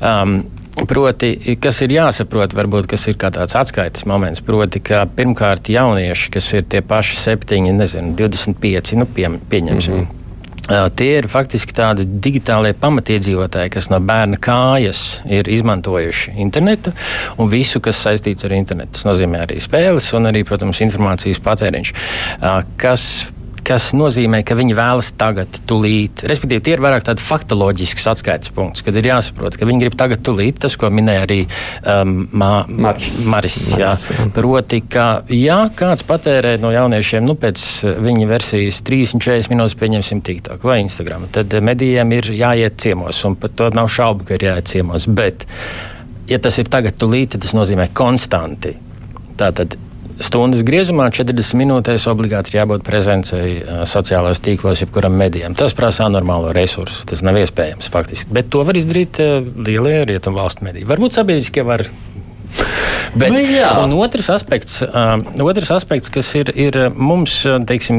Um, 0.00 0.42
Proti, 0.88 1.34
kas 1.60 1.82
ir 1.84 1.92
jāsaprot, 1.92 2.54
varbūt 2.56 2.86
kas 2.88 3.02
ir 3.10 3.18
tāds 3.20 3.52
atskaites 3.60 4.06
moments, 4.08 4.40
proti, 4.40 4.80
ka 4.80 5.02
pirmkārt 5.04 5.68
jaunieši, 5.68 6.30
kas 6.32 6.46
ir 6.56 6.64
tie 6.64 6.80
paši 6.80 7.18
7, 7.20 7.60
nezinu, 7.76 8.14
25, 8.16 8.94
nu, 8.96 9.04
pie, 9.04 9.28
pieņemsim. 9.52 9.98
Mm 9.98 10.06
-hmm. 10.06 10.88
Tie 10.96 11.18
ir 11.18 11.28
faktiski 11.28 11.74
tādi 11.76 12.06
digitālie 12.06 12.72
pamatiedzīvotāji, 12.72 13.70
kas 13.70 13.90
no 13.90 14.00
bērna 14.00 14.38
kājas 14.40 15.20
ir 15.26 15.48
izmantojuši 15.48 16.32
internetu 16.36 16.92
un 17.36 17.50
visu, 17.50 17.80
kas 17.80 18.00
saistīts 18.06 18.44
ar 18.44 18.52
internetu. 18.52 18.92
Tas 18.92 19.04
nozīmē 19.04 19.44
arī 19.44 19.60
spēles 19.60 20.12
un 20.16 20.24
arī, 20.24 20.44
protams, 20.44 20.80
informācijas 20.80 21.38
patēriņš, 21.38 21.92
uh, 21.92 22.62
kas 22.76 23.26
kas 23.66 23.90
nozīmē, 23.96 24.42
ka 24.46 24.56
viņi 24.58 24.74
vēlas 24.76 25.12
tagad, 25.18 25.60
tūlīt. 25.68 26.24
Respektīvi, 26.28 26.62
tie 26.64 26.74
ir 26.76 26.82
vairāk 26.82 27.04
tādi 27.06 27.22
faktoloģiski 27.24 28.04
atskaites 28.12 28.52
punkti, 28.54 28.84
kad 28.86 28.98
ir 28.98 29.08
jāsaprot, 29.08 29.56
ka 29.58 29.68
viņi 29.68 29.84
grib 29.84 29.96
tagad, 29.98 30.22
tūlīt, 30.26 30.58
tas, 30.64 30.76
ko 30.80 30.90
minēja 30.92 31.24
arī 31.26 31.38
um, 31.94 32.26
Maris. 32.32 33.20
Maris 33.30 33.58
jā. 33.78 33.94
Proti, 34.34 34.82
ka 34.92 35.06
ja 35.32 35.60
kāds 35.78 36.06
patērē 36.08 36.56
no 36.62 36.72
jauniešiem, 36.74 37.26
nu, 37.28 37.36
pēc 37.38 37.62
viņa 38.02 38.28
versijas 38.30 38.82
30-40 38.88 39.52
minūtes, 39.54 39.78
pieņemsim 39.80 40.24
TikTok 40.26 40.66
vai 40.66 40.80
Instagram, 40.82 41.28
tad 41.34 41.54
medijiem 41.64 42.16
ir 42.18 42.32
jāiet 42.36 42.80
ciemos, 42.82 43.22
un 43.28 43.38
par 43.38 43.54
to 43.56 43.70
nav 43.76 43.90
šaubu, 43.92 44.26
ka 44.28 44.38
ir 44.38 44.48
jāiet 44.50 44.74
ciemos. 44.74 45.06
Bet, 45.06 45.46
ja 46.30 46.42
tas 46.42 46.58
ir 46.58 46.70
tagad, 46.72 46.98
tūlīt, 46.98 47.34
tad 47.34 47.46
tas 47.46 47.56
nozīmē 47.56 47.90
konstanti. 47.96 48.74
Tātad 49.38 49.78
stundas 50.22 50.62
griezumā, 50.66 51.08
40 51.14 51.58
minūtēs 51.60 52.06
obligāti 52.10 52.56
jābūt 52.56 52.84
prezencei 52.86 53.58
sociālajos 53.88 54.42
tīklos, 54.44 54.84
jebkuram 54.84 55.16
medijam. 55.18 55.56
Tas 55.58 55.74
prasa 55.76 56.06
anormālo 56.08 56.52
resursu. 56.54 57.04
Tas 57.08 57.24
nav 57.26 57.40
iespējams 57.42 57.90
faktiski. 57.92 58.32
Bet 58.34 58.50
to 58.52 58.64
var 58.68 58.78
izdarīt 58.78 59.20
lielie 59.56 59.98
rietumu 60.08 60.42
valstu 60.42 60.66
mediji. 60.68 60.88
Varbūt 60.88 61.18
sabiedriskie 61.18 61.66
var 61.66 61.86
Bet, 63.14 63.28
nu, 63.28 63.40
un 63.84 63.92
otrs 64.00 64.30
aspekts, 64.32 64.78
otrs 65.44 65.70
aspekts, 65.74 66.08
kas 66.12 66.30
ir, 66.38 66.48
ir 66.56 66.78
mums 66.96 67.34
teiksim, 67.68 67.98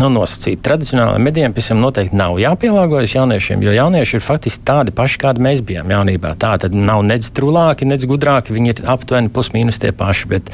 nu, 0.00 0.08
nosacīts, 0.14 0.62
tradicionālajiem 0.64 1.26
medijiem 1.28 1.56
visam 1.56 1.82
noteikti 1.82 2.16
nav 2.16 2.38
jāpielāgojas 2.40 3.12
jauniešiem, 3.18 3.64
jo 3.66 3.74
jaunieši 3.76 4.16
ir 4.16 4.24
faktiski 4.24 4.64
tādi 4.70 4.94
paši, 4.96 5.20
kādi 5.20 5.44
mēs 5.44 5.60
bijām 5.68 5.92
jaunībā. 5.92 6.32
Tā 6.40 6.54
tad 6.64 6.76
nav 6.76 7.04
nec 7.04 7.28
trulāki, 7.36 7.88
nec 7.88 8.06
gudrāki, 8.08 8.56
viņi 8.56 8.72
ir 8.72 8.84
aptuveni 8.88 9.32
plus 9.32 9.52
mīnus 9.52 9.82
tie 9.82 9.92
paši, 9.92 10.30
bet, 10.32 10.48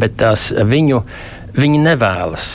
bet 0.00 0.18
tās 0.20 0.50
viņu, 0.52 1.00
viņi 1.56 1.80
nevēlas 1.86 2.50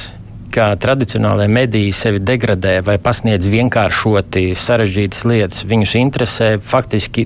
kā 0.55 0.69
tradicionālajie 0.79 1.51
mediji 1.51 1.95
sevi 1.95 2.21
degradē 2.23 2.77
vai 2.85 2.95
pasniedz 3.01 3.49
vienkāršoti 3.51 4.53
sarežģītas 4.55 5.25
lietas. 5.27 5.65
Viņus 5.67 5.97
interesē 5.99 6.53
faktiski 6.63 7.25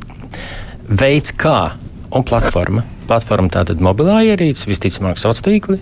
veids, 0.89 1.35
kā 1.37 1.75
un 2.15 2.25
platforma. 2.25 2.83
Platforma 3.09 3.49
tātad 3.53 3.81
mobilā 3.83 4.19
ierīce, 4.27 4.67
visticamāk, 4.69 5.17
sociālā 5.17 5.45
tīkli. 5.49 5.79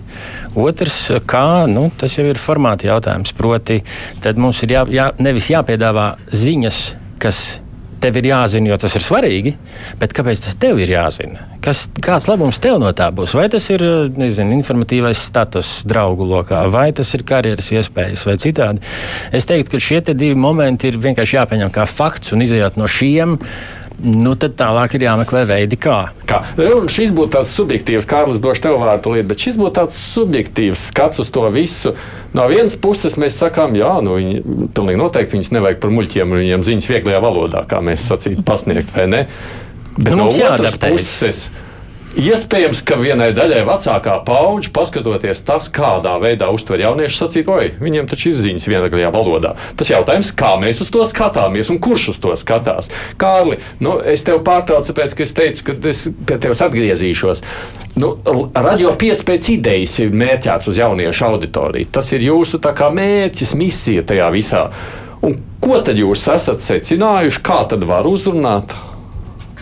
Otrs, 0.58 0.98
kā, 1.28 1.66
nu, 1.70 1.88
tas 2.00 2.16
jau 2.18 2.26
ir 2.28 2.40
formāta 2.40 2.88
jautājums. 2.88 3.34
Proti, 3.36 3.80
tad 4.24 4.40
mums 4.40 4.62
ir 4.64 4.76
jā, 4.78 4.84
jā, 4.92 5.08
nevis 5.20 5.50
jāpiedāvā 5.52 6.10
ziņas, 6.32 6.82
kas 7.22 7.42
tev 8.02 8.18
ir 8.20 8.28
jāzina, 8.30 8.70
jo 8.70 8.78
tas 8.80 8.94
ir 8.96 9.04
svarīgi, 9.04 9.52
bet 9.98 10.14
kāpēc 10.16 10.42
tas 10.44 10.54
tev 10.60 10.78
ir 10.82 10.92
jāzina? 10.92 11.46
Kas, 11.64 11.86
kāds 12.04 12.28
labums 12.30 12.60
tev 12.62 12.78
no 12.80 12.90
tā 12.96 13.08
būs? 13.14 13.34
Vai 13.36 13.48
tas 13.52 13.64
ir 13.74 13.82
nezinu, 14.18 14.54
informatīvais 14.54 15.20
status 15.28 15.82
draugu 15.88 16.26
lokā, 16.28 16.62
vai 16.72 16.88
tas 16.96 17.10
ir 17.18 17.26
karjeras 17.28 17.72
iespējas, 17.74 18.24
vai 18.28 18.36
citādi? 18.40 18.84
Es 19.34 19.48
teiktu, 19.50 19.74
ka 19.74 19.82
šie 19.82 20.00
divi 20.12 20.38
momenti 20.38 20.92
ir 20.92 21.00
vienkārši 21.02 21.40
jāpieņem 21.40 21.74
kā 21.74 21.88
fakts 21.90 22.34
un 22.36 22.46
izējot 22.46 22.78
no 22.78 22.86
šiem 22.90 23.36
Nu, 23.98 24.36
tad 24.38 24.54
tālāk 24.60 24.92
ir 24.94 25.02
jāmeklē 25.08 25.40
veidi, 25.48 25.74
kā. 25.80 25.96
kā? 26.28 26.38
Un 26.62 26.86
šis 26.92 27.10
būtu 27.16 27.32
tāds 27.34 27.54
subjektīvs, 27.58 28.06
Kārlis, 28.06 28.38
došu 28.42 28.62
tev 28.68 28.76
vārdu 28.78 29.16
lietu, 29.16 29.26
bet 29.32 29.42
šis 29.42 29.58
būtu 29.58 29.74
tāds 29.80 29.98
subjektīvs 30.14 30.84
skats 30.92 31.18
uz 31.24 31.32
to 31.34 31.42
visu. 31.50 31.96
No 32.36 32.46
vienas 32.50 32.78
puses 32.78 33.18
mēs 33.18 33.40
sakām, 33.42 33.74
jā, 33.78 33.90
nu, 34.06 34.14
viņi 34.20 34.68
pilnīgi 34.76 35.02
noteikti 35.02 35.34
viņus 35.34 35.50
nevajag 35.56 35.80
par 35.82 35.94
muļķiem 35.96 36.30
un 36.30 36.42
viņiem 36.44 36.66
ziņas 36.68 36.90
vieglajā 36.92 37.22
valodā, 37.26 37.64
kā 37.66 37.82
mēs 37.82 38.06
sacītu, 38.12 38.46
pasniegt, 38.46 38.94
vai 38.94 39.08
ne? 39.10 39.24
Bet 39.98 40.14
nu, 40.14 40.28
no 40.28 40.30
otras 40.30 40.78
puses. 40.78 41.48
Iespējams, 42.16 42.80
ka 42.88 42.96
vienai 42.96 43.28
daļai 43.36 43.60
vecākā 43.68 44.14
paudža, 44.24 44.70
paskatoties 44.72 45.42
tas, 45.44 45.66
kādā 45.68 46.14
veidā 46.22 46.48
uztver 46.54 46.80
jaunieši, 46.80 47.18
sacīt, 47.20 47.50
oi, 47.52 47.74
viņiem 47.82 48.08
taču 48.08 48.30
ir 48.30 48.38
ziņas 48.38 48.68
vienaglajā 48.70 49.10
valodā. 49.12 49.52
Tas 49.76 49.92
jautājums, 49.92 50.32
kā 50.32 50.54
mēs 50.60 50.80
uz 50.84 50.92
to 50.94 51.04
skatāmies 51.10 51.68
un 51.68 51.80
kurš 51.84 52.08
uz 52.14 52.20
to 52.24 52.32
skatās. 52.40 52.88
Kārli, 53.20 53.60
nu, 53.84 53.98
es 54.00 54.24
tev 54.24 54.40
pārtraucu, 54.46 54.88
tāpēc, 54.88 55.14
ka 55.18 55.26
es 55.26 55.36
teicu, 55.36 55.66
ka 55.68 55.76
es 55.92 56.06
pie 56.08 56.40
tevis 56.40 56.64
atgriezīšos. 56.64 57.44
Nu, 58.00 58.14
radio 58.56 58.96
5 58.98 59.26
pēc 59.28 59.52
idejas 59.58 60.00
ir 60.00 60.16
mērķēts 60.16 60.72
uz 60.72 60.80
jauniešu 60.80 61.28
auditoriju. 61.28 61.92
Tas 61.92 62.08
ir 62.16 62.24
jūsu 62.24 62.62
mērķis, 62.98 63.56
misija 63.58 64.06
tajā 64.08 64.32
visā. 64.32 64.68
Un 65.22 65.36
ko 65.60 65.80
tad 65.84 65.98
jūs 65.98 66.24
esat 66.32 66.62
secinājuši, 66.64 67.42
kā 67.44 67.64
tad 67.68 67.84
var 67.84 68.08
uzrunāt? 68.08 68.72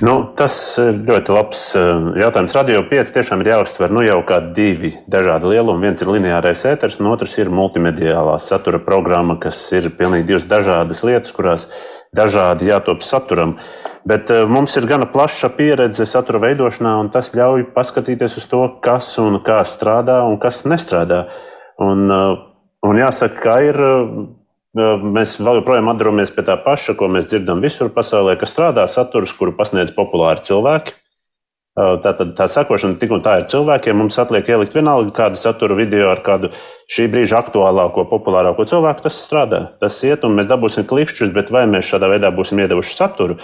Nu, 0.04 0.12
tas 0.36 0.52
ir 0.76 0.98
ļoti 1.08 1.32
labs 1.32 1.60
eh, 1.78 1.86
jautājums. 2.20 2.54
Radio 2.58 2.82
5 2.84 3.12
tiešām 3.14 3.40
ir 3.40 3.48
jāuztver 3.54 3.92
nu, 3.94 4.02
jau 4.04 4.18
kā 4.28 4.42
divi 4.52 4.90
dažādi 5.08 5.54
lielumi. 5.54 5.86
Viens 5.86 6.04
ir 6.04 6.10
lineārais 6.12 6.64
ēters, 6.68 6.98
un 7.00 7.08
otrs 7.14 7.38
ir 7.40 7.48
multimediālā 7.48 8.34
satura 8.44 8.76
programma, 8.84 9.38
kas 9.40 9.62
ir 9.72 9.88
pilnīgi 9.96 10.28
divas 10.28 10.44
dažādas 10.50 11.00
lietas, 11.00 11.32
kurās 11.32 11.64
dažādi 12.16 12.68
jātop 12.68 13.00
saturam. 13.08 13.56
Bet 14.04 14.28
uh, 14.34 14.44
mums 14.44 14.76
ir 14.76 14.84
gana 14.90 15.08
plaša 15.08 15.54
pieredze 15.56 16.04
satura 16.04 16.42
veidošanā, 16.44 16.92
un 17.00 17.08
tas 17.14 17.32
ļauj 17.32 17.70
paskatīties 17.72 18.36
uz 18.36 18.50
to, 18.52 18.66
kas 18.84 19.14
un 19.22 19.40
kā 19.46 19.62
strādā 19.64 20.20
un 20.28 20.36
kas 20.42 20.66
nestrādā. 20.68 21.24
Un, 21.80 22.04
uh, 22.04 22.36
un 22.84 23.00
jāsaka, 23.00 23.40
ka 23.48 23.56
ir 23.64 23.80
Mēs 24.76 25.38
vēl 25.40 25.62
joprojām 25.62 25.88
atduramies 25.88 26.34
pie 26.36 26.44
tā 26.44 26.58
paša, 26.60 26.96
ko 26.98 27.08
mēs 27.08 27.30
dzirdam 27.30 27.62
visur 27.64 27.88
pasaulē, 27.94 28.34
ka 28.36 28.48
strādā 28.48 28.84
saturs, 28.92 29.32
kuru 29.36 29.54
pasniedz 29.56 29.94
populāri 29.96 30.44
cilvēki. 30.44 30.96
Tā, 31.76 32.12
tā, 32.16 32.24
tā 32.32 32.46
sakošana 32.48 32.96
tik 32.96 33.10
un 33.12 33.22
tā 33.24 33.34
ir 33.40 33.48
cilvēkiem. 33.52 33.98
Mums 34.00 34.16
atliek 34.20 34.48
ielikt 34.48 34.76
vienalga 34.76 35.12
kādu 35.16 35.40
satura 35.40 35.76
video 35.76 36.08
ar 36.08 36.22
kādu 36.24 36.48
šī 36.92 37.04
brīža 37.12 37.42
aktuālāko, 37.42 38.06
populārāko 38.08 38.64
cilvēku. 38.68 39.04
Tas 39.04 39.18
strādā, 39.20 39.60
tas 39.80 39.98
iet, 40.08 40.24
un 40.24 40.38
mēs 40.38 40.48
dabūsim 40.48 40.88
klikšķus, 40.88 41.34
bet 41.36 41.52
vai 41.52 41.66
mēs 41.68 41.88
šādā 41.92 42.08
veidā 42.12 42.32
būsim 42.32 42.64
iedevuši 42.64 42.96
saturu? 42.96 43.36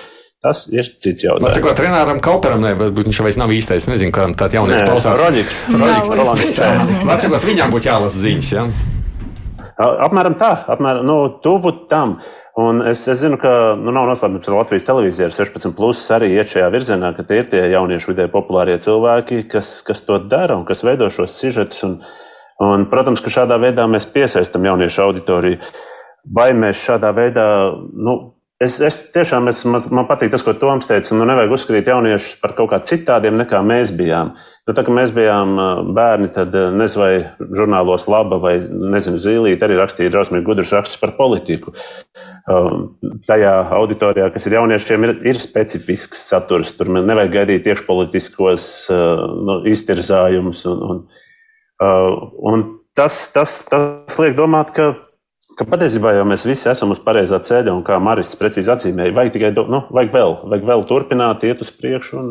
Tas 0.43 0.65
ir 0.73 0.89
cits 0.99 1.23
jautājums. 1.23 1.55
Cik 1.55 1.69
no 1.69 1.77
trenerim 1.79 2.25
Kauperam, 2.25 2.65
ne, 2.65 2.73
viņš 2.75 3.21
vairs 3.23 3.39
nav 3.39 3.53
īstais. 3.55 3.87
Nezinu, 3.93 4.11
kādam 4.17 4.33
tādam 4.35 4.65
jaunietim 4.65 4.89
klausās. 4.91 5.21
Roģiks. 5.21 5.61
Roģiks. 5.77 6.65
Cik 7.07 7.31
no 7.37 7.45
viņām 7.45 7.77
būtu 7.77 7.93
jālasa 7.93 8.25
ziņas? 8.25 8.51
Ja? 8.57 8.67
Apmēram 9.83 10.37
tā, 10.39 10.53
apmēram 10.71 11.07
nu, 11.09 11.17
tuvu 11.45 11.73
tam. 11.91 12.19
Un 12.61 12.83
es, 12.85 13.07
es 13.09 13.23
zinu, 13.23 13.39
ka 13.41 13.73
nu, 13.81 13.95
nav 13.95 14.11
noslēpums, 14.11 14.45
ka 14.45 14.57
Latvijas 14.59 14.85
televīzija 14.85 15.31
ir 15.31 15.35
16, 15.35 15.73
plus 15.77 16.03
arī 16.13 16.35
iet 16.35 16.51
šajā 16.53 16.69
virzienā, 16.75 17.15
ka 17.17 17.25
tie 17.29 17.41
ir 17.41 17.49
tie 17.49 17.63
jauniešu 17.73 18.13
vidē 18.13 18.27
populārie 18.33 18.77
cilvēki, 18.85 19.47
kas, 19.53 19.79
kas 19.87 20.05
to 20.05 20.19
dara 20.21 20.59
un 20.61 20.67
kas 20.69 20.85
veido 20.85 21.09
šos 21.13 21.39
sižetus. 21.41 21.81
Un, 21.89 21.97
un, 22.61 22.85
protams, 22.93 23.25
ka 23.25 23.33
šādā 23.33 23.57
veidā 23.63 23.89
mēs 23.89 24.09
piesaistām 24.13 24.69
jauniešu 24.69 25.07
auditoriju. 25.07 25.63
Vai 26.37 26.53
mēs 26.55 26.85
šādā 26.85 27.11
veidā 27.17 27.47
nu, 27.73 28.32
Es, 28.63 28.77
es 28.85 28.97
tiešām 29.15 29.49
es, 29.51 29.63
man, 29.67 29.83
man 29.95 30.07
patīk 30.07 30.31
tas, 30.31 30.45
ko 30.47 30.53
Toms 30.55 30.87
teica. 30.87 31.17
Nu, 31.17 31.25
nevajag 31.27 31.55
uzskatīt 31.57 31.89
jauniešus 31.91 32.37
par 32.43 32.55
kaut 32.59 32.71
kā 32.71 32.79
citādiem, 32.87 33.35
nekā 33.41 33.59
mēs 33.67 33.91
bijām. 33.99 34.35
Nu, 34.69 34.75
tā 34.77 34.85
kā 34.87 34.95
mēs 34.95 35.11
bijām 35.15 35.57
bērni, 35.97 36.29
tad 36.35 36.55
nezinu, 36.55 37.03
vai 37.03 37.49
žurnālos 37.59 38.07
laba 38.13 38.39
vai 38.43 38.55
nezinu, 38.61 39.19
zīlīt, 39.25 39.65
arī 39.67 39.81
rakstīja 39.81 40.13
drausmīgi 40.15 40.47
gudrus 40.47 40.71
rakstus 40.77 41.01
par 41.03 41.17
politiku. 41.19 41.75
Um, 42.51 42.93
tajā 43.27 43.55
auditorijā, 43.81 44.29
kas 44.35 44.47
ir 44.47 44.59
jauniešiem, 44.61 45.09
ir, 45.09 45.15
ir 45.33 45.43
specifisks 45.43 46.23
saturs. 46.31 46.75
Tur 46.79 46.93
nevajag 46.95 47.35
gaidīt 47.35 47.71
iekšpolitiskos 47.73 48.69
uh, 48.95 49.25
nu, 49.49 49.63
iztirzājumus. 49.73 50.67
Un, 50.71 50.85
un, 50.87 51.03
uh, 51.83 52.29
un 52.53 52.69
tas, 52.95 53.25
tas, 53.35 53.59
tas 53.67 54.21
liek 54.23 54.39
domāt, 54.39 54.71
ka 54.77 54.93
ka 55.59 55.67
patiesībā 55.69 56.15
jau 56.17 56.27
mēs 56.29 56.47
visi 56.49 56.69
esam 56.73 56.95
uz 56.95 57.01
pareizā 57.03 57.41
ceļa, 57.45 57.75
un 57.75 57.83
kā 57.87 57.99
Maris 58.03 58.35
precīzi 58.39 58.73
atzīmēja, 58.75 59.17
vajag 59.17 59.35
tikai 59.37 59.55
nu, 59.73 59.85
vajag 59.91 60.15
vēl, 60.15 60.39
vajag 60.53 60.71
vēl 60.73 60.87
turpināt, 60.91 61.49
iet 61.49 61.65
uz 61.65 61.73
priekšu 61.75 62.21
un, 62.23 62.31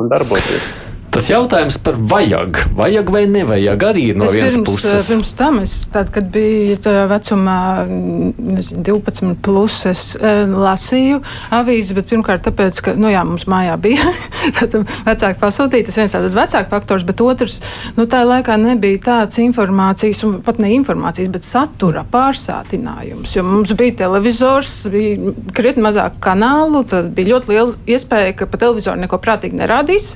un 0.00 0.10
darboties. 0.12 0.72
Tas 1.10 1.26
jautājums 1.26 1.74
par 1.82 1.96
vajag, 1.98 2.58
vajag 2.78 3.08
vai 3.10 3.24
nevajag 3.26 3.82
arī 3.88 4.04
no 4.14 4.28
es 4.28 4.34
vienas 4.36 4.54
pirms, 4.54 4.66
puses. 4.68 5.08
Pirms 5.10 5.32
tam, 5.34 5.56
es, 5.64 5.72
tad, 5.90 6.12
kad 6.14 6.28
biju 6.30 6.76
tajā 6.84 7.08
vecumā, 7.10 7.56
nezinu, 7.90 8.82
12, 8.86 9.32
plus, 9.42 9.80
es 9.90 10.04
uh, 10.20 10.44
lasīju 10.46 11.18
avīzi, 11.56 11.96
bet 11.98 12.12
pirmkārt 12.12 12.44
tāpēc, 12.46 12.78
ka, 12.86 12.94
nu 12.94 13.10
jā, 13.10 13.24
mums 13.26 13.48
mājā 13.50 13.74
bija 13.82 14.06
vecāki 15.08 15.40
pasūtīti, 15.40 15.88
tas 15.88 15.98
viens 15.98 16.14
tāds 16.14 16.36
vecāku 16.36 16.70
faktors, 16.76 17.06
bet 17.08 17.24
otrs, 17.26 17.58
nu 17.98 18.06
tā 18.10 18.22
laikā 18.28 18.54
nebija 18.62 19.02
tāds 19.08 19.42
informācijas, 19.42 20.22
un 20.28 20.38
pat 20.46 20.62
ne 20.62 20.70
informācijas, 20.76 21.32
bet 21.34 21.48
satura 21.48 22.06
pārsātinājums, 22.06 23.34
jo 23.34 23.46
mums 23.48 23.74
bija 23.74 23.98
televizors, 24.04 24.86
bija 24.94 25.34
krietni 25.58 25.88
mazāk 25.88 26.22
kanālu, 26.22 26.84
tad 26.86 27.10
bija 27.18 27.34
ļoti 27.34 27.54
liela 27.56 27.76
iespēja, 27.90 28.38
ka 28.38 28.46
pa 28.46 28.62
televizoru 28.62 29.02
neko 29.02 29.18
prātīgi 29.18 29.58
nerādīs. 29.58 30.12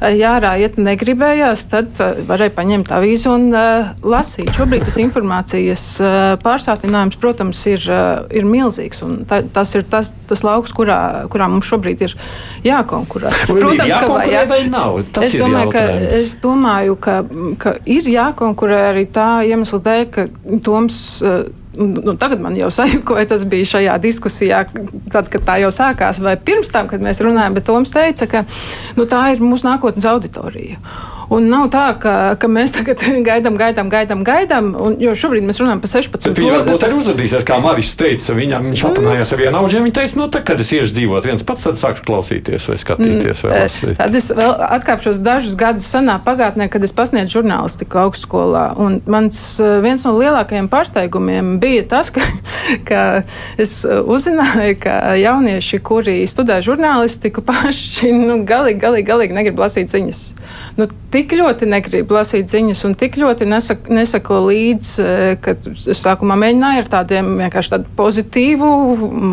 Jā, 0.00 0.29
ārā 0.30 0.54
iet 0.62 0.78
negribējās, 0.80 1.64
tad 1.72 2.00
uh, 2.02 2.20
varēja 2.28 2.54
paņemt 2.56 2.92
avīzi 2.94 3.28
un 3.30 3.48
uh, 3.50 3.90
lasīt. 4.06 4.50
Šobrīd 4.56 4.86
tas 4.88 4.98
informācijas 5.02 5.84
uh, 6.02 6.16
pārsātinājums, 6.44 7.18
protams, 7.20 7.60
ir, 7.70 7.84
uh, 7.90 8.24
ir 8.34 8.48
milzīgs. 8.48 9.04
Tā, 9.30 9.42
tas 9.54 9.74
ir 9.78 9.86
tas, 9.90 10.12
tas 10.30 10.44
lauks, 10.46 10.74
kurā, 10.76 11.00
kurā 11.32 11.50
mums 11.52 11.68
šobrīd 11.70 12.04
ir 12.08 12.16
jākonkurē. 12.66 13.32
Protams, 13.50 13.94
ka 13.94 14.10
vai, 14.12 14.26
jā, 14.32 14.44
vai 14.50 14.60
nav. 14.70 15.00
Tas 15.14 15.30
es 15.30 15.38
domāju, 15.40 15.72
ka, 15.76 15.86
es 16.20 16.34
domāju, 16.42 16.98
ka, 17.00 17.20
ka 17.60 17.76
ir 17.84 18.10
jākonkurē 18.10 18.82
arī 18.90 19.06
tā 19.12 19.30
iemesla 19.48 19.82
dēļ, 19.88 20.04
ka 20.14 20.28
Toms. 20.66 21.00
Uh, 21.24 21.59
nu, 21.80 22.14
tagad 22.20 22.42
man 22.44 22.56
jau 22.58 22.70
sajūta, 22.74 23.16
vai 23.16 23.24
tas 23.30 23.44
bija 23.48 23.68
šajā 23.74 23.96
diskusijā, 24.02 24.64
tad, 25.12 25.30
kad 25.32 25.46
tā 25.46 25.60
jau 25.62 25.70
sākās, 25.74 26.20
vai 26.24 26.36
pirms 26.36 26.72
tam, 26.74 26.90
kad 26.90 27.02
mēs 27.04 27.22
runājām, 27.24 27.56
bet 27.56 27.68
Toms 27.68 27.94
teica, 27.94 28.28
ka 28.30 28.44
nu, 28.98 29.06
tā 29.08 29.26
ir 29.34 29.44
mūsu 29.44 29.68
nākotnes 29.68 30.08
auditorija. 30.10 30.80
Un 31.30 31.46
nav 31.46 31.68
tā, 31.70 31.84
ka, 32.02 32.14
ka 32.40 32.48
mēs 32.50 32.72
tagad 32.74 33.02
gaidām, 33.28 33.54
gaidām, 33.60 33.90
gaidām, 33.92 34.24
gaidām 34.26 34.72
un, 34.74 34.96
jo 35.02 35.14
šobrīd 35.14 35.44
mēs 35.46 35.60
runājam 35.62 35.82
par 35.82 35.92
16. 35.92 36.32
Viņa 36.40 36.56
varbūt 36.56 36.86
arī 36.86 36.96
uzvedīsies, 36.98 37.46
kā 37.46 37.60
Maris 37.62 37.92
teica, 37.98 38.34
viņam, 38.34 38.70
viņš 38.70 38.82
aprunājās 38.88 39.30
ar 39.34 39.40
vienu 39.44 39.60
auģi, 39.60 39.82
viņa 39.84 39.96
teica, 40.00 40.18
nu, 40.18 40.26
tad, 40.34 40.44
kad 40.48 40.62
es 40.64 40.72
iešu 40.74 40.96
dzīvot 40.96 41.28
viens 41.30 41.46
pats, 41.46 41.68
tad 41.68 41.78
sākšu 41.78 42.06
klausīties 42.08 42.66
vai 42.72 42.78
skatīties. 42.82 43.44
Vai 43.46 43.60
lasīt. 43.62 43.94
tad 44.00 44.16
es 44.18 44.26
vēl 44.34 44.54
atkāpšos 44.78 45.20
dažus 45.22 45.54
gadus 45.58 45.86
senā 45.86 46.18
pagātnē, 46.24 46.66
kad 46.72 46.82
es 46.86 46.94
pasniedzu 46.96 47.38
žurnālistiku 47.38 48.02
augstskolā. 48.02 48.64
Un 48.82 48.98
mans 49.10 49.38
eh, 49.62 49.78
viens 49.84 50.02
no 50.06 50.16
lielākajiem 50.18 50.70
pārsteigumiem 50.72 51.56
bija 51.62 51.86
tas, 51.94 52.10
ka, 52.16 52.26
ka 52.88 53.04
es 53.60 53.84
uzzināju, 53.86 54.80
ka 54.82 54.98
jaunieši, 55.20 55.82
kuri 55.86 56.18
studē 56.30 56.58
žurnālistiku, 56.66 57.46
paši 57.50 58.10
nu, 58.18 58.42
galīgi, 58.48 58.82
galīgi, 58.82 59.08
galīgi 59.12 59.38
negrib 59.38 59.62
lasīt 59.62 59.94
ziņas. 59.94 60.26
Nu, 60.80 60.90
tik 61.20 61.34
ļoti 61.36 61.68
negrib 61.68 62.12
lasīt 62.14 62.48
ziņas 62.50 62.80
un 62.88 62.94
tik 62.98 63.18
ļoti 63.20 63.46
nesako, 63.48 63.92
nesako 63.92 64.38
līdzi, 64.46 65.04
eh, 65.04 65.32
ka 65.42 65.54
sākumā 65.76 66.36
mēģināju 66.40 66.82
ar 66.82 66.90
tādiem 66.94 67.30
vienkārši 67.42 67.74
tādu 67.74 67.92
pozitīvu 67.98 68.70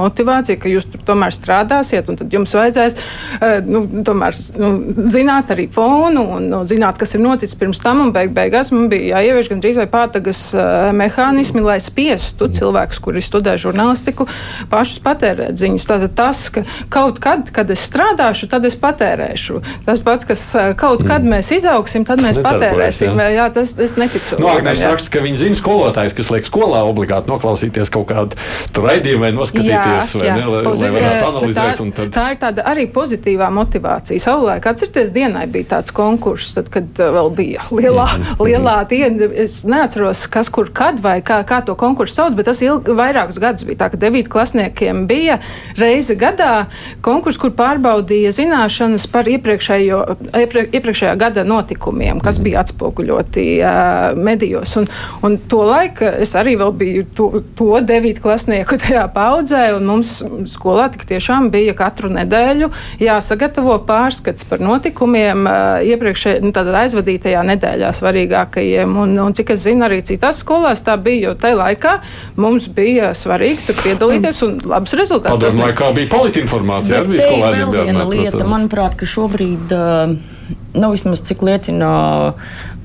motivāciju, 0.02 0.60
ka 0.60 0.71
jūs 0.71 0.89
tur 0.91 1.04
tomēr 1.08 1.32
strādāsiet 1.36 2.10
un 2.12 2.19
tad 2.19 2.34
jums 2.34 2.56
vajadzēs 2.58 2.97
eh, 2.97 3.60
nu, 3.65 3.86
tomēr 4.08 4.36
nu, 4.60 4.71
zināt 5.13 5.54
arī 5.56 5.67
fonu 5.71 6.26
un 6.38 6.50
nu, 6.52 6.62
zināt, 6.67 7.00
kas 7.00 7.15
ir 7.15 7.23
noticis 7.23 7.58
pirms 7.60 7.82
tam 7.84 8.04
un 8.04 8.12
beig 8.15 8.34
beigās 8.36 8.73
man 8.76 8.89
bija 8.91 9.17
jāievieš 9.17 9.52
gandrīz 9.54 9.80
vai 9.80 9.88
pārtagas 9.91 10.41
uh, 10.56 10.89
mehānismi, 10.95 11.62
lai 11.63 11.78
spiestu 11.84 12.50
cilvēkus, 12.52 13.00
kuri 13.04 13.23
studē 13.23 13.56
žurnālistiku, 13.62 14.28
pašus 14.71 15.00
patērēt 15.06 15.60
ziņas. 15.60 15.88
Tātad 15.88 16.15
tas, 16.17 16.43
ka 16.54 16.63
kaut 16.93 17.21
kad, 17.23 17.47
kad 17.56 17.71
es 17.73 17.86
strādāšu, 17.88 18.50
tad 18.52 18.65
es 18.67 18.78
patērēšu. 18.80 19.62
Tas 19.88 20.04
pats, 20.04 20.28
kas 20.28 20.43
kaut 20.80 21.06
kad 21.08 21.23
mm. 21.23 21.38
mēs 21.38 21.52
izaugsim, 21.58 21.76
izaugsim, 21.77 22.05
tad 22.07 22.21
mēs 22.23 22.39
patērēsim. 22.41 23.17
Jā, 23.17 23.27
jā 23.35 23.45
tas 23.53 23.73
es 23.77 23.95
neticu. 23.99 24.37
Nu, 24.41 24.49
Agnēs 24.51 24.81
raksta, 24.85 25.11
ka 25.13 25.21
viņi 25.23 25.41
zina 25.43 25.57
skolotājs, 25.57 26.15
kas 26.17 26.31
liek 26.33 26.47
skolā 26.47 26.81
obligāti 26.87 27.29
noklausīties 27.31 27.91
kaut 27.93 28.09
kādu 28.11 28.37
raidījumu 28.77 29.25
vai 29.25 29.31
noskatīties, 29.35 30.13
jā, 30.15 30.21
vai, 30.21 30.27
jā. 30.27 30.35
Ne, 30.37 30.45
lai, 30.51 30.61
lai 30.65 30.91
varētu 30.95 31.29
analizēt. 31.29 31.81
Tā, 31.81 31.89
tad... 31.99 32.11
tā 32.15 32.25
ir 32.33 32.41
tāda 32.41 32.65
arī 32.71 32.87
pozitīvā 32.93 33.49
motivācija. 33.53 34.21
Savulaik, 34.23 34.67
atcerieties, 34.69 35.13
dienai 35.15 35.45
bija 35.51 35.71
tāds 35.77 35.93
konkurss, 35.95 36.55
tad, 36.57 36.71
kad 36.73 37.01
uh, 37.01 37.11
vēl 37.17 37.31
bija 37.37 37.67
lielā, 37.73 38.07
lielā 38.41 38.77
diena. 38.89 39.29
Es 39.37 39.61
neatceros, 39.67 40.25
kas 40.31 40.51
kur 40.53 40.71
kad 40.73 41.01
vai 41.03 41.19
kā, 41.25 41.41
kā 41.47 41.61
to 41.65 41.77
konkursu 41.79 42.21
sauc, 42.21 42.37
bet 42.37 42.49
tas 42.49 42.61
ilg, 42.65 42.89
vairākus 42.97 43.39
gadus 43.41 43.67
bija 43.67 43.83
tā, 43.83 43.91
ka 43.93 44.01
devīt 44.01 44.31
klasniekiem 44.31 45.05
bija 45.09 45.39
reize 45.77 46.17
gadā 46.17 46.67
konkurss, 47.05 47.39
kur 47.41 47.53
pārbaudīja 47.57 48.33
zināšanas 48.35 49.07
par 49.11 49.29
iepriekšējo, 49.29 50.03
ieprie, 50.41 50.67
iepriekšējā 50.77 51.15
gada 51.19 51.45
notikumu 51.47 51.66
notikumiem, 51.67 52.19
kas 52.23 52.39
bija 52.39 52.62
atspoguļoti 52.63 53.45
uh, 53.60 54.15
medijos. 54.15 54.75
Un, 54.80 54.88
un 55.25 55.38
to 55.49 55.63
laiku 55.67 56.06
es 56.08 56.34
arī 56.36 56.56
biju 56.58 57.03
to, 57.13 57.41
to 57.56 57.82
devītu 57.82 58.21
klasnieku 58.21 58.77
tajā 58.84 59.08
paudzē, 59.13 59.75
un 59.75 59.86
mums 59.86 60.23
skolā 60.47 60.89
tik 60.93 61.06
tiešām 61.10 61.49
bija 61.51 61.75
katru 61.77 62.10
nedēļu 62.13 62.69
jāsagatavo 63.03 63.80
pārskats 63.88 64.47
par 64.47 64.63
notikumiem 64.63 65.45
uh, 65.45 65.84
iepriekšējā, 65.84 66.41
nu, 66.45 66.53
aizvadītajā 66.56 67.43
nedēļā 67.51 67.91
svarīgākajiem. 67.99 68.95
Un, 69.03 69.17
un 69.19 69.36
cik 69.36 69.51
es 69.56 69.65
zinu, 69.65 69.86
arī 69.88 70.01
citās 70.08 70.41
skolās 70.43 70.84
tā 70.86 70.95
bija, 70.97 71.30
jo 71.30 71.36
tajā 71.36 71.60
laikā 71.60 71.97
mums 72.39 72.69
bija 72.71 73.12
svarīgi 73.17 73.67
tur 73.67 73.82
piedalīties 73.84 74.41
un 74.47 74.58
labs 74.67 74.95
rezultāts. 74.97 75.43
Padomāju, 75.43 75.77
kā 75.77 75.91
bija 75.97 76.13
politinformācija, 76.15 77.03
arī 77.03 77.15
bija 77.17 77.27
skolēniem. 77.27 77.77
Viena 77.77 78.08
lieta, 78.08 78.43
manuprāt, 78.47 78.97
ka 78.99 79.10
šobrīd. 79.10 79.75
Uh, 79.75 80.37
nu, 80.73 80.91
vismaz 80.93 81.23
cik 81.27 81.43
liecina 81.45 81.91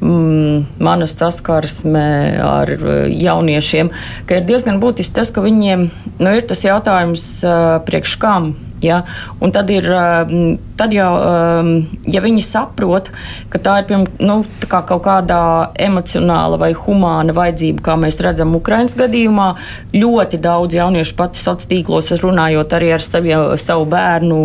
mm, 0.00 0.80
manas 0.82 1.16
saskarsme 1.18 2.06
ar 2.42 2.74
uh, 2.78 2.90
jauniešiem, 3.08 3.92
ka 4.26 4.40
ir 4.40 4.48
diezgan 4.48 4.80
būtiski 4.82 5.18
tas, 5.20 5.32
ka 5.34 5.44
viņiem 5.44 5.88
nu, 6.18 6.34
ir 6.34 6.46
tas 6.48 6.64
jautājums, 6.66 7.26
uh, 7.46 7.78
priekš 7.86 8.18
kam 8.22 8.52
Ja? 8.82 9.02
Un 9.40 9.54
tad 9.54 9.70
ir 9.70 9.88
um, 9.94 10.58
tad 10.82 10.94
jau, 10.94 11.10
um, 11.14 11.70
ja 12.10 12.22
viņi 12.24 12.42
saprot, 12.44 13.10
ka 13.52 13.60
tā 13.62 13.78
ir 13.80 13.88
pirm, 13.90 14.06
nu, 14.22 14.40
tā 14.62 14.68
kā 14.70 14.80
kaut 14.88 15.04
kāda 15.04 15.38
emocionāla 15.80 16.58
vai 16.60 16.72
humāna 16.76 17.34
vajadzība, 17.36 17.84
kā 17.86 17.96
mēs 18.00 18.18
redzam 18.24 18.54
Ukraiņas 18.58 18.96
gadījumā, 18.98 19.48
ļoti 19.94 20.40
daudz 20.42 20.78
jauniešu 20.78 21.16
pati 21.18 21.38
sociālos 21.38 21.68
tīklos, 21.68 22.08
runājot 22.22 22.72
arī 22.74 22.92
ar 22.96 23.04
savi, 23.04 23.34
savu 23.60 23.84
bērnu 23.92 24.38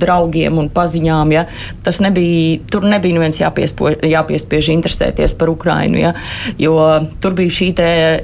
draugiem 0.00 0.58
un 0.62 0.70
paziņām, 0.72 1.34
ja? 1.36 1.44
tas 1.84 2.00
nebija, 2.02 2.58
tur 2.72 2.86
nebija 2.88 3.18
neviens 3.18 3.40
jāpiespiež 3.42 4.70
interesēties 4.74 5.36
par 5.38 5.52
Ukrainu, 5.52 6.00
ja? 6.00 6.14
jo 6.58 6.78
tur 7.22 7.36
bija 7.36 7.58
šī 7.60 7.70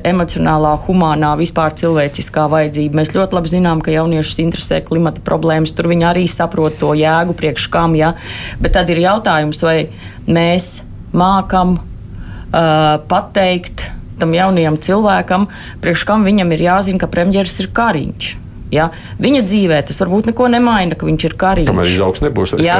emocionālā, 0.07 0.73
humānā, 0.87 1.35
vispār 1.41 1.75
cilvēciskā 1.77 2.47
vajadzība. 2.51 3.01
Mēs 3.01 3.13
ļoti 3.17 3.37
labi 3.37 3.53
zinām, 3.53 3.85
ka 3.85 3.93
jauniešus 3.93 4.41
interesē 4.43 4.81
klimata 4.87 5.23
problēmas 5.27 5.60
jautājums. 5.61 5.77
Tur 5.77 5.89
viņi 5.89 6.07
arī 6.09 6.27
saprot 6.29 6.79
to 6.79 6.95
jēgu 6.95 7.35
priekš 7.37 7.69
kam. 7.71 7.95
Ja? 7.95 8.15
Bet 8.61 8.75
tad 8.75 8.89
ir 8.91 9.01
jautājums, 9.01 9.63
vai 9.63 9.89
mēs 10.27 10.83
mākam 11.13 11.79
uh, 11.79 12.99
pateikt 13.09 13.91
tam 14.21 14.35
jaunajam 14.35 14.77
cilvēkam, 14.77 15.49
priekš 15.81 16.05
kam 16.05 16.25
viņam 16.25 16.53
ir 16.53 16.61
jāzina, 16.61 17.01
ka 17.01 17.09
premjerministrs 17.09 17.65
ir 17.65 17.73
Kariņš. 17.73 18.37
Ja? 18.71 18.91
Viņa 19.19 19.41
dzīvē 19.43 19.81
tas 19.83 19.99
varbūt 19.99 20.29
neko 20.31 20.47
nemaina, 20.53 20.95
ka 20.95 21.07
viņš 21.09 21.25
ir 21.27 21.35
karīgs. 21.41 21.67
Kamēr 21.67 21.89
izaugs 21.91 22.23
nebūs 22.23 22.55
ja? 22.63 22.77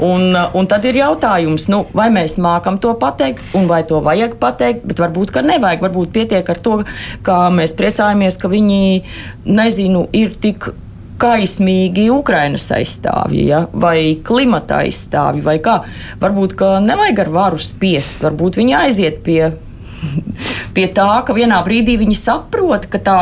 un, 0.00 0.32
un 0.32 0.68
tad 0.70 0.86
ir 0.88 0.96
jautājums, 0.96 1.66
nu, 1.68 1.82
vai 1.92 2.08
mēs 2.14 2.38
mākam 2.40 2.78
to 2.80 2.94
pateikt, 2.96 3.42
un 3.58 3.68
vai 3.68 3.82
to 3.84 4.00
vajag 4.04 4.38
pateikt, 4.40 4.86
bet 4.88 5.02
varbūt, 5.02 5.34
ka 5.34 5.44
nevajag. 5.44 5.84
Varbūt 5.84 6.14
pietiek 6.14 6.48
ar 6.48 6.62
to, 6.64 6.78
ka 7.26 7.50
mēs 7.52 7.76
priecājamies, 7.76 8.38
ka 8.40 8.48
viņi, 8.48 9.04
nezinu, 9.44 10.06
ir 10.16 10.32
tik 10.40 10.70
kaismīgi 11.22 12.08
Ukraiņas 12.12 12.70
aizstāvji, 12.78 13.46
ja? 13.52 13.64
vai 13.72 14.16
klimata 14.26 14.82
aizstāvji, 14.84 15.44
vai 15.46 15.58
kā. 15.64 15.80
Varbūt, 16.22 16.56
ka 16.58 16.78
nevajag 16.84 17.24
ar 17.26 17.32
varu 17.38 17.60
spiest, 17.62 18.22
varbūt 18.24 18.58
viņi 18.60 18.76
aiziet 18.84 19.22
pie 19.26 19.52
pie 20.76 20.88
tā, 20.94 21.08
ka 21.26 21.36
vienā 21.36 21.60
brīdī 21.66 21.96
viņi 22.00 22.18
saprot, 22.18 22.88
ka 22.90 23.00
tā 23.02 23.18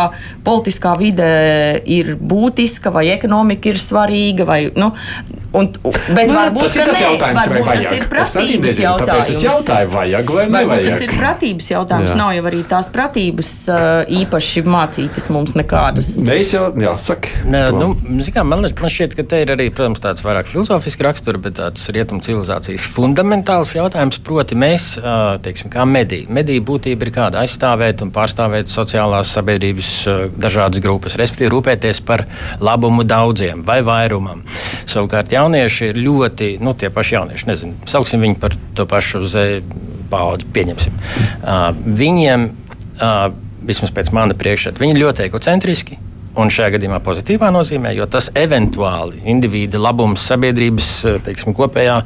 politiskā 0.46 0.96
vide 1.00 1.28
ir 1.84 2.16
būtiska, 2.16 2.92
vai 2.94 3.08
ekonomika 3.14 3.72
ir 3.72 3.80
svarīga, 3.80 4.48
vai, 4.48 4.64
nu, 4.76 4.92
Un, 5.52 5.66
bet 6.16 6.30
nu, 6.30 6.32
varbūt 6.32 6.64
tas 6.64 6.74
ir 6.78 6.86
tas 6.88 7.00
jautājums, 7.02 7.38
varbūt 7.42 7.66
vai 7.66 7.74
tas 7.76 7.84
vajag. 7.84 7.96
ir 7.98 8.06
pratības 8.08 8.78
jautājums. 8.80 9.32
Es 9.34 9.42
jautāju, 9.44 9.88
vajag 9.92 10.30
vai 10.32 10.44
nevajag. 10.46 10.70
Varbūt 10.70 10.86
tas 10.88 11.02
ir 11.04 11.12
pratības 11.12 11.66
jautājums. 11.74 12.12
Jā. 12.12 12.16
Nav 12.16 12.30
jau 12.32 12.44
arī 12.48 12.60
tās 12.70 12.88
pratības 12.94 13.50
uh, 13.68 14.14
īpaši 14.22 14.62
mācītas 14.64 15.28
mums 15.34 15.52
nekādas. 15.60 16.08
Mēs 16.24 16.54
jau, 16.56 16.62
jā, 16.80 16.94
saki. 17.04 17.34
Nē, 17.52 17.60
nu, 17.76 17.90
kā, 18.32 18.46
man, 18.48 18.64
man 18.64 18.94
šķiet, 18.96 19.16
ka 19.18 19.26
te 19.28 19.42
ir 19.44 19.52
arī, 19.52 19.68
protams, 19.76 20.00
tāds 20.00 20.24
vairāk 20.24 20.48
filozofisks 20.48 21.04
raksturs, 21.04 21.42
bet 21.44 21.58
tāds 21.60 21.84
rietumu 21.92 22.24
civilizācijas 22.24 22.88
fundamentāls 22.96 23.74
jautājums. 23.76 24.22
Proti, 24.24 24.56
mēs, 24.56 24.94
uh, 25.02 25.36
teiksim, 25.44 25.68
kā 25.74 25.84
mediji. 25.84 26.30
Mediju 26.32 26.64
būtība 26.72 27.06
ir 27.06 27.12
kāda 27.14 27.42
aizstāvēt 27.44 28.02
un 28.04 28.12
pārstāvēt 28.14 28.72
sociālās 28.72 29.32
sabiedrības 29.36 29.90
uh, 30.08 30.24
dažādas 30.40 30.82
grupas, 30.84 31.16
respektīvi 31.20 31.52
rūpēties 31.52 32.02
par 32.08 32.26
labumu 32.62 33.06
daudziem 33.08 33.64
vai 33.66 33.80
vairumam. 33.86 34.42
Savukārt, 34.90 35.32
jaunieši 35.34 35.92
ir 35.92 36.02
ļoti, 36.02 36.54
nu, 36.64 36.74
tie 36.78 36.90
paši 36.92 37.18
jaunieši, 37.18 37.48
nezinu, 37.50 37.90
sauksim 37.90 38.24
viņu 38.24 38.40
par 38.42 38.56
to 38.76 38.88
pašu 38.88 39.24
paudzi, 40.12 40.48
pieņemsim. 40.52 40.96
Uh, 41.40 41.68
viņiem, 41.98 42.48
uh, 43.00 43.26
vismaz 43.66 43.92
pēc 43.94 44.12
mana 44.14 44.36
priekšstata, 44.38 44.82
viņi 44.82 44.96
ir 44.96 45.04
ļoti 45.06 45.28
egocentriski. 45.28 46.00
Un 46.32 46.48
šajā 46.48 46.70
gadījumā 46.78 46.96
pozitīvā 47.04 47.50
nozīmē, 47.52 47.90
jo 47.92 48.06
tas 48.08 48.30
eventuāli 48.40 49.20
individu 49.28 49.76
labums 49.76 50.22
sabiedrības 50.30 50.88
teiksim, 51.26 51.52
kopējā 51.52 51.98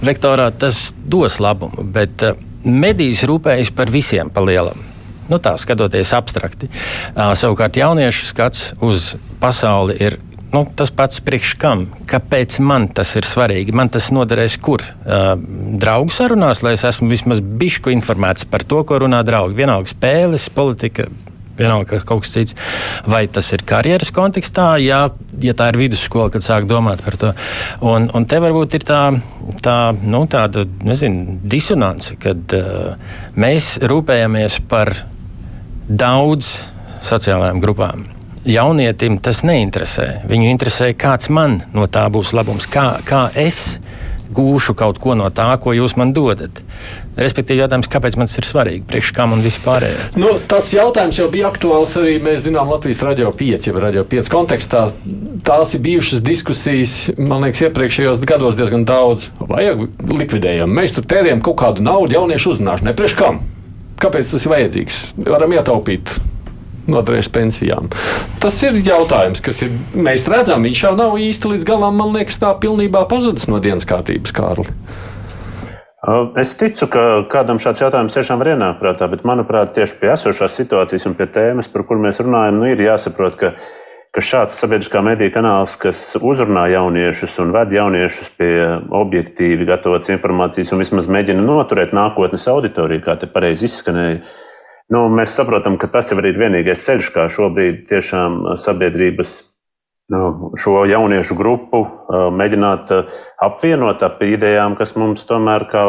vektorā 0.00 0.46
dos 0.56 1.36
labumu. 1.44 1.84
Bet 1.92 2.24
uh, 2.24 2.38
medijas 2.64 3.24
rūpējas 3.28 3.72
par 3.76 3.92
visiem 3.92 4.32
pa 4.32 4.44
lielam. 4.44 4.80
Nu, 5.30 5.38
tā 5.40 5.54
skatoties 5.60 6.12
abstrakti. 6.16 6.68
Uh, 7.14 7.32
savukārt 7.38 7.78
jauniešu 7.80 8.28
skats 8.28 8.72
uz 8.84 9.14
pasauli 9.40 9.96
ir 10.04 10.18
nu, 10.54 10.62
tas 10.76 10.92
pats 10.94 11.22
priekš 11.24 11.54
kam. 11.60 11.86
Kāpēc 12.10 12.60
man 12.62 12.86
tas 12.94 13.14
ir 13.18 13.26
svarīgi? 13.26 13.74
Man 13.74 13.90
tas 13.92 14.10
noderēs 14.14 14.58
kur? 14.62 14.84
Uh, 15.02 15.32
draugu 15.80 16.12
sarunās, 16.14 16.62
lai 16.66 16.76
es 16.76 16.84
esmu 16.86 17.08
vismaz 17.10 17.42
bišku 17.42 17.92
informēts 17.94 18.46
par 18.50 18.66
to, 18.68 18.84
ko 18.86 19.00
runā 19.02 19.24
draugi. 19.26 19.56
Vienalga 19.64 19.90
spēles, 19.90 20.50
politika. 20.54 21.08
Vienalga, 21.58 22.00
ka 22.00 22.08
kaut 22.08 22.24
kas 22.24 22.34
cits, 22.34 22.56
vai 23.06 23.24
tas 23.30 23.50
ir 23.54 23.62
karjeras 23.66 24.10
kontekstā, 24.14 24.74
ja, 24.82 25.04
ja 25.42 25.54
tā 25.54 25.68
ir 25.70 25.78
vidusskola, 25.84 26.32
kad 26.34 26.44
sāk 26.44 26.66
domāt 26.70 27.04
par 27.06 27.18
to. 27.20 27.30
Un, 27.86 28.08
un 28.14 28.26
te 28.30 28.40
varbūt 28.42 28.78
ir 28.78 28.86
tā, 28.88 29.02
tā 29.62 29.78
nu, 30.02 30.24
tāda 30.30 30.66
nezinu, 30.86 31.38
disonance, 31.42 32.18
kad 32.22 32.56
uh, 32.58 33.14
mēs 33.38 33.76
rūpējamies 33.86 34.58
par 34.70 34.96
daudz 35.86 36.50
sociālajām 37.04 37.62
grupām 37.62 38.08
jaunietim 38.44 39.18
tas 39.24 39.42
neinteresē. 39.46 40.24
Viņu 40.28 40.50
interesē, 40.52 40.90
kāds 40.96 41.30
man 41.32 41.62
no 41.72 41.86
tā 41.88 42.04
būs 42.12 42.34
labums, 42.36 42.68
kā, 42.70 42.98
kā 43.06 43.26
es 43.40 43.78
gūšu 44.34 44.74
kaut 44.78 45.00
ko 45.02 45.16
no 45.18 45.30
tā, 45.34 45.48
ko 45.60 45.74
jūs 45.76 45.96
man 46.00 46.12
dodat. 46.16 46.60
Respektīvi, 47.14 47.62
jautājums, 47.62 47.88
kāpēc 47.90 48.16
man 48.18 48.26
tas 48.26 48.40
ir 48.40 48.46
svarīgi, 48.48 48.82
priekš 48.90 49.12
kam 49.14 49.36
un 49.36 49.42
vispārējā. 49.44 50.08
Nu, 50.18 50.32
tas 50.50 50.72
jautājums 50.74 51.20
jau 51.20 51.28
bija 51.30 51.46
aktuāls 51.52 51.94
arī, 52.00 52.16
mēs 52.24 52.42
zinām, 52.48 52.72
Latvijas 52.74 53.04
radio 53.06 53.30
5, 53.34 53.68
jau 53.70 53.78
radio 53.78 54.02
5 54.10 54.30
kontekstā. 54.32 54.84
Tās 55.46 55.76
ir 55.76 55.84
bijušas 55.84 56.24
diskusijas, 56.26 56.96
man 57.20 57.46
liekas, 57.46 57.62
iepriekšējos 57.68 58.24
gados 58.26 58.58
diezgan 58.58 58.86
daudz. 58.88 59.28
Vajag 59.38 59.86
likvidējam, 60.10 60.74
mēs 60.74 60.96
tur 60.96 61.06
tērējam 61.06 61.44
kaut 61.44 61.60
kādu 61.62 61.86
naudu 61.86 62.18
jauniešu 62.18 62.56
uzrunāšanai. 62.56 62.96
Priekš 62.98 63.18
kam? 63.20 63.42
Kāpēc 64.02 64.34
tas 64.34 64.44
ir 64.44 64.56
vajadzīgs? 64.56 65.02
Varam 65.22 65.54
ietaupīt 65.54 66.16
noderēs 66.90 67.30
pensijām. 67.32 67.88
Tas 68.42 68.58
ir 68.66 68.76
jautājums, 68.84 69.42
kas 69.44 69.62
ir. 69.64 69.72
Mēs 69.94 70.26
redzam, 70.28 70.64
viņš 70.66 70.84
jau 70.86 70.94
nav 70.98 71.16
īsti 71.20 71.54
līdz 71.54 71.66
galam, 71.68 71.96
man 72.00 72.12
liekas, 72.16 72.40
tā 72.42 72.52
pilnībā 72.60 73.06
pazudis 73.10 73.48
no 73.48 73.60
dienas 73.62 73.86
kārtības, 73.88 74.34
Kārli. 74.34 74.66
Es 76.36 76.52
ticu, 76.60 76.88
ka 76.92 77.02
kādam 77.32 77.56
šāds 77.62 77.80
jautājums 77.80 78.12
tiešām 78.12 78.42
var 78.42 78.50
ienākt 78.52 78.82
prātā, 78.82 79.08
bet, 79.08 79.22
manuprāt, 79.24 79.72
tieši 79.76 79.96
pie 80.02 80.10
esošās 80.12 80.58
situācijas 80.60 81.06
un 81.08 81.16
pie 81.16 81.26
tēmas, 81.32 81.70
par 81.72 81.86
kur 81.88 82.02
mēs 82.02 82.20
runājam, 82.20 82.58
nu, 82.60 82.68
ir 82.68 82.82
jāsaprot, 82.84 83.38
ka, 83.40 83.54
ka 84.12 84.24
šāds 84.24 84.58
sabiedriskā 84.60 85.00
mediju 85.06 85.32
kanāls, 85.32 85.78
kas 85.80 86.02
uzrunā 86.20 86.66
jauniešus 86.74 87.38
un 87.40 87.54
ved 87.56 87.72
jauniešus 87.72 88.34
pie 88.36 88.52
objektīvi 89.00 89.68
gatavotas 89.70 90.12
informācijas 90.12 90.74
un 90.76 90.84
vismaz 90.84 91.08
mēģina 91.08 91.46
noturēt 91.46 91.96
nākotnes 91.96 92.44
auditoriju, 92.52 93.04
kā 93.06 93.16
te 93.20 93.30
pareizi 93.30 93.70
izskanēja, 93.70 94.20
Nu, 94.92 95.06
mēs 95.08 95.32
saprotam, 95.32 95.78
ka 95.80 95.88
tas 95.88 96.10
jau 96.12 96.18
ir 96.20 96.36
vienīgais 96.36 96.82
ceļš, 96.84 97.06
kā 97.14 97.24
šobrīd 97.32 97.86
tiešām 97.88 98.42
sabiedrības 98.60 99.38
šo 100.60 100.84
jauniešu 100.88 101.36
grupu 101.38 101.84
mēģināt 102.36 102.92
apvienot 103.42 104.02
ap 104.04 104.22
idejām, 104.24 104.76
kas 104.76 104.94
mums 105.00 105.24
tomēr 105.28 105.64
kā, 105.70 105.84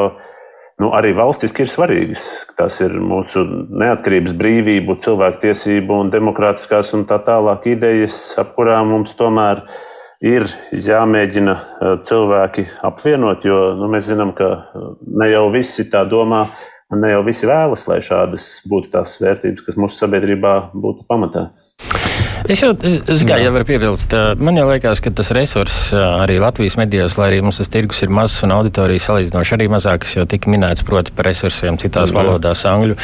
nu, 0.80 0.92
arī 0.96 1.12
valstiski 1.18 1.66
ir 1.66 1.72
svarīgas. 1.72 2.28
Tas 2.58 2.80
ir 2.86 2.96
mūsu 3.00 3.44
neatkarības, 3.76 4.36
brīvību, 4.40 5.00
cilvēktiesību 5.04 6.00
un 6.06 6.14
demokrātiskās 6.14 6.94
un 6.96 7.04
tā 7.10 7.20
tālāk 7.24 7.68
idejas, 7.76 8.38
ap 8.40 8.56
kurām 8.56 8.94
mums 8.96 9.16
tomēr 9.20 9.66
ir 10.26 10.48
jāmēģina 10.72 11.58
cilvēki 12.08 12.70
apvienot, 12.88 13.44
jo 13.46 13.60
nu, 13.76 13.92
mēs 13.92 14.08
zinām, 14.14 14.32
ka 14.38 14.72
ne 15.06 15.28
jau 15.34 15.50
visi 15.54 15.90
tā 15.92 16.06
domā 16.08 16.48
ne 16.96 17.12
jau 17.12 17.24
visi 17.26 17.50
vēlas, 17.50 17.88
lai 17.90 18.00
šādas 18.06 18.48
būtu 18.70 18.94
tās 18.94 19.18
vērtības, 19.22 19.66
kas 19.66 19.80
mūsu 19.82 20.00
sabiedrībā 20.06 20.58
būtu 20.74 21.08
pamatā. 21.10 21.50
Es 22.52 22.62
jau, 22.62 22.72
es, 22.86 23.00
es 23.10 23.24
kā 23.28 23.38
jau 23.42 23.52
varu 23.56 23.68
piebilst, 23.68 24.14
man 24.42 24.60
jau 24.60 24.68
liekas, 24.70 25.02
ka 25.04 25.12
tas 25.16 25.32
resurss 25.36 25.90
arī 25.96 26.38
Latvijas 26.42 26.78
medijos, 26.80 27.18
lai 27.20 27.32
arī 27.32 27.42
mums 27.46 27.62
tas 27.62 27.72
tirgus 27.74 28.04
ir 28.06 28.14
mazs 28.14 28.44
un 28.46 28.54
auditorijas 28.56 29.10
salīdzinoši 29.10 29.56
arī 29.58 29.70
mazākas, 29.74 30.16
jau 30.20 30.28
tika 30.30 30.52
minēts, 30.54 30.86
proti, 30.86 31.14
par 31.16 31.30
resursiem 31.30 31.80
citās 31.82 32.14
mm. 32.14 32.20
valodās, 32.20 32.64
angļu, 32.70 33.00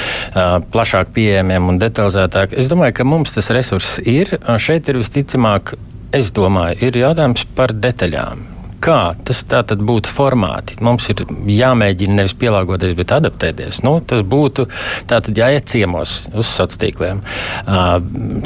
plašāk 0.73 1.13
pieejamiem 1.15 1.73
un 1.73 1.81
detalizētāk. 1.81 2.55
Es 2.61 2.71
domāju, 2.71 2.99
ka 3.01 3.07
mums 3.07 3.35
tas 3.37 3.51
resurss 3.55 4.01
ir. 4.05 4.37
Šeit 4.61 4.89
ir 4.91 5.01
visticamāk, 5.01 5.75
es 6.15 6.33
domāju, 6.35 6.81
ir 6.87 7.03
jautājums 7.05 7.47
par 7.57 7.73
detaļām 7.73 8.60
kā 8.81 8.99
tas 9.27 9.43
tātad 9.49 9.81
būtu 9.85 10.11
formāti. 10.11 10.77
Mums 10.83 11.09
ir 11.13 11.23
jāmēģina 11.29 12.21
nevis 12.21 12.35
pielāgoties, 12.39 12.95
bet 12.97 13.13
adaptēties. 13.17 13.81
Nu, 13.85 13.99
tas 14.05 14.23
būtu 14.27 14.67
tātad 15.09 15.37
jāiet 15.37 15.69
ciemos 15.71 16.25
uz 16.31 16.47
sociāliem 16.47 16.69
tīkliem. 16.81 17.19
Uh, 17.65 17.97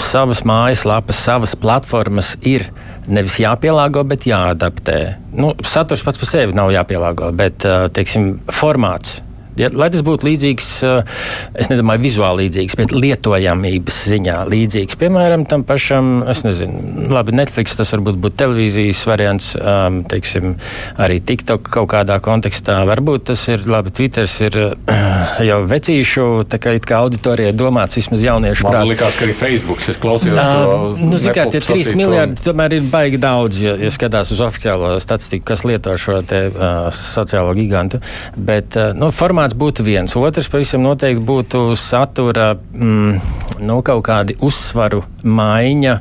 savas 0.02 0.42
mājaslapas, 0.48 1.20
savas 1.28 1.56
platformas 1.60 2.34
ir 2.48 2.66
nevis 3.08 3.38
jāpielāgo, 3.42 4.06
bet 4.08 4.26
jāadaptē. 4.30 5.00
Nu, 5.36 5.54
saturs 5.68 6.04
pats 6.06 6.22
par 6.22 6.32
sevi 6.32 6.58
nav 6.58 6.72
jāpielāgo, 6.74 7.30
bet 7.36 7.68
teiksim, 7.94 8.38
formāts 8.50 9.20
Ja, 9.56 9.70
lai 9.72 9.88
tas 9.92 10.04
būtu 10.04 10.28
līdzīgs, 10.28 10.70
eh, 10.84 11.20
es 11.62 11.70
nedomāju, 11.72 12.04
vizuāli 12.04 12.46
līdzīgs, 12.46 12.76
bet 12.76 12.92
lietojamības 12.92 14.00
ziņā 14.12 14.38
līdzīgs. 14.52 14.98
Piemēram, 15.00 15.46
tam 15.48 15.64
pašam, 15.64 16.28
es 16.32 16.44
nezinu, 16.44 17.08
labi, 17.14 17.32
Netflix 17.36 17.78
tas 17.80 17.94
varbūt 17.96 18.20
būtu 18.20 18.36
televīzijas 18.42 19.06
variants, 19.08 19.54
um, 19.56 20.02
teiksim, 20.12 20.58
arī 21.00 21.22
TikTok 21.24 21.72
kaut 21.72 21.88
kādā 21.94 22.20
kontekstā. 22.24 22.82
Varbūt 22.90 23.30
tas 23.32 23.46
ir, 23.48 23.64
labi, 23.70 23.94
Twitters 23.96 24.36
ir 24.44 24.60
uh, 24.60 25.40
jau 25.50 25.62
vecīšu, 25.72 26.28
tā 26.52 26.60
kā, 26.60 26.76
kā 26.84 27.00
auditorijai 27.06 27.56
domāts 27.56 27.96
vismaz 28.02 28.28
jauniešu 28.28 28.68
prātā. 28.68 28.84
Man 28.84 28.92
likās, 28.92 29.16
ka 29.16 29.28
arī 29.30 29.38
Facebook, 29.40 29.80
es 29.88 30.02
klausījos 30.02 30.42
uh. 30.42 31.00
Nu, 31.00 31.16
zikā, 31.22 31.48
tie 31.54 31.64
3 31.64 31.96
miljardi 31.96 32.44
tomēr 32.44 32.76
ir 32.82 32.92
baigi 32.92 33.24
daudz, 33.24 33.64
ja, 33.64 33.78
ja 33.80 33.94
skatās 33.94 34.36
uz 34.36 34.44
oficiālo 34.44 34.98
statistiku, 35.00 35.48
kas 35.54 35.64
lieto 35.64 35.96
šo 36.02 36.20
te 36.28 36.46
uh, 36.52 36.92
sociālo 36.92 37.56
gigantu. 37.56 38.04
Bet, 38.36 38.76
uh, 38.76 38.92
nu, 38.98 39.14
formā 39.16 39.45
formāts 39.46 39.56
būtu 39.58 39.84
viens. 39.86 40.16
Otrs 40.16 40.50
pavisam 40.50 40.82
noteikti 40.82 41.22
būtu 41.22 41.76
satura 41.76 42.56
mm, 42.56 43.20
nu, 43.62 43.82
kaut 43.84 44.04
kādi 44.06 44.36
uzsvaru 44.42 45.04
maiņa 45.24 46.00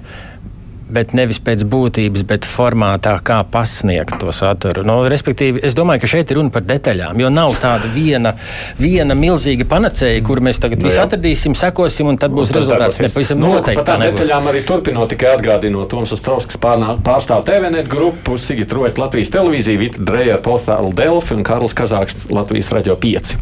bet 0.90 1.14
nevis 1.16 1.40
pēc 1.42 1.64
būtības, 1.70 2.24
bet 2.28 2.46
formātā, 2.48 3.14
kā 3.24 3.40
pasniegt 3.50 4.18
to 4.20 4.32
saturu. 4.34 4.84
Nu, 4.86 4.98
respektīvi, 5.10 5.62
es 5.64 5.76
domāju, 5.76 6.04
ka 6.04 6.10
šeit 6.10 6.32
ir 6.32 6.40
runa 6.40 6.52
par 6.54 6.66
detaļām, 6.68 7.20
jo 7.22 7.30
nav 7.32 7.56
tāda 7.62 7.90
viena, 7.94 8.34
viena 8.80 9.16
milzīga 9.18 9.66
panacēja, 9.70 10.22
kur 10.26 10.42
mēs 10.44 10.60
tagad 10.62 10.82
nu, 10.82 10.88
visu 10.90 11.02
atradīsim, 11.04 11.56
sekosim, 11.58 12.10
un 12.12 12.20
tad 12.20 12.34
būs 12.36 12.52
un 12.52 12.60
rezultāts. 12.60 13.00
Nepavisam 13.04 13.40
nu, 13.40 13.54
noteikti. 13.56 13.80
Par 13.80 13.90
tām 13.92 14.06
detaļām 14.06 14.50
arī 14.52 14.64
turpinot, 14.68 15.10
tikai 15.14 15.34
atgādinot 15.38 15.90
Toms 15.92 16.14
Ostrovskis 16.16 16.60
pārstāv 16.60 17.44
TVNet 17.48 17.90
grupu, 17.90 18.38
Sigita 18.40 18.78
Roķa 18.78 19.06
Latvijas 19.06 19.32
televīzija, 19.34 19.80
Vita 19.80 20.04
Dreja 20.04 20.40
portālu 20.44 20.92
Delfi 20.96 21.38
un 21.38 21.44
Karls 21.46 21.76
Kazāks 21.76 22.26
Latvijas 22.32 22.72
radio 22.74 22.98
5. 23.00 23.36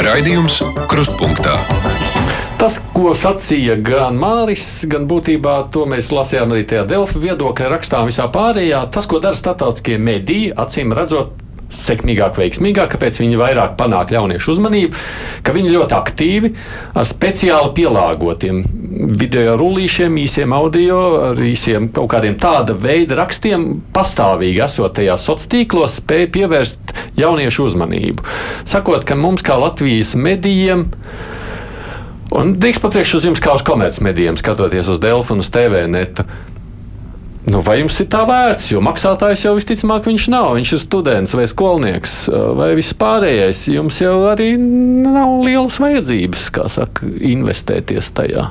Raidījums 0.00 0.62
Krustpunktā. 0.90 1.79
Tas, 2.60 2.74
ko 2.92 3.14
sacīja 3.16 3.78
gan 3.80 4.18
Māris, 4.20 4.82
gan 4.84 5.06
būtībā 5.08 5.54
to 5.72 5.86
mēs 5.88 6.10
lasījām 6.12 6.50
arī 6.52 6.66
tajā 6.68 6.82
Delfa 6.90 7.22
viedokļa 7.22 7.70
rakstā 7.72 8.02
visā 8.04 8.26
pārējā, 8.28 8.82
tas, 8.92 9.08
ko 9.08 9.16
dara 9.24 9.38
starptautiskie 9.38 9.96
mediji, 9.96 10.50
acīm 10.52 10.92
redzot, 10.92 11.38
sekmīgāk, 11.72 12.36
veiksmīgāk, 12.36 12.90
kāpēc 12.92 13.22
viņi 13.22 13.38
vairāk 13.40 13.78
panāk 13.80 14.12
jauniešu 14.12 14.52
uzmanību, 14.52 15.00
ka 15.46 15.56
viņi 15.56 15.72
ļoti 15.72 15.96
aktīvi 16.02 16.52
ar 17.00 17.08
speciāli 17.08 17.72
pielāgotiem 17.80 18.60
video 19.16 19.56
rullīšiem, 19.56 20.20
īsiem 20.26 20.52
audio, 20.52 21.00
ar 21.30 21.40
īsiem 21.40 21.88
kaut 21.96 22.12
kādiem 22.12 22.36
tāda 22.44 22.76
veida 22.76 23.22
rakstiem, 23.22 23.70
pastāvīgi 23.96 24.66
esot 24.68 24.98
tajās 25.00 25.24
sociālos 25.24 25.48
tīklos, 25.56 25.98
spēj 26.02 26.28
pievērst 26.36 26.96
jauniešu 27.24 27.70
uzmanību. 27.70 28.32
Sakot, 28.68 29.08
ka 29.08 29.16
mums 29.16 29.48
kā 29.48 29.56
Latvijas 29.56 30.12
medijiem 30.18 30.90
Un 32.40 32.54
drīkst 32.56 32.80
papriekš 32.80 33.18
uz 33.18 33.26
jums 33.28 33.42
kā 33.44 33.52
uz 33.58 33.64
komercmedijiem, 33.66 34.38
skatoties 34.40 34.88
uz 34.88 35.00
Delfu 35.02 35.34
un 35.36 35.44
uz 35.44 35.50
TV 35.52 35.84
netu. 35.90 36.24
Nu, 37.50 37.62
vai 37.64 37.78
jums 37.80 37.96
ir 38.02 38.06
tā 38.12 38.20
vērts? 38.28 38.68
Jo 38.70 38.82
maksātājs 38.84 39.46
jau 39.46 39.54
visticamāk 39.56 40.06
viņš 40.06 40.26
nav. 40.32 40.52
Viņš 40.58 40.72
ir 40.76 40.82
students 40.82 41.34
vai 41.36 41.46
skolnieks 41.50 42.14
vai 42.56 42.70
viss 42.78 42.96
pārējais. 43.00 43.64
Jums 43.72 44.00
jau 44.02 44.14
arī 44.30 44.52
nav 44.60 45.40
lielas 45.46 45.80
vajadzības, 45.82 46.46
kā 46.54 46.68
saka, 46.72 47.08
investēties 47.32 48.12
tajā. 48.16 48.50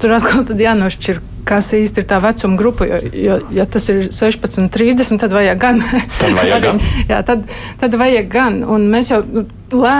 Tur 0.00 0.18
atkal 0.18 0.44
jānošķir 0.60 1.22
kas 1.46 1.70
īsti 1.76 2.02
ir 2.02 2.08
tā 2.10 2.18
vecuma 2.22 2.58
grupa. 2.58 2.86
Jo, 2.88 2.98
jo, 3.14 3.36
ja 3.54 3.66
tas 3.70 3.86
ir 3.92 4.08
16, 4.14 4.66
30, 4.72 5.20
tad 5.22 5.34
vajag 5.34 5.60
gan. 5.62 5.82
Tad 6.18 6.34
vajag 6.34 6.64
gan. 6.64 6.82
jā, 7.10 7.20
tad, 7.26 7.46
tad 7.80 7.94
vajag 7.98 8.28
gan. 8.32 8.58
Un 8.66 8.88
mēs 8.90 9.12
jau 9.12 9.20
nu, 9.22 9.44
lē, 9.70 9.94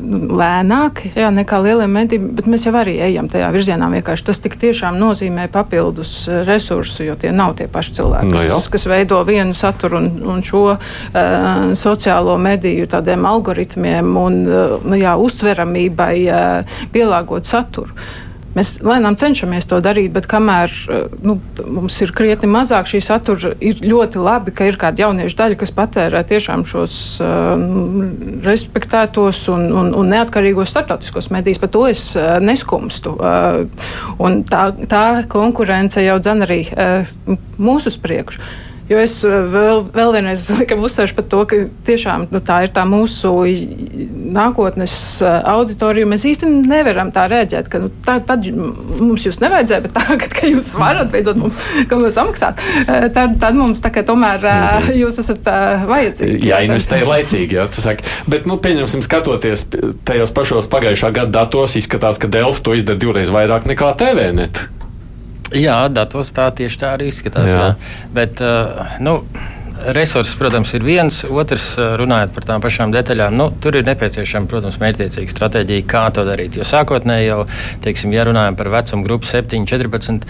nu, 0.00 0.22
lēnāk 0.40 1.02
jā, 1.12 1.28
nekā 1.34 1.60
lielie 1.64 1.88
mediji, 1.90 2.20
bet 2.38 2.48
mēs 2.48 2.66
jau 2.68 2.72
arī 2.80 2.96
ejam 3.10 3.28
tajā 3.32 3.50
virzienā. 3.54 3.90
Vienkārši 3.92 4.28
tas 4.30 4.40
tik 4.44 4.56
tiešām 4.62 4.96
nozīmē 5.00 5.48
papildus 5.52 6.16
resursu, 6.48 7.04
jo 7.10 7.16
tie 7.20 7.32
nav 7.34 7.56
tie 7.60 7.68
paši 7.72 7.96
cilvēki, 8.00 8.32
No 8.32 8.40
kas, 8.40 8.48
jā. 8.48 8.60
kas 8.76 8.88
veido 8.90 9.20
vienu 9.28 9.56
saturu 9.56 10.00
un, 10.00 10.10
un 10.32 10.44
šo 10.46 10.64
uh, 10.72 10.78
sociālo 11.76 12.38
mediju 12.40 12.88
tādiem 12.92 13.28
algoritmiem 13.28 14.16
un 14.20 14.44
uh, 14.48 14.78
nu, 14.84 14.96
jā, 15.00 15.16
uztveramībai 15.20 16.14
uh, 16.24 16.78
pielāgot 16.94 17.48
saturu. 17.48 17.92
Mēs 18.56 18.76
lēnām 18.84 19.18
cenšamies 19.20 19.68
to 19.68 19.78
darīt, 19.84 20.12
bet 20.14 20.28
kamēr 20.30 20.72
uh, 20.72 21.06
nu, 21.24 21.36
mums 21.78 21.98
ir 22.04 22.12
krietni 22.16 22.48
mazāk 22.50 22.88
šī 22.90 23.02
satura, 23.04 23.52
ir 23.60 23.82
ļoti 23.84 24.22
labi, 24.22 24.54
ka 24.56 24.68
ir 24.68 24.78
kāda 24.80 25.06
jauniešu 25.06 25.38
daļa, 25.38 25.58
kas 25.60 25.74
patērē 25.76 26.22
tiešām 26.28 26.64
šos 26.68 26.98
uh, 27.24 27.54
respektētos 28.46 29.42
un, 29.52 29.68
un, 29.70 29.92
un 29.96 30.14
neatkarīgos 30.14 30.72
starptautiskos 30.72 31.30
medijus. 31.34 31.60
Par 31.62 31.72
to 31.74 31.86
es 31.90 32.08
uh, 32.16 32.36
neskumstu. 32.42 33.16
Uh, 33.16 34.38
tā, 34.48 34.68
tā 34.88 35.04
konkurence 35.32 36.02
jau 36.04 36.16
dzen 36.22 36.46
arī 36.48 36.62
uh, 36.72 37.36
mūsu 37.60 37.92
priekšu. 38.02 38.42
Jo 38.86 39.00
es 39.02 39.16
uh, 39.26 39.40
vēl, 39.50 39.80
vēl 39.94 40.12
vienreiz 40.14 40.44
laikam, 40.54 40.84
uzsveršu 40.86 41.16
par 41.16 41.26
to, 41.30 41.40
ka 41.50 41.58
tiešām 41.88 42.28
nu, 42.30 42.40
tā 42.44 42.60
ir 42.66 42.72
tā 42.74 42.84
mūsu 42.86 43.32
nākotnes 44.36 44.94
uh, 45.24 45.40
auditorija. 45.56 46.06
Mēs 46.06 46.26
īsti 46.30 46.50
nevaram 46.68 47.10
tā 47.14 47.24
rēģēt, 47.32 47.70
ka 47.72 47.80
nu, 47.82 47.90
tā, 48.06 48.20
tad 48.28 48.46
mums 48.52 49.26
jūs 49.26 49.40
nevajadzēja, 49.42 49.82
bet 49.88 49.96
tagad, 49.96 50.28
kad 50.38 50.46
jūs 50.52 50.70
varat 50.78 51.10
beidzot 51.10 51.40
mums 51.40 51.58
kaut 51.90 52.04
ko 52.04 52.12
samaksāt, 52.14 52.62
uh, 52.84 53.08
tad, 53.16 53.34
tad 53.42 53.58
mums 53.58 53.82
tā 53.82 53.90
kā 53.94 54.06
tomēr 54.06 54.46
uh, 54.46 54.88
jūs 55.02 55.18
esat 55.24 55.50
vajadzīgi. 55.90 56.46
Jāinvestē 56.46 57.02
laicīgi, 57.08 57.58
jā, 57.58 57.66
tas 57.72 57.88
saka. 57.90 58.06
Bet, 58.30 58.46
nu, 58.46 58.60
pieņemsim, 58.62 59.02
skatoties 59.02 59.66
tajos 60.06 60.34
pašos 60.36 60.70
pagājušā 60.70 61.10
gada 61.16 61.40
datos, 61.42 61.74
izskatās, 61.80 62.22
ka 62.22 62.30
Delfa 62.30 62.62
to 62.62 62.78
izdara 62.78 63.02
divreiz 63.02 63.34
vairāk 63.34 63.66
nekā 63.66 63.92
TVNet. 63.98 64.75
Jā, 65.54 65.84
datos 65.92 66.32
tā 66.34 66.48
tieši 66.56 66.80
tā 66.80 66.96
arī 66.96 67.10
izskatās. 67.12 67.52
Jā. 67.52 67.68
Jā. 67.68 68.08
Bet, 68.14 68.42
uh, 68.42 68.98
nu, 69.04 69.20
Resursi, 69.76 70.32
protams, 70.40 70.70
ir 70.74 70.82
viens, 70.86 71.18
otrs, 71.28 71.66
uh, 71.78 71.92
runājot 72.00 72.32
par 72.34 72.46
tām 72.48 72.62
pašām 72.64 72.94
detaļām. 72.94 73.36
Nu, 73.36 73.50
tur 73.62 73.76
ir 73.76 73.84
nepieciešama, 73.86 74.48
protams, 74.50 74.80
mērķtiecīga 74.82 75.34
stratēģija, 75.34 75.84
kā 75.90 76.06
to 76.16 76.24
darīt. 76.26 76.56
Jo 76.56 76.66
sākotnēji 76.66 77.28
jau, 77.28 77.42
teiksim, 77.84 78.16
ja 78.16 78.24
runājam 78.26 78.56
par 78.58 78.72
vecumu 78.72 79.06
grupu 79.06 79.28
7, 79.28 79.68
14, 79.68 80.26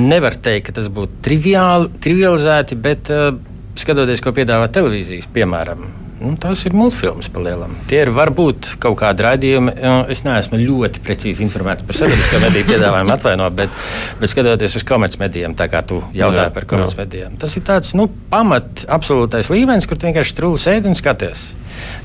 nevar 0.00 0.40
teikt, 0.40 0.70
ka 0.70 0.78
tas 0.80 0.88
būtu 0.90 1.20
triviāli, 1.28 1.92
trivializēti, 2.02 2.80
bet 2.88 3.12
uh, 3.14 3.30
skatoties, 3.78 4.24
ko 4.24 4.34
piedāvā 4.34 4.72
televīzijas, 4.72 5.28
piemēram. 5.36 6.07
Nu, 6.18 6.32
tas 6.40 6.64
ir 6.66 6.74
multfilms 6.74 7.28
pa 7.30 7.42
lielam. 7.42 7.74
Tie 7.90 8.00
ir 8.02 8.10
varbūt 8.14 8.72
kaut 8.82 8.96
kādi 8.98 9.22
raidījumi. 9.22 9.74
Es 10.10 10.24
neesmu 10.26 10.58
ļoti 10.58 11.02
precīzi 11.04 11.44
informēts 11.46 11.86
par 11.86 11.98
sabiedriskā 12.00 12.40
mediju 12.42 12.66
piedāvājumu, 12.72 13.14
atvainojiet, 13.14 13.56
bet, 13.58 13.76
bet 14.18 14.32
skatoties 14.32 14.78
uz 14.80 14.86
komercmedijiem, 14.88 15.54
tā 15.58 15.68
kā 15.70 15.84
tu 15.86 16.00
jautāji 16.16 16.48
Jā, 16.48 16.54
par 16.56 16.66
komercmedijiem, 16.72 17.38
tas 17.38 17.54
ir 17.58 17.64
tāds 17.68 17.94
nu, 17.98 18.08
pamat 18.32 18.86
absolūtais 18.90 19.52
līmenis, 19.54 19.86
kur 19.86 20.00
tu 20.00 20.08
vienkārši 20.08 20.36
trūli 20.40 20.62
sēdi 20.62 20.90
un 20.90 20.98
skaties. 20.98 21.44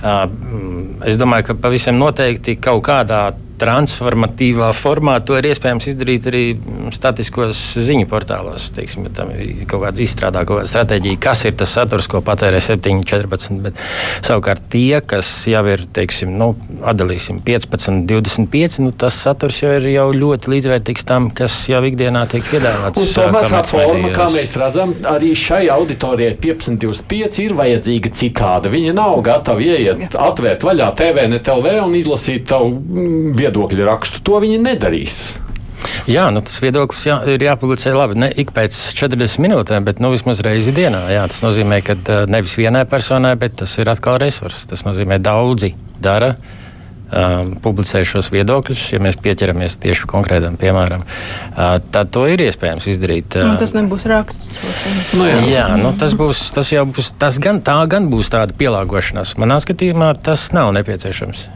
Uh, 0.03 0.27
mm, 0.29 0.83
es 1.09 1.17
domāju, 1.17 1.49
ka 1.49 1.57
pavisam 1.65 1.97
noteikti 1.97 2.59
kaut 2.61 2.83
kādā 2.85 3.23
transformatīvā 3.63 4.69
formā 4.75 5.17
to 5.25 5.37
ir 5.39 5.47
iespējams 5.51 5.87
izdarīt 5.93 6.27
arī 6.31 6.43
mm, 6.53 6.91
statiskos 6.95 7.61
ziņu 7.87 8.07
portālos. 8.11 8.69
Teiksim, 8.75 9.07
ja 9.07 9.13
tam 9.21 9.31
ir 9.35 9.63
kaut 9.69 9.85
kāda 9.85 10.03
izstrādā 10.03 10.43
kaut 10.47 10.59
kāda 10.61 10.71
stratēģija, 10.71 11.21
kas 11.23 11.45
ir 11.47 11.55
tas 11.59 11.73
saturs, 11.77 12.09
ko 12.11 12.21
patērē 12.25 12.59
7, 12.63 13.03
14. 13.07 13.61
Bet 13.63 13.79
savukārt 14.25 14.67
tie, 14.73 14.99
kas 15.07 15.29
jau 15.49 15.63
ir, 15.71 15.85
teiksim, 15.95 16.33
nu, 16.39 16.51
atdalīsim 16.83 17.39
15, 17.45 18.03
25, 18.09 18.79
nu, 18.83 18.91
tas 19.03 19.17
saturs 19.25 19.61
jau 19.63 19.71
ir 19.77 19.87
jau 19.93 20.07
ļoti 20.15 20.53
līdzvērtīgs 20.55 21.07
tam, 21.07 21.29
kas 21.35 21.55
jau 21.71 21.81
ikdienā 21.87 22.25
tiek 22.31 22.45
piedāvāts. 22.49 22.99
Un 22.99 23.11
tomēr 23.15 23.49
tā 23.53 23.63
forma, 23.69 24.11
kā 24.15 24.27
mēs 24.33 24.55
redzam, 24.59 24.95
arī 25.09 25.33
šai 25.37 25.63
auditorijai 25.73 26.35
1525 26.43 27.41
ir 27.45 27.55
vajadzīga 27.59 28.13
citāda. 28.19 28.71
Viņa 28.73 28.95
nav 28.97 29.19
gatava 29.25 29.63
ieiet, 29.63 30.17
atvērt 30.19 30.65
vaļā 30.67 30.91
TV, 30.99 31.27
NTLV 31.31 31.77
un 31.85 31.97
izlasīt 31.99 32.47
tavu 32.49 32.73
mm, 32.73 33.33
viedokļu 33.53 33.85
rakstu. 33.87 34.23
To 34.25 34.41
viņi 34.41 34.61
nedarīs. 34.63 35.21
Jā, 36.07 36.29
nu, 36.31 36.41
tas 36.43 36.57
viedoklis 36.63 37.03
jā, 37.05 37.19
ir 37.31 37.43
jāpublicē 37.43 37.93
labi. 37.95 38.17
Ne 38.19 38.29
ik 38.39 38.51
pēc 38.55 38.75
40 38.97 39.43
minūtēm, 39.43 39.85
bet 39.87 40.01
nu, 40.03 40.11
vismaz 40.15 40.41
reizi 40.43 40.73
dienā. 40.75 41.05
Jā, 41.11 41.27
tas 41.31 41.43
nozīmē, 41.43 41.81
ka 41.85 41.95
uh, 41.95 42.25
nevis 42.31 42.55
vienai 42.59 42.83
personai, 42.89 43.35
bet 43.39 43.59
tas 43.61 43.77
ir 43.79 43.91
atkal 43.91 44.19
resurss. 44.23 44.67
Tas 44.67 44.85
nozīmē, 44.87 45.19
ka 45.19 45.29
daudzi 45.31 45.73
dara. 46.03 46.35
Um, 47.13 47.51
publicē 47.61 47.99
šos 48.09 48.31
viedokļus, 48.33 48.87
ja 48.95 48.97
mēs 49.03 49.19
pieķeramies 49.21 49.75
tieši 49.83 50.07
konkrētam 50.09 50.55
piemēram, 50.57 51.03
uh, 51.05 51.75
tad 51.93 52.09
to 52.15 52.23
ir 52.25 52.41
iespējams 52.41 52.87
izdarīt. 52.89 53.37
Nu, 53.37 53.51
uh, 53.51 53.59
tas 53.61 53.75
nebūs 53.77 54.07
raksts. 54.09 54.49
Nu, 55.13 55.27
jā. 55.29 55.37
Jā, 55.45 55.67
nu, 55.77 55.93
tas, 55.99 56.17
būs, 56.17 56.41
tas 56.55 56.73
jau 56.73 56.87
būs, 56.89 57.13
tas 57.21 57.37
gan, 57.43 57.61
tā 57.61 57.77
gan 57.91 58.09
būs 58.09 58.33
tāda 58.33 58.57
pielāgošanās. 58.57 59.37
Manā 59.37 59.61
skatījumā 59.61 60.15
tas 60.25 60.49
nav 60.57 60.73
nepieciešams. 60.79 61.51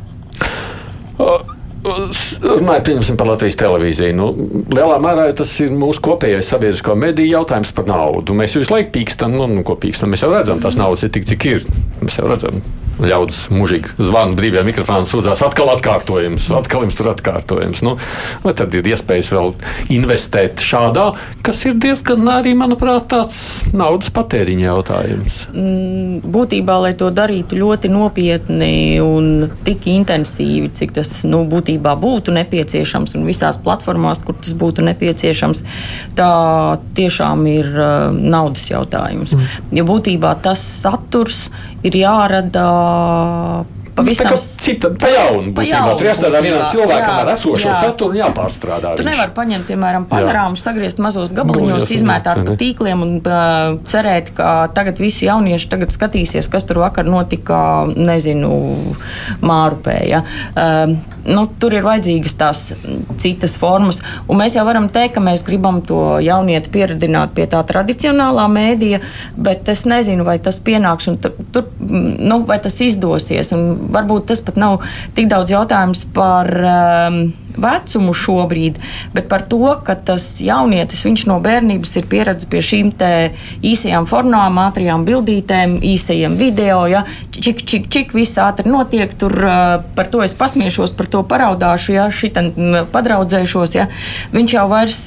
Runājot 1.85 2.87
pieņemsim 2.87 3.17
par 3.19 3.29
Latvijas 3.29 3.57
televīziju. 3.59 4.15
Nu, 4.17 4.27
lielā 4.73 4.97
mērā 5.03 5.27
tas 5.37 5.51
ir 5.63 5.73
mūsu 5.75 6.01
kopējais 6.07 6.49
sabiedrisko 6.51 6.95
mediju 6.99 7.37
jautājums 7.37 7.73
par 7.77 7.87
naudu. 7.89 8.35
Mēs 8.37 8.57
visu 8.57 8.73
laiku 8.73 8.93
pīkstam, 8.97 9.37
nu, 9.37 9.47
nu, 9.51 9.63
ko 9.67 9.77
pīkstam. 9.79 10.11
Mēs 10.13 10.25
jau 10.25 10.33
redzam, 10.33 10.61
tās 10.63 10.79
naudas 10.79 11.05
ir 11.05 11.13
tik, 11.15 11.27
cik 11.29 11.47
ir. 11.51 11.67
Mēs 12.01 12.17
jau 12.19 12.27
redzam, 12.29 12.59
ļaudis 13.01 13.47
mužīgi 13.53 13.93
zvana 14.01 14.35
brīvajā 14.37 14.63
mikrofonā, 14.67 15.07
sūdzās 15.09 15.43
atkal 15.45 15.69
atkārtojums, 15.75 16.49
atkal 16.57 16.85
jums 16.85 16.97
tur 16.97 17.11
atkārtojums. 17.11 17.83
Nu, 17.85 17.95
vai 18.43 18.53
tad 18.57 18.73
ir 18.77 18.87
iespējas 18.89 19.29
vēl 19.33 19.53
investēt 19.93 20.63
šādā, 20.63 21.11
kas 21.45 21.63
ir 21.69 21.77
diezgan 21.81 22.25
arī, 22.31 22.55
manuprāt, 22.57 23.07
tāds 23.11 23.39
naudas 23.75 24.11
patēriņa 24.15 24.67
jautājums. 24.67 25.43
Mm, 25.53 26.21
Būtībā, 26.37 26.79
lai 26.83 26.93
to 26.97 27.09
darītu 27.13 27.59
ļoti 27.59 27.91
nopietni 27.93 28.71
un 29.03 29.47
tik 29.65 29.87
intensīvi, 29.91 30.71
cik 30.77 30.95
tas 30.97 31.13
nu, 31.27 31.43
būtībā 31.49 31.93
būtu 31.99 32.33
nepieciešams, 32.35 33.15
un 33.17 33.27
visās 33.29 33.59
platformās, 33.61 34.23
kur 34.25 34.37
tas 34.41 34.55
būtu 34.57 34.85
nepieciešams, 34.89 35.63
tā 36.17 36.31
tiešām 36.97 37.45
ir 37.51 37.69
uh, 37.75 37.93
naudas 38.17 38.67
jautājums. 38.71 39.37
Mm. 39.37 39.77
Ja 39.79 39.87
būtībā 39.87 40.33
tas 40.43 40.63
saturs 40.81 41.47
ir 41.85 41.95
jārada 41.99 42.65
uh, 42.87 43.63
pavisam 43.97 44.37
cita, 44.37 44.91
pa 45.01 45.09
jaunu. 45.11 45.53
Pa 45.57 45.65
jaunu 45.65 45.95
tur 45.99 46.09
jāstrādā 46.09 46.41
vienam 46.45 46.65
cilvēkam 46.71 47.13
jā, 47.13 47.17
ar 47.23 47.31
esošo 47.33 47.71
jā. 47.71 47.75
saturu 47.81 48.15
un 48.15 48.19
jāpārstrādā. 48.21 48.93
Tu 48.99 49.05
nevari 49.07 49.33
paņemt, 49.35 49.67
piemēram, 49.69 50.07
panorāmu, 50.11 50.59
sagriezt 50.59 51.01
mazos 51.03 51.33
gabaliņos, 51.37 51.91
izmētāt 51.97 52.43
pa 52.47 52.55
tīkliem 52.59 53.03
un 53.05 53.13
uh, 53.19 53.77
cerēt, 53.89 54.31
ka 54.37 54.53
tagad 54.77 55.01
visi 55.01 55.27
jaunieši 55.27 55.69
tagad 55.73 55.93
skatīsies, 55.95 56.49
kas 56.51 56.67
tur 56.69 56.81
vakar 56.85 57.09
notika, 57.09 57.59
nezinu, 57.97 58.53
Mārupē. 59.41 59.97
Ja? 60.07 60.23
Uh, 60.53 60.97
nu, 61.27 61.45
tur 61.59 61.75
ir 61.75 61.85
vajadzīgas 61.85 62.37
tās 62.39 62.63
citas 63.21 63.57
formas, 63.59 63.99
un 64.27 64.39
mēs 64.39 64.55
jau 64.57 64.63
varam 64.67 64.87
teikt, 64.93 65.15
ka 65.17 65.23
mēs 65.23 65.43
gribam 65.47 65.81
to 65.85 66.19
jaunieti 66.23 66.71
pieredzināt 66.73 67.33
pie 67.37 67.47
tā 67.51 67.61
tradicionālā 67.67 68.47
mēdīja, 68.51 69.01
bet 69.35 69.67
es 69.73 69.85
nezinu, 69.89 70.25
vai 70.27 70.37
tas 70.43 70.59
pienāks 70.63 71.09
un 71.11 71.19
tur, 71.21 71.35
tur 71.55 71.67
nu, 71.79 72.41
vai 72.47 72.59
tas 72.63 72.77
izdosies. 72.83 73.51
Un 73.55 73.86
varbūt 73.93 74.27
tas 74.31 74.43
pat 74.45 74.59
nav 74.59 74.81
tik 75.17 75.29
daudz 75.31 75.53
jautājums 75.53 76.05
par 76.15 76.51
um, 76.61 77.21
vecumu 77.61 78.13
šobrīd, 78.17 78.79
bet 79.15 79.29
par 79.31 79.45
to, 79.49 79.61
ka 79.85 79.95
tas 79.95 80.25
jaunietis 80.43 81.05
no 81.27 81.39
bērnības 81.43 81.95
ir 81.99 82.07
pieredzējis 82.09 82.49
pie 82.51 82.61
šīm 82.63 82.91
īsajām 83.65 84.07
formām, 84.09 84.59
ātrajām 84.61 85.05
bildītēm, 85.07 85.77
īsajiem 85.85 86.37
video. 86.39 86.85
Ja, 86.89 87.03
čik, 87.31 87.63
čik, 87.67 87.87
čik, 87.93 88.13
viss 88.15 88.37
ātri 88.41 88.69
notiek, 88.69 89.13
tur 89.17 89.33
par 89.97 90.11
to 90.11 90.23
es 90.25 90.35
pasmiešos, 90.37 90.93
par 90.97 91.09
to 91.11 91.23
paraudāšu, 91.27 91.93
ja 91.95 92.07
šitam 92.13 92.51
padraudzēšos. 92.93 93.75
Ja. 93.77 93.87
Viņš 94.35 94.57
jau 94.57 94.67
vairs 94.71 95.01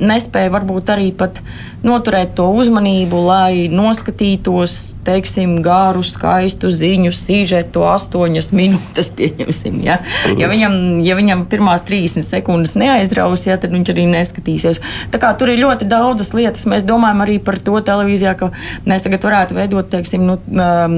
nespēja 0.00 0.52
varbūt 0.54 0.92
arī 0.94 1.10
pat 1.16 1.40
noturēt 1.84 2.34
to 2.38 2.48
uzmanību, 2.56 3.20
lai 3.26 3.66
noskatītos, 3.72 4.94
teiksim, 5.04 5.58
gāru, 5.64 6.04
skaistu 6.06 6.70
ziņu, 6.72 7.12
sīžetu, 7.14 7.84
astoņas 7.88 8.50
minūtes, 8.56 9.10
pieņemsim. 9.18 9.80
Ja, 9.84 9.98
ja, 10.38 10.48
viņam, 10.50 10.78
ja 11.04 11.18
viņam 11.18 11.44
pirmās 11.50 11.83
30 11.86 12.26
sekundes 12.26 12.74
neaizdraus, 12.78 13.46
ja, 13.48 13.56
tad 13.60 13.74
viņš 13.74 13.92
arī 13.94 14.06
neskatīsies. 14.10 14.80
Tā 15.12 15.20
kā 15.22 15.32
tur 15.38 15.52
ir 15.52 15.62
ļoti 15.62 15.88
daudzas 15.90 16.32
lietas. 16.36 16.66
Mēs 16.70 16.86
domājam 16.86 17.22
arī 17.24 17.38
par 17.42 17.58
to 17.62 17.78
televīzijā, 17.84 18.34
ka 18.38 18.50
mēs 18.88 19.04
tagad 19.06 19.24
varētu 19.26 19.58
veidot, 19.58 19.88
teiksim, 19.92 20.26
nu, 20.28 20.38
um, 20.54 20.96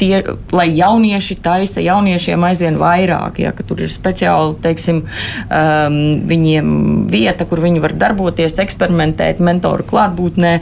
tie, 0.00 0.22
lai 0.54 0.68
jaunieši 0.76 1.38
taisa 1.44 1.84
jauniešiem 1.84 2.46
aizvien 2.48 2.78
vairāk, 2.80 3.40
ja, 3.42 3.52
ka 3.56 3.66
tur 3.66 3.84
ir 3.84 3.92
speciāli, 3.92 4.56
teiksim, 4.64 5.04
um, 5.04 6.00
viņiem 6.28 6.74
vieta, 7.12 7.46
kur 7.48 7.62
viņi 7.64 7.84
var 7.84 7.96
darboties, 7.98 8.58
eksperimentēt, 8.62 9.42
mentoru 9.44 9.86
klātbūtnē, 9.88 10.54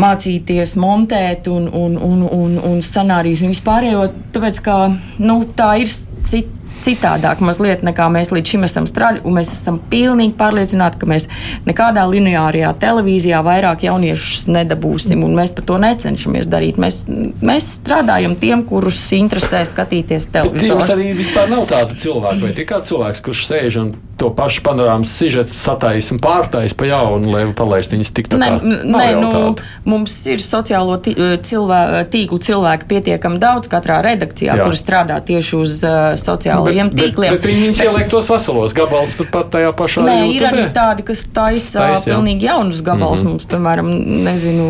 mācīties 0.00 0.76
montēt 0.80 1.48
un, 1.52 1.68
un, 1.68 1.96
un, 1.98 2.26
un, 2.28 2.58
un 2.72 2.82
scenārijus 2.84 3.44
un 3.44 3.54
vispārējo. 3.54 4.08
Tāpēc, 4.34 4.60
ka 4.64 4.78
nu, 5.22 5.40
tā 5.56 5.74
ir 5.84 5.90
cita 6.24 6.63
citādāk 6.84 7.42
mazliet 7.44 7.84
nekā 7.86 8.06
mēs 8.12 8.32
līdz 8.34 8.54
šim 8.54 8.66
esam 8.68 8.88
strādājuši. 8.90 9.34
Mēs 9.34 9.52
esam 9.54 9.80
pilnīgi 9.90 10.36
pārliecināti, 10.38 11.00
ka 11.00 11.08
mēs 11.10 11.28
nekādā 11.68 12.04
lineārajā 12.10 12.72
televīzijā 12.82 13.40
vairāk 13.46 13.86
jauniešus 13.86 14.46
nedabūsim, 14.52 15.24
un 15.26 15.36
mēs 15.38 15.54
par 15.56 15.68
to 15.68 15.78
necenšamies 15.82 16.48
darīt. 16.50 16.80
Mēs, 16.80 17.04
mēs 17.44 17.70
strādājam 17.80 18.36
tiem, 18.40 18.64
kurus 18.68 19.00
interesē 19.16 19.64
skatīties 19.68 20.30
televīziju. 20.34 20.74
Jums 20.74 20.94
arī 20.96 21.12
vispār 21.18 21.52
nav 21.52 21.68
tāda 21.70 21.96
cilvēka, 21.98 22.40
vai 22.44 22.56
tikai 22.56 22.82
cilvēks, 22.88 23.24
kurš 23.24 23.46
sēž 23.50 23.80
un 23.82 23.94
to 24.20 24.30
pašu 24.34 24.62
panorāmas 24.62 25.10
sižetu 25.18 25.52
sataisa 25.52 26.14
un 26.14 26.20
pārtaisa 26.22 26.76
pa 26.78 26.86
jaunu, 26.86 27.32
lai 27.32 27.42
palaistu 27.56 27.96
viņus 27.96 28.12
tik 28.14 28.30
tālu. 28.32 28.60
Nē, 28.86 29.06
nu, 29.18 29.54
mums 29.88 30.14
ir 30.30 30.42
sociālo 30.42 31.00
eh, 31.10 31.34
cilvē, 31.42 31.80
tīklu 32.12 32.38
cilvēku 32.44 32.88
pietiekami 32.90 33.40
daudz 33.42 33.70
katrā 33.72 34.00
redakcijā, 34.06 34.56
kuri 34.62 34.78
strādā 34.78 35.18
tieši 35.24 35.58
uz 35.58 35.80
uh, 35.82 36.14
sociālajiem 36.20 36.73
bet, 36.82 36.94
tīkliem. 36.98 37.30
Bet, 37.34 37.40
bet 37.40 37.50
viņi 37.50 37.84
ieliek 37.84 38.08
tos 38.10 38.28
veselos 38.32 38.74
gabalus 38.76 39.14
pat 39.32 39.50
tajā 39.54 39.70
pašā. 39.76 40.02
Nē, 40.04 40.16
YouTube. 40.24 40.36
ir 40.36 40.46
arī 40.48 40.64
tādi, 40.74 41.04
kas 41.06 41.24
taisa 41.34 41.78
Tais, 41.78 42.06
pilnīgi 42.08 42.48
jaunus 42.48 42.82
gabalus. 42.82 43.22
Mm 43.22 43.26
-hmm. 43.26 43.30
Mums, 43.30 43.44
piemēram, 43.44 43.90
nezinu, 44.24 44.66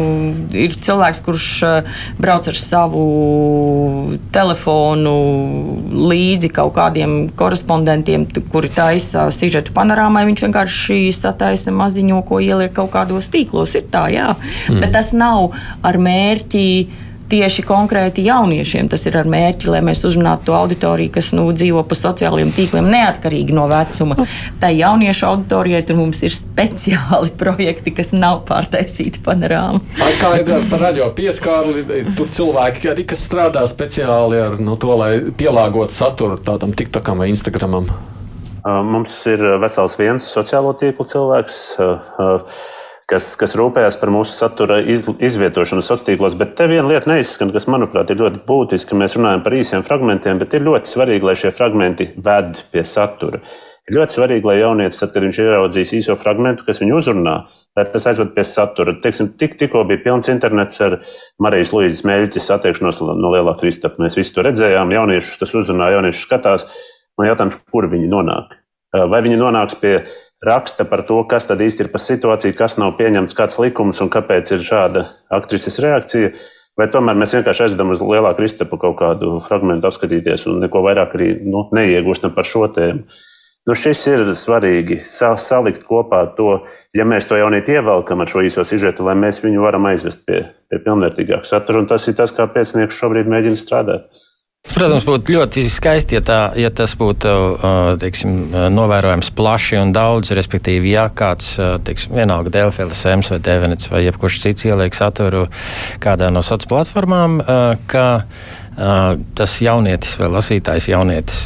ir 0.53 0.77
cilvēks, 0.87 1.23
kurš 1.25 1.47
uh, 1.63 1.93
brauc 2.19 2.49
ar 2.49 2.55
savu 2.55 3.05
telefonu 4.33 5.15
līdzi 6.11 6.53
kaut 6.53 6.75
kādiem 6.75 7.31
korespondentiem, 7.37 8.27
kuri 8.53 8.69
taisa 8.69 9.31
sižetu 9.31 9.73
panorāmai, 9.73 10.27
viņš 10.27 10.45
vienkārši 10.47 11.13
sataisa 11.13 11.71
maziņo, 11.71 12.23
ko 12.29 12.41
ieliek 12.41 12.73
kaut 12.73 12.91
kādos 12.91 13.29
tīklos. 13.29 13.75
Ir 13.75 13.89
tā, 13.91 14.09
jā. 14.13 14.35
Mm. 14.69 14.81
Bet 14.81 14.93
tas 14.93 15.13
nav 15.13 15.51
ar 15.83 15.99
mērķi 15.99 16.89
tieši 17.31 17.64
konkrēti 17.66 18.25
jauniešiem. 18.27 18.89
Tas 18.93 19.07
ir 19.09 19.18
ar 19.18 19.29
mērķi, 19.31 19.70
lai 19.72 19.81
mēs 19.87 20.05
uzrunātu 20.07 20.49
to 20.51 20.57
auditoriju, 20.57 21.12
kas 21.14 21.33
nu, 21.37 21.47
dzīvo 21.57 21.85
pa 21.89 21.99
sociālajiem 21.99 22.53
tīkliem, 22.57 22.89
neatkarīgi 22.93 23.57
no 23.57 23.66
vecuma. 23.70 24.18
Tā 24.62 24.70
jauniešu 24.75 25.29
auditorijai 25.31 25.83
tur 25.89 26.01
mums 26.01 26.22
ir 26.27 26.35
speciāli 26.37 27.35
projekti, 27.43 27.95
kas 27.97 28.14
nav 28.16 28.45
pārtaisīti 28.49 29.22
panorāmā. 29.25 29.83
Kā 30.20 30.35
ir 30.41 30.68
par 30.70 30.85
radio 30.89 31.11
pieckārli, 31.14 31.85
tur 32.18 32.31
cilvēki, 32.35 32.91
arī, 32.93 33.07
kas 33.14 33.25
strādā 33.29 33.64
speciāli 33.70 34.41
ar 34.45 34.59
nu, 34.62 34.79
to, 34.81 34.95
lai 34.99 35.12
pielāgotu 35.37 35.97
saturu 35.97 36.39
tādam 36.45 36.75
TikTokam 36.77 37.22
vai 37.22 37.31
Instagramam. 37.33 37.89
Mums 38.64 39.18
ir 39.29 39.43
vesels 39.61 39.99
viens 40.01 40.25
sociālo 40.25 40.72
tīklu 40.81 41.05
cilvēks, 41.11 41.59
kas, 43.11 43.35
kas 43.41 43.55
rūpējas 43.59 43.99
par 44.01 44.13
mūsu 44.15 44.33
satura 44.35 44.81
iz, 44.81 45.05
izvietošanu 45.09 45.85
sociālos 45.85 46.07
tīklos. 46.09 46.39
Bet 46.41 46.57
te 46.59 46.69
viena 46.71 46.89
lieta 46.89 47.11
neizskan, 47.11 47.53
kas, 47.55 47.69
manuprāt, 47.71 48.11
ir 48.11 48.23
ļoti 48.23 48.43
būtiska. 48.49 48.99
Mēs 48.99 49.19
runājam 49.19 49.45
par 49.45 49.57
īsiem 49.59 49.85
fragmentiem, 49.87 50.41
bet 50.41 50.57
ir 50.57 50.67
ļoti 50.67 50.95
svarīgi, 50.95 51.29
lai 51.29 51.37
šie 51.39 51.53
fragmenti 51.55 52.11
ved 52.17 52.65
pie 52.73 52.85
satura. 52.89 53.43
Ir 53.85 53.99
ļoti 53.99 54.17
svarīgi, 54.17 54.49
lai 54.49 54.57
jaunietis, 54.63 54.97
tad, 55.03 55.11
kad 55.13 55.27
viņš 55.27 55.39
ieraudzīs 55.43 55.91
īso 55.99 56.15
fragment, 56.17 56.63
kas 56.65 56.81
viņu 56.81 56.97
uzrunā, 57.03 57.35
lai 57.77 57.85
tas 57.93 58.07
aizved 58.09 58.31
pie 58.33 58.47
satura. 58.49 58.95
Teiksim, 59.05 59.35
tik, 59.37 59.59
tikko 59.61 59.83
bija 59.91 60.01
pilns 60.07 60.31
internets 60.33 60.81
ar 60.81 61.03
Marijas 61.45 61.75
Luīzes 61.75 62.01
mēģinājumu 62.09 62.55
attiekšanos 62.57 63.03
no 63.21 63.33
lielā 63.35 63.53
kristapa. 63.61 64.01
Mēs 64.01 64.17
visi 64.17 64.33
to 64.33 64.47
redzējām, 64.47 64.95
jauniešus 64.97 65.43
tas 65.43 65.53
uzrunā, 65.61 65.91
jaunieši 65.99 66.25
skatās. 66.25 66.65
Man 67.21 67.29
jautājums, 67.29 67.61
kur 67.69 67.91
viņi 67.93 68.09
nonāk? 68.09 68.57
Vai 68.95 69.21
viņi 69.27 69.37
nonāks 69.37 69.77
pie 69.77 69.99
raksta 70.45 70.86
par 70.88 71.05
to, 71.09 71.20
kas 71.28 71.49
tad 71.49 71.62
īsti 71.64 71.86
ir 71.86 71.92
par 71.92 72.03
situāciju, 72.05 72.57
kas 72.59 72.78
nav 72.80 72.97
pieņemts, 72.99 73.36
kāds 73.36 73.59
likums 73.62 74.03
un 74.05 74.11
kāpēc 74.12 74.55
ir 74.55 74.64
šāda 74.64 75.07
aktrises 75.34 75.80
reakcija? 75.82 76.32
Vai 76.78 76.88
tomēr 76.90 77.14
mēs 77.18 77.36
vienkārši 77.36 77.68
aizvedam 77.68 77.92
uz 77.95 78.03
lielāku 78.03 78.40
kristapu 78.40 78.78
kaut 78.82 78.97
kādu 78.99 79.36
fragment 79.45 79.84
apskatīties 79.86 80.49
un 80.51 80.59
neko 80.64 80.82
vairāk 80.82 81.14
arī 81.14 81.30
nu, 81.47 81.68
neiegūstam 81.76 82.34
par 82.34 82.49
šo 82.49 82.66
tēmu? 82.74 83.07
Nu, 83.64 83.72
šis 83.78 84.03
ir 84.11 84.26
svarīgi 84.36 84.99
salikt 85.01 85.86
kopā 85.88 86.20
to, 86.36 86.59
ja 86.92 87.07
mēs 87.09 87.24
to 87.30 87.38
jaunieti 87.40 87.78
ievelkam 87.78 88.20
ar 88.20 88.28
šo 88.28 88.42
īso 88.45 88.64
sižetu, 88.66 89.07
lai 89.07 89.14
mēs 89.16 89.40
viņu 89.40 89.62
varam 89.64 89.86
aizvest 89.88 90.26
pie, 90.28 90.42
pie 90.68 90.82
pilnvērtīgāka 90.84 91.49
satura. 91.49 91.80
Un 91.80 91.88
tas 91.88 92.05
ir 92.11 92.18
tas, 92.18 92.34
kā 92.36 92.45
pēcnieks 92.45 92.99
šobrīd 92.99 93.30
mēģina 93.32 93.57
strādāt. 93.57 94.20
Protams, 94.65 95.05
būtu 95.05 95.35
ļoti 95.37 95.62
skaisti, 95.69 96.17
ja, 96.17 96.23
tā, 96.25 96.39
ja 96.57 96.71
tas 96.73 96.95
būtu 96.97 97.31
teiksim, 98.01 98.33
novērojams 98.73 99.29
plaši 99.37 99.77
un 99.83 99.93
daudz. 99.93 100.33
Respektīvi, 100.35 100.95
ja 100.95 101.05
kāds, 101.12 101.53
teiksim, 101.85 102.17
vienalga 102.17 102.51
Dēlķis, 102.55 103.03
Sēms 103.05 103.31
vai 103.35 103.39
Dēvenets 103.45 103.91
vai 103.93 104.07
jebkurš 104.07 104.41
cits 104.47 104.65
ieliek 104.65 104.97
saturu 104.97 105.45
kādā 106.03 106.33
no 106.33 106.41
sociālajām 106.41 106.73
platformām, 106.73 107.39
ka 107.93 108.07
tas 109.39 109.53
jaunietis 109.62 110.17
vai 110.19 110.31
lasītājs 110.33 110.89
jaunietis 110.91 111.43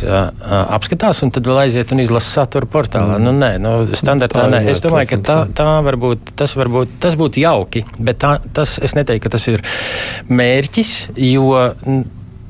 apskatās 0.48 1.20
un 1.26 1.32
tad 1.34 1.48
vēl 1.50 1.64
aiziet 1.66 1.90
un 1.92 2.00
izlasa 2.00 2.30
saturu 2.38 2.70
portālā. 2.70 3.18
Mm. 3.18 3.26
Nu, 3.26 3.34
nē, 3.36 3.50
nu, 3.60 3.72
standartā 3.98 4.46
nē. 4.48 4.62
Es 4.70 4.80
domāju, 4.84 5.10
ka 5.10 5.18
tā, 5.26 5.38
tā 5.58 5.66
varbūt, 5.84 6.32
tas, 6.38 6.54
varbūt, 6.56 6.94
tas 7.02 7.18
būtu 7.20 7.42
jauki, 7.42 7.82
bet 7.98 8.22
tā, 8.24 8.38
tas, 8.56 8.78
es 8.78 8.94
neteiktu, 8.96 9.26
ka 9.26 9.34
tas 9.36 9.48
ir 9.50 9.66
mērķis, 10.30 10.94
jo 11.34 11.50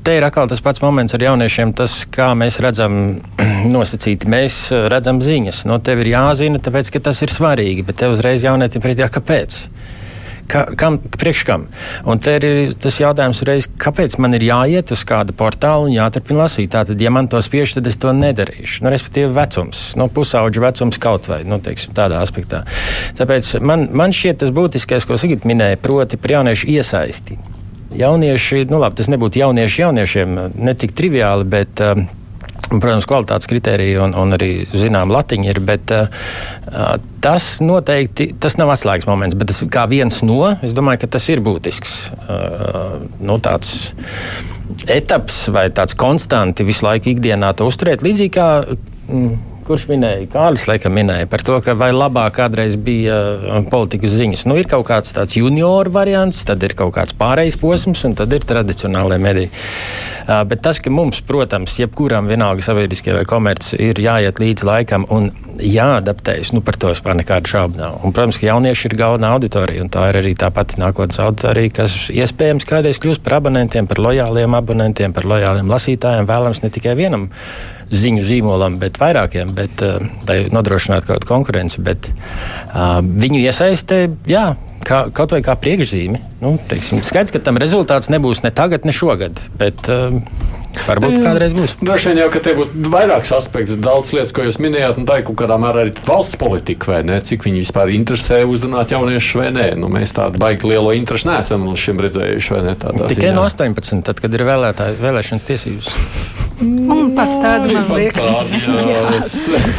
te 0.03 0.15
ir 0.17 0.25
atkal 0.25 0.49
tas 0.49 0.61
pats 0.63 0.81
moments 0.83 1.15
ar 1.15 1.23
jauniešiem, 1.23 1.73
tas, 1.77 2.01
kā 2.11 2.31
mēs 2.37 2.59
redzam, 2.63 3.19
nosacīti. 3.75 4.29
Mēs 4.31 4.61
eh, 4.73 4.87
redzam 4.91 5.21
ziņas. 5.23 5.65
No 5.69 5.79
tev 5.83 6.03
ir 6.03 6.13
jāzina, 6.15 6.61
tāpēc, 6.63 6.93
ka 6.95 7.03
tas 7.09 7.21
ir 7.25 7.33
svarīgi, 7.33 7.85
bet 7.87 8.01
te 8.01 8.11
uzreiz 8.11 8.45
jaunietim 8.47 8.83
pretī, 8.83 9.05
kāpēc? 9.05 9.65
Ka, 10.49 10.63
kam, 10.73 10.95
priekš 10.97 11.43
kam? 11.45 11.67
Un 12.09 12.17
te 12.25 12.33
ir 12.39 12.71
tas 12.81 12.95
jautājums, 12.97 13.43
reiz, 13.45 13.67
kāpēc 13.81 14.15
man 14.17 14.33
ir 14.33 14.47
jāiet 14.47 14.89
uz 14.95 15.03
kādu 15.05 15.35
portālu 15.37 15.91
un 15.91 15.93
jāturpina 15.93 16.47
lasīt. 16.47 16.71
Tātad, 16.73 16.97
ja 16.97 17.11
man 17.13 17.29
to 17.29 17.37
spiež, 17.45 17.75
tad 17.77 17.85
es 17.91 17.99
to 18.01 18.15
nedarīšu. 18.17 18.81
Nu, 18.81 18.89
respektīvi, 18.89 19.29
vecums, 19.35 19.83
nu, 19.99 20.09
pusauģa 20.09 20.65
vecums 20.65 20.97
kaut 21.01 21.29
vai 21.29 21.43
nu, 21.45 21.61
teiksim, 21.61 21.93
tādā 21.97 22.23
aspektā. 22.25 22.63
Tāpēc 23.21 23.59
man, 23.61 23.91
man 23.93 24.15
šķiet 24.15 24.41
tas 24.41 24.55
būtiskais, 24.55 25.05
ko 25.05 25.21
Sigita 25.21 25.45
minēja, 25.49 25.77
proti, 25.85 26.17
jauniešu 26.17 26.73
iesaistību 26.79 27.58
jaunieši, 27.95 28.65
nu 28.69 28.79
labi, 28.81 28.99
tas 28.99 29.09
nebūtu 29.11 29.41
jaunieši 29.41 29.83
jauniešiem, 29.85 30.39
ne 30.55 30.77
tik 30.77 30.95
triviāli, 30.97 31.49
bet. 31.49 31.83
Uh, 31.83 32.07
Protams, 32.69 33.07
kvalitātes 33.09 33.49
kritērija 33.49 34.03
un, 34.03 34.11
un 34.13 34.35
arī 34.35 34.51
zinām 34.77 35.09
latiņa 35.09 35.47
ir, 35.49 35.59
bet 35.65 35.89
uh, 35.95 36.27
tas 37.23 37.47
noteikti 37.65 38.27
tas 38.37 38.59
nav 38.59 38.69
atslēgas 38.75 39.07
moments, 39.09 39.37
bet 39.39 39.49
tas 39.49 39.63
kā 39.73 39.87
viens 39.89 40.19
no, 40.21 40.43
es 40.61 40.75
domāju, 40.77 41.01
ka 41.01 41.09
tas 41.15 41.25
ir 41.33 41.41
būtisks. 41.41 41.95
Uh, 42.27 43.07
nu, 43.25 43.39
tāds 43.41 43.71
etaps 44.85 45.47
vai 45.55 45.65
tāds 45.73 45.97
konstanti 45.97 46.67
visu 46.67 46.85
laiku 46.85 47.09
ikdienā 47.15 47.55
to 47.57 47.65
uzturēt, 47.71 48.05
līdzīgi 48.05 48.35
kā. 48.37 48.49
Mm, 49.09 49.33
kurš 49.69 49.85
minēja, 49.91 50.25
Kārlis 50.33 50.65
laikam 50.69 50.95
minēja 50.97 51.27
par 51.29 51.43
to, 51.45 51.57
ka 51.61 51.75
vai 51.77 51.91
labāk 51.93 52.39
kādreiz 52.39 52.73
bija 52.81 53.17
uh, 53.37 53.59
politikas 53.69 54.15
ziņas. 54.17 54.45
Nu, 54.49 54.57
ir 54.57 54.69
kaut 54.69 54.87
kāds 54.87 55.13
tāds 55.13 55.37
junioru 55.37 55.93
variants, 55.93 56.41
tad 56.47 56.63
ir 56.65 56.73
kaut 56.79 56.95
kāds 56.95 57.13
pārējais 57.19 57.59
posms, 57.61 58.01
un 58.07 58.17
tad 58.17 58.33
ir 58.33 58.47
tradicionālajie 58.49 59.21
mediji. 59.21 59.51
Uh, 60.25 60.41
bet 60.49 60.63
tas, 60.65 60.81
ka 60.81 60.93
mums, 60.93 61.21
protams, 61.25 61.77
jebkuram 61.81 62.29
vienalga 62.29 62.65
sabiedriskie 62.65 63.13
vai 63.13 63.23
komerci, 63.29 63.77
ir 63.91 64.01
jāiet 64.01 64.41
līdz 64.41 64.65
laikam 64.65 65.05
un 65.13 65.29
jāadaptējas, 65.61 66.53
nu, 66.55 66.63
par 66.65 66.79
to 66.79 66.93
vispār 66.95 67.19
nekādu 67.21 67.53
šaubu 67.53 67.81
nav. 67.81 68.01
Un, 68.01 68.15
protams, 68.15 68.41
ka 68.41 68.49
jaunieši 68.49 68.89
ir 68.89 68.97
galvenā 68.99 69.33
auditorija, 69.37 69.85
un 69.85 69.93
tā 69.93 70.09
ir 70.09 70.21
arī 70.23 70.33
tā 70.39 70.49
pati 70.55 70.81
nākotnes 70.81 71.21
auditorija, 71.21 71.77
kas 71.81 71.97
iespējams 72.13 72.65
kādreiz 72.69 73.01
kļūs 73.01 73.21
par 73.25 73.37
abonentiem, 73.39 73.89
par 73.89 74.01
lojāliem 74.01 74.57
abonentiem, 74.57 75.13
par 75.13 75.29
lojāliem 75.29 75.69
lasītājiem, 75.69 76.29
vēlams 76.29 76.63
ne 76.65 76.73
tikai 76.73 76.97
vienam 76.97 77.29
ziņu 77.89 78.23
zīmolam, 78.27 78.77
bet 78.81 78.99
vairākiem, 79.01 79.53
bet 79.57 79.83
uh, 79.85 79.99
nodrošināt 80.53 81.07
kaut 81.07 81.19
kādu 81.19 81.29
konkurenci. 81.29 81.83
Bet, 81.85 82.09
uh, 82.09 82.99
viņu 83.01 83.41
iesaistē, 83.41 84.03
jā, 84.29 84.45
kā, 84.85 85.05
kaut 85.15 85.33
vai 85.35 85.41
kā 85.45 85.55
priekšzīme. 85.59 86.21
Nu, 86.43 86.55
teiksim, 86.69 87.01
skaidrs, 87.05 87.33
ka 87.35 87.41
tam 87.43 87.59
rezultāts 87.61 88.11
nebūs 88.13 88.43
ne 88.45 88.53
tagad, 88.55 88.85
ne 88.87 88.95
šogad. 88.95 89.41
Bet, 89.59 89.89
uh, 89.89 90.19
Varbūt 90.87 91.17
kādreiz 91.23 91.53
būs. 91.57 91.75
Droši 91.81 92.11
vien 92.11 92.21
jau, 92.23 92.29
ka 92.33 92.41
te 92.43 92.55
būtu 92.57 92.91
vairāks 92.93 93.33
aspekts, 93.35 93.77
daudz 93.79 94.13
lietas, 94.15 94.33
ko 94.35 94.45
jūs 94.45 94.59
minējāt, 94.63 94.99
un 95.01 95.07
tā 95.09 95.19
ir 95.21 95.27
kaut 95.27 95.39
kādā 95.41 95.59
mērā 95.61 95.85
arī 95.85 95.93
valsts 96.07 96.39
politika, 96.39 96.93
vai 96.93 97.01
ne? 97.07 97.19
Cik 97.25 97.47
viņi 97.47 97.63
vispār 97.65 97.93
interesē 97.95 98.41
uzrunāt 98.47 98.93
jauniešus 98.95 99.39
vai 99.41 99.49
nē. 99.55 99.67
Nu, 99.79 99.91
mēs 99.93 100.15
tādu 100.17 100.41
baigi 100.41 100.71
lielo 100.71 100.93
interesi 100.97 101.29
neesam 101.29 101.67
līdz 101.69 101.85
šim 101.85 102.03
redzējuši, 102.07 102.55
vai 102.55 102.65
ne? 102.69 102.77
Tikai 103.13 103.33
no 103.35 103.47
18, 103.47 104.05
tad, 104.07 104.21
kad 104.23 104.37
ir 104.39 104.45
vēlētāji, 104.47 105.01
vēlēšanas 105.03 105.49
tiesības. 105.49 105.93
Un 106.59 107.13
pat 107.15 107.29
tāda 107.39 107.71
man 107.71 107.85
liekas, 107.95 108.49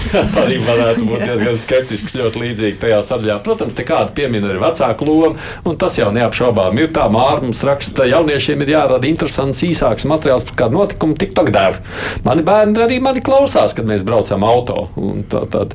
ka 0.08 0.22
arī 0.42 0.56
varētu 0.64 1.04
būt 1.04 1.24
diezgan 1.26 1.58
skeptisks, 1.60 2.14
ļoti 2.16 2.40
līdzīgi 2.40 2.78
tajā 2.80 3.02
sadaļā. 3.04 3.36
Protams, 3.44 3.76
te 3.76 3.84
kāda 3.84 4.14
piemina 4.16 4.48
arī 4.48 4.62
vecāku 4.62 5.04
lomu, 5.04 5.34
un 5.68 5.76
tas 5.80 5.98
jau 6.00 6.08
neapšaubām 6.14 6.80
ir 6.80 6.88
tā. 6.96 7.04
Mārmums 7.12 7.60
raksta, 7.66 8.06
jauniešiem 8.08 8.64
ir 8.64 8.72
jārada 8.78 9.10
interesants, 9.10 9.60
īsāks 9.66 10.08
materiāls 10.08 10.46
par 10.48 10.56
kādu 10.62 10.78
notikumu, 10.78 10.89
tik 10.94 11.34
tā 11.36 11.44
dēļ. 11.50 11.78
Mani 12.26 12.44
bērni 12.46 12.82
arī 12.84 12.98
mani 13.02 13.22
klausās, 13.24 13.74
kad 13.76 13.88
mēs 13.88 14.04
braucam 14.06 14.44
auto. 14.46 14.88
Un 15.00 15.24
tā, 15.30 15.44
tad 15.50 15.74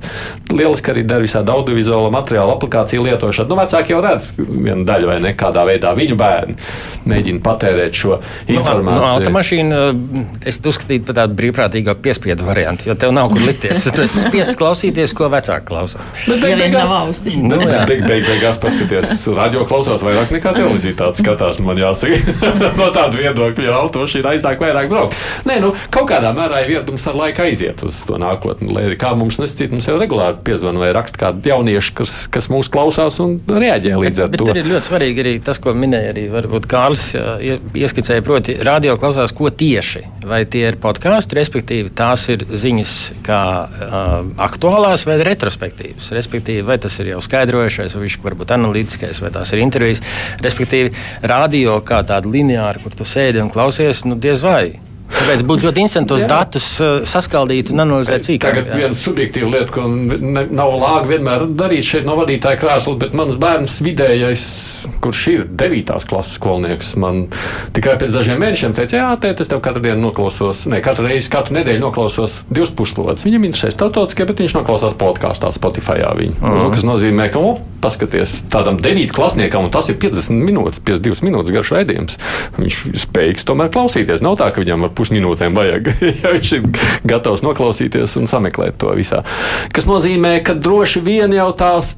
lieliski 0.51 0.93
arī 0.93 1.05
dara 1.07 1.25
visādi 1.25 1.53
audiovizuāla 1.53 2.11
materiāla 2.13 2.55
aplikāciju 2.57 3.05
lietošanu. 3.07 3.51
Nu, 3.51 3.59
vecāki 3.59 3.95
jau 3.95 4.01
redz 4.05 4.31
vienu 4.37 4.85
daļu 4.87 5.11
vai 5.11 5.19
ne 5.23 5.33
kādā 5.37 5.65
veidā 5.67 5.93
viņu 5.97 6.17
bērni 6.19 6.57
mēģina 7.09 7.41
patērēt 7.45 7.97
šo 7.97 8.17
nu, 8.17 8.55
informāciju. 8.57 8.95
No, 8.95 9.01
no 9.01 9.11
automašīna, 9.19 9.81
es 10.49 10.59
uzskatīju 10.61 11.05
par 11.07 11.19
tādu 11.21 11.37
brīvprātīgo 11.39 11.95
piespiedu 12.01 12.47
variantu, 12.47 12.89
jo 12.89 12.97
tev 12.99 13.13
nav 13.15 13.29
kur 13.33 13.43
likties. 13.45 13.85
Tu 13.95 14.05
esi 14.05 14.23
spiests 14.25 14.57
klausīties, 14.59 15.13
ko 15.17 15.29
vecāki 15.33 15.67
klausās. 15.69 16.13
Bet 16.25 16.41
beig, 16.41 16.57
beigās, 16.59 17.37
nu, 17.45 17.59
beig, 17.61 18.05
beig, 18.09 18.25
beigās 18.27 18.59
paskaties, 18.61 19.13
radio 19.37 19.65
klausās 19.69 20.03
vairāk 20.05 20.33
nekā 20.35 20.55
televīzija. 20.57 20.97
Tāds 20.99 21.21
skatās, 21.21 21.61
man 21.63 21.79
jāsaka, 21.79 22.35
no 22.79 22.89
tāda 22.95 23.19
viedokļa, 23.19 23.67
jo 23.69 23.77
automašīna 23.83 24.35
aiznāk 24.35 24.63
vairāk 24.63 24.89
braukt. 24.95 25.19
Nē, 25.47 25.59
nu, 25.63 25.73
kaut 25.93 26.09
kādā 26.09 26.31
mērā 26.35 26.63
ir 26.63 26.71
viedums 26.75 27.05
ar 27.09 27.17
laiku 27.19 27.45
aiziet 27.45 27.83
uz 27.85 27.99
to 28.07 28.19
nākotni. 28.21 28.71
Lai 28.75 28.87
kā 28.99 29.11
mums 29.17 29.39
nesacīt, 29.41 29.73
mums 29.75 29.87
jau 29.89 29.97
regulāri 30.01 30.39
piezvan 30.45 30.79
vai 30.81 30.91
raksta 30.95 31.25
kādi 31.25 31.51
jaunieši, 31.51 31.93
kas, 31.99 32.15
kas 32.31 32.49
mūs 32.51 32.71
klausās 32.73 33.19
un 33.23 33.37
reaģē 33.49 33.95
līdz 34.01 34.23
ar 34.25 34.31
bet, 34.31 34.41
to. 34.41 34.49
Bet 34.49 34.61
ir 34.61 34.69
ļoti 34.71 34.89
svarīgi 34.89 35.23
arī 35.25 35.35
tas, 35.45 35.59
ko 35.61 35.75
minēja 35.77 36.13
arī 36.13 36.25
varbūt 36.33 36.67
Kārlis 36.71 37.05
ieskicēja, 37.75 38.23
proti, 38.25 38.57
radio 38.65 38.95
klausās, 38.99 39.33
ko 39.35 39.51
tieši. 39.53 40.03
Vai 40.25 40.41
tie 40.49 40.65
ir 40.71 40.79
podkāsti, 40.81 41.37
respektīvi 41.37 41.93
tās 41.95 42.25
ir 42.33 42.45
ziņas 42.49 42.95
kā 43.25 43.41
uh, 43.65 44.15
aktuālās 44.47 45.05
vai 45.07 45.19
retrospektīvas. 45.25 46.11
Respektīvi, 46.15 46.65
vai 46.65 46.79
tas 46.81 46.97
ir 47.01 47.13
jau 47.13 47.21
skaidrojušais, 47.25 47.95
vai 47.97 48.05
viņš 48.05 48.19
varbūt 48.25 48.55
analītiskais, 48.55 49.21
vai 49.23 49.33
tās 49.35 49.53
ir 49.53 49.63
intervijas. 49.65 50.03
Respektīvi, 50.45 50.95
radio 51.25 51.79
kā 51.85 52.01
tāda 52.07 52.31
lineāra, 52.31 52.81
kur 52.83 52.97
tu 52.97 53.07
sēdi 53.07 53.43
un 53.43 53.53
klausies, 53.53 54.05
nu 54.09 54.19
diez 54.19 54.43
vai. 54.45 54.84
Tāpēc 55.05 55.43
būtu 55.45 55.67
ļoti 55.67 55.83
interesanti 55.83 56.09
tos 56.11 56.23
datus 56.27 56.67
uh, 56.81 56.95
saskaldīt 57.07 57.69
un 57.73 57.83
analizēt 57.83 58.27
sīkāk. 58.27 58.57
Tagad 58.57 58.71
viena 58.73 58.97
subjektīva 58.97 59.51
lieta, 59.53 59.73
ko 59.75 59.85
ne, 59.87 60.45
nav 60.49 60.73
lāga 60.81 61.09
vienmēr 61.11 61.45
darīt 61.57 61.87
šeit 61.87 62.07
no 62.07 62.17
vadītāja 62.19 62.59
krēsla, 62.61 62.95
bet 63.03 63.13
mans 63.17 63.37
bērns 63.41 63.77
vidējais, 63.85 64.45
kurš 65.03 65.21
ir 65.33 65.45
9. 65.61 65.93
klases 66.09 66.39
skolnieks, 66.39 66.95
man 67.01 67.25
tikai 67.75 67.97
pēc 68.01 68.15
dažiem 68.17 68.41
mēnešiem 68.41 68.75
teica, 68.77 68.97
jā, 68.97 69.11
tēt, 69.21 69.45
es 69.45 69.51
tev 69.51 69.61
katru 69.65 69.85
dienu 69.85 70.07
noklausos, 70.07 70.65
ne 70.71 70.81
katru 70.85 71.07
reizi, 71.09 71.29
katru 71.33 71.59
nedēļu 71.59 71.83
noklausos 71.85 72.41
divas 72.49 72.73
puslodes. 72.75 73.25
Viņam 73.27 73.47
interesē 73.49 73.71
starptautiskie, 73.75 74.27
bet 74.29 74.41
viņš 74.43 74.57
noklausās 74.57 74.97
podkāstā 74.99 75.53
Spotify. 75.55 76.01
Viņu, 76.15 76.35
uh 76.37 76.49
-huh. 76.49 76.59
nu, 76.63 76.69
kas 76.73 76.83
nozīmē, 76.85 77.29
ka, 77.33 77.39
o, 77.39 77.57
paskaties, 77.81 78.39
tādam 78.49 78.79
9. 78.81 79.13
klasniekam, 79.13 79.67
un 79.67 79.73
tas 79.73 79.89
ir 79.91 79.99
50 80.01 80.41
minūtes, 80.41 80.81
52 80.85 81.25
minūtes 81.27 81.53
garš 81.53 81.73
raidījums. 81.75 82.17
Viņš 82.57 82.79
spējīgs 83.05 83.45
tomēr 83.47 83.71
klausīties. 83.73 84.23
Nav 84.25 84.39
tā, 84.41 84.49
ka 84.53 84.63
viņam 84.63 84.87
var 84.87 84.94
pusminūtēm 84.97 85.57
vajag, 85.57 85.91
ja 86.21 86.33
viņš 86.35 86.55
ir 86.59 86.65
gatavs 87.07 87.45
noklausīties 87.45 88.17
un 88.21 88.29
sameklēt 88.31 88.79
to 88.81 88.95
visā. 88.97 89.23
Tas 89.75 89.89
nozīmē, 89.89 90.37
ka 90.45 90.57
droši 90.57 91.03
vien 91.05 91.35
jau 91.35 91.51
tās 91.57 91.95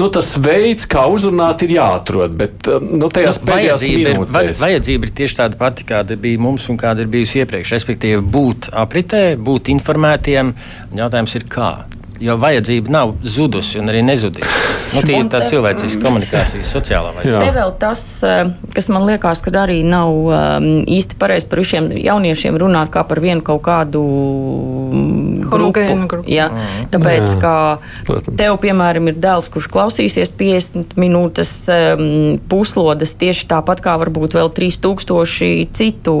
nu, 0.00 0.08
tas 0.12 0.32
veids, 0.40 0.86
kā 0.88 1.04
uzrunāt, 1.12 1.64
ir 1.66 1.76
jāatrod. 1.76 2.34
Bet 2.40 2.68
um, 2.72 2.86
nu, 3.02 3.10
tajās 3.12 3.40
nu, 3.42 3.50
vajadzība, 3.52 4.14
minūtēs... 4.14 4.54
ir, 4.54 4.60
vajadzība 4.62 5.08
ir 5.08 5.14
tieši 5.20 5.38
tāda 5.42 5.60
pati, 5.60 5.86
kāda 5.88 6.16
bija 6.20 6.40
mums 6.40 6.68
un 6.72 6.80
kāda 6.80 7.04
ir 7.04 7.12
bijusi 7.12 7.42
iepriekš. 7.42 7.74
Respektīvi, 7.76 8.22
būt 8.36 8.70
apritē, 8.80 9.24
būt 9.36 9.72
informētiem. 9.74 10.54
Jautājums 10.96 11.36
ir, 11.36 11.48
kā 11.52 11.72
jo 12.20 12.36
vajadzība 12.36 12.92
nav 12.92 13.14
zudusi 13.24 13.80
un 13.80 13.88
arī 13.88 14.02
nezudīs. 14.04 14.58
Nu, 14.90 15.02
tie 15.06 15.20
ir 15.20 15.28
tā 15.30 15.40
cilvēciska 15.48 16.02
komunikācijas 16.02 16.70
sociālā 16.74 17.12
vajadzība. 17.16 17.40
Te 17.46 17.54
vēl 17.54 17.72
tas, 17.80 18.02
eh, 18.26 18.50
kas 18.74 18.90
man 18.92 19.06
liekas, 19.08 19.40
ka 19.44 19.52
arī 19.62 19.80
nav 19.86 20.10
um, 20.10 20.68
īsti 20.84 21.16
pareizi 21.20 21.48
par 21.50 21.62
šiem 21.72 21.90
jauniešiem 21.94 22.58
runāt 22.60 22.90
kā 22.92 23.04
par 23.08 23.20
vienu 23.22 23.44
kaut 23.46 23.62
kādu 23.64 24.02
mm, 24.02 25.46
grupu. 25.50 25.86
grupu. 26.10 26.28
Ja? 26.30 26.50
Mm. 26.50 26.90
Tāpēc, 26.92 27.28
Jā. 27.28 27.38
kā 27.40 28.24
tev, 28.36 28.58
piemēram, 28.62 29.08
ir 29.12 29.20
dēls, 29.22 29.50
kurš 29.52 29.70
klausīsies 29.72 30.34
50 30.36 30.98
minūtes 31.00 31.54
um, 31.72 32.36
puslodes 32.50 33.14
tieši 33.20 33.48
tāpat 33.50 33.80
kā 33.84 33.96
varbūt 34.02 34.36
vēl 34.36 34.52
3000 34.58 35.70
citu 35.76 36.16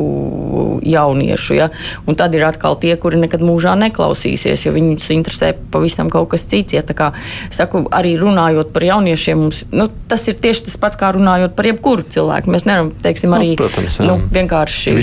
jauniešu. 0.86 1.58
Ja? 1.58 1.70
Un 2.06 2.16
tad 2.16 2.38
ir 2.38 2.46
atkal 2.46 2.78
tie, 2.80 2.94
kuri 3.00 3.20
nekad 3.20 3.42
mūžā 3.44 3.74
neklausīsies, 3.82 4.64
jo 4.64 4.74
viņus 4.78 5.10
interesē 5.18 5.52
pavisam 5.74 5.89
pavisam 5.90 6.10
kaut 6.10 6.30
kas 6.30 6.46
cits. 6.46 6.74
Ja, 6.74 6.82
kā, 6.82 7.12
saku, 7.50 7.84
arī 7.90 8.14
runājot 8.20 8.72
par 8.72 8.84
jauniešiem, 8.86 9.38
mums, 9.38 9.64
nu, 9.72 9.88
tas 10.08 10.26
ir 10.28 10.38
tieši 10.40 10.66
tas 10.68 10.76
pats, 10.80 10.98
kā 11.00 11.12
runājot 11.16 11.54
par 11.56 11.66
jebkuru 11.66 12.06
cilvēku. 12.08 12.50
Mēs 12.50 12.66
nevaram, 12.68 12.92
teiksim, 13.02 13.34
arī 13.34 13.52
nu, 13.54 13.58
protams, 13.60 13.98
jā. 13.98 14.06
nu, 14.06 14.16
vienkārši 14.30 14.94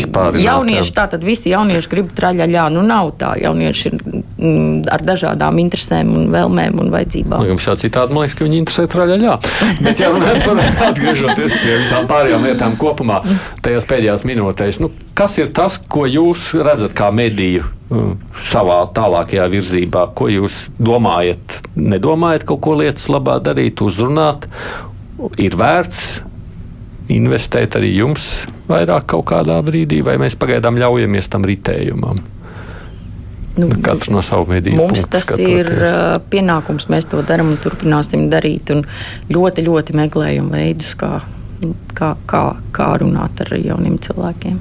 jaunieši, 0.43 0.93
tā 0.95 1.07
tad 1.11 1.25
visi 1.27 1.51
jaunieši 1.51 1.91
grib 1.91 2.11
traļaļā. 2.17 2.67
Nu, 2.73 2.83
nav 2.87 3.13
tā. 3.19 3.33
Jaunieši 3.41 3.89
ir 3.91 3.97
mm, 3.99 4.87
ar 4.93 5.05
dažādām 5.05 5.59
interesēm 5.63 6.13
un 6.17 6.27
vēlmēm 6.33 6.81
un 6.83 6.91
vajadzībām. 6.93 7.43
Nu, 7.43 7.51
jums 7.53 7.67
jau 7.67 7.77
citādi 7.79 8.15
man 8.15 8.25
liekas, 8.25 8.37
ka 8.37 8.47
viņi 8.47 8.61
interesē 8.63 8.87
traļaļā. 8.93 9.37
Bet, 9.83 10.03
ja 10.03 10.11
runājam 10.13 10.43
par 10.47 10.91
atgriežoties 10.91 11.57
pie 11.61 11.79
visām 11.83 12.09
pārējām 12.09 12.47
lietām 12.47 12.77
kopumā, 12.79 13.21
tajās 13.65 13.87
pēdējās 13.89 14.27
minūtēs, 14.27 14.81
nu, 14.83 14.91
kas 15.17 15.39
ir 15.41 15.51
tas, 15.55 15.79
ko 15.79 16.07
jūs 16.09 16.51
redzat 16.63 16.95
kā 16.97 17.11
mediju 17.15 17.76
savā 17.87 18.79
tālākajā 18.95 19.47
virzībā. 19.51 20.07
Ko 20.17 20.27
jūs 20.31 20.67
domājat? 20.79 21.61
Nedomājat 21.75 22.47
kaut 22.47 22.61
ko 22.65 22.75
lietas 22.81 23.07
labā 23.11 23.37
darīt, 23.43 23.83
uzrunāt? 23.83 24.49
Ir 25.41 25.55
vērts 25.57 26.21
investēt 27.13 27.77
arī 27.79 27.93
jums 27.95 28.45
vairāk 28.67 29.07
kaut 29.13 29.29
kādā 29.31 29.57
brīdī, 29.63 30.01
vai 30.03 30.17
mēs 30.19 30.35
pagaidām 30.39 30.79
ļaujamies 30.79 31.31
tam 31.31 31.47
ritējumam? 31.47 32.19
Nu, 33.57 33.71
Katrs 33.81 34.11
no 34.13 34.21
savu 34.21 34.51
mediju. 34.51 34.77
Mums 34.77 35.07
tas 35.09 35.25
skatoties. 35.25 35.71
ir 35.71 35.71
pienākums, 36.29 36.85
mēs 36.93 37.09
to 37.09 37.23
darām 37.25 37.55
un 37.55 37.57
turpināsim 37.61 38.27
darīt. 38.29 38.69
Un 38.75 38.83
ļoti, 39.33 39.65
ļoti 39.65 39.97
meklējam 39.97 40.51
veidus, 40.53 40.93
kā, 40.99 41.23
kā, 41.97 42.13
kā, 42.29 42.43
kā 42.75 42.91
runāt 43.01 43.41
ar 43.47 43.55
jauniem 43.57 43.97
cilvēkiem. 44.03 44.59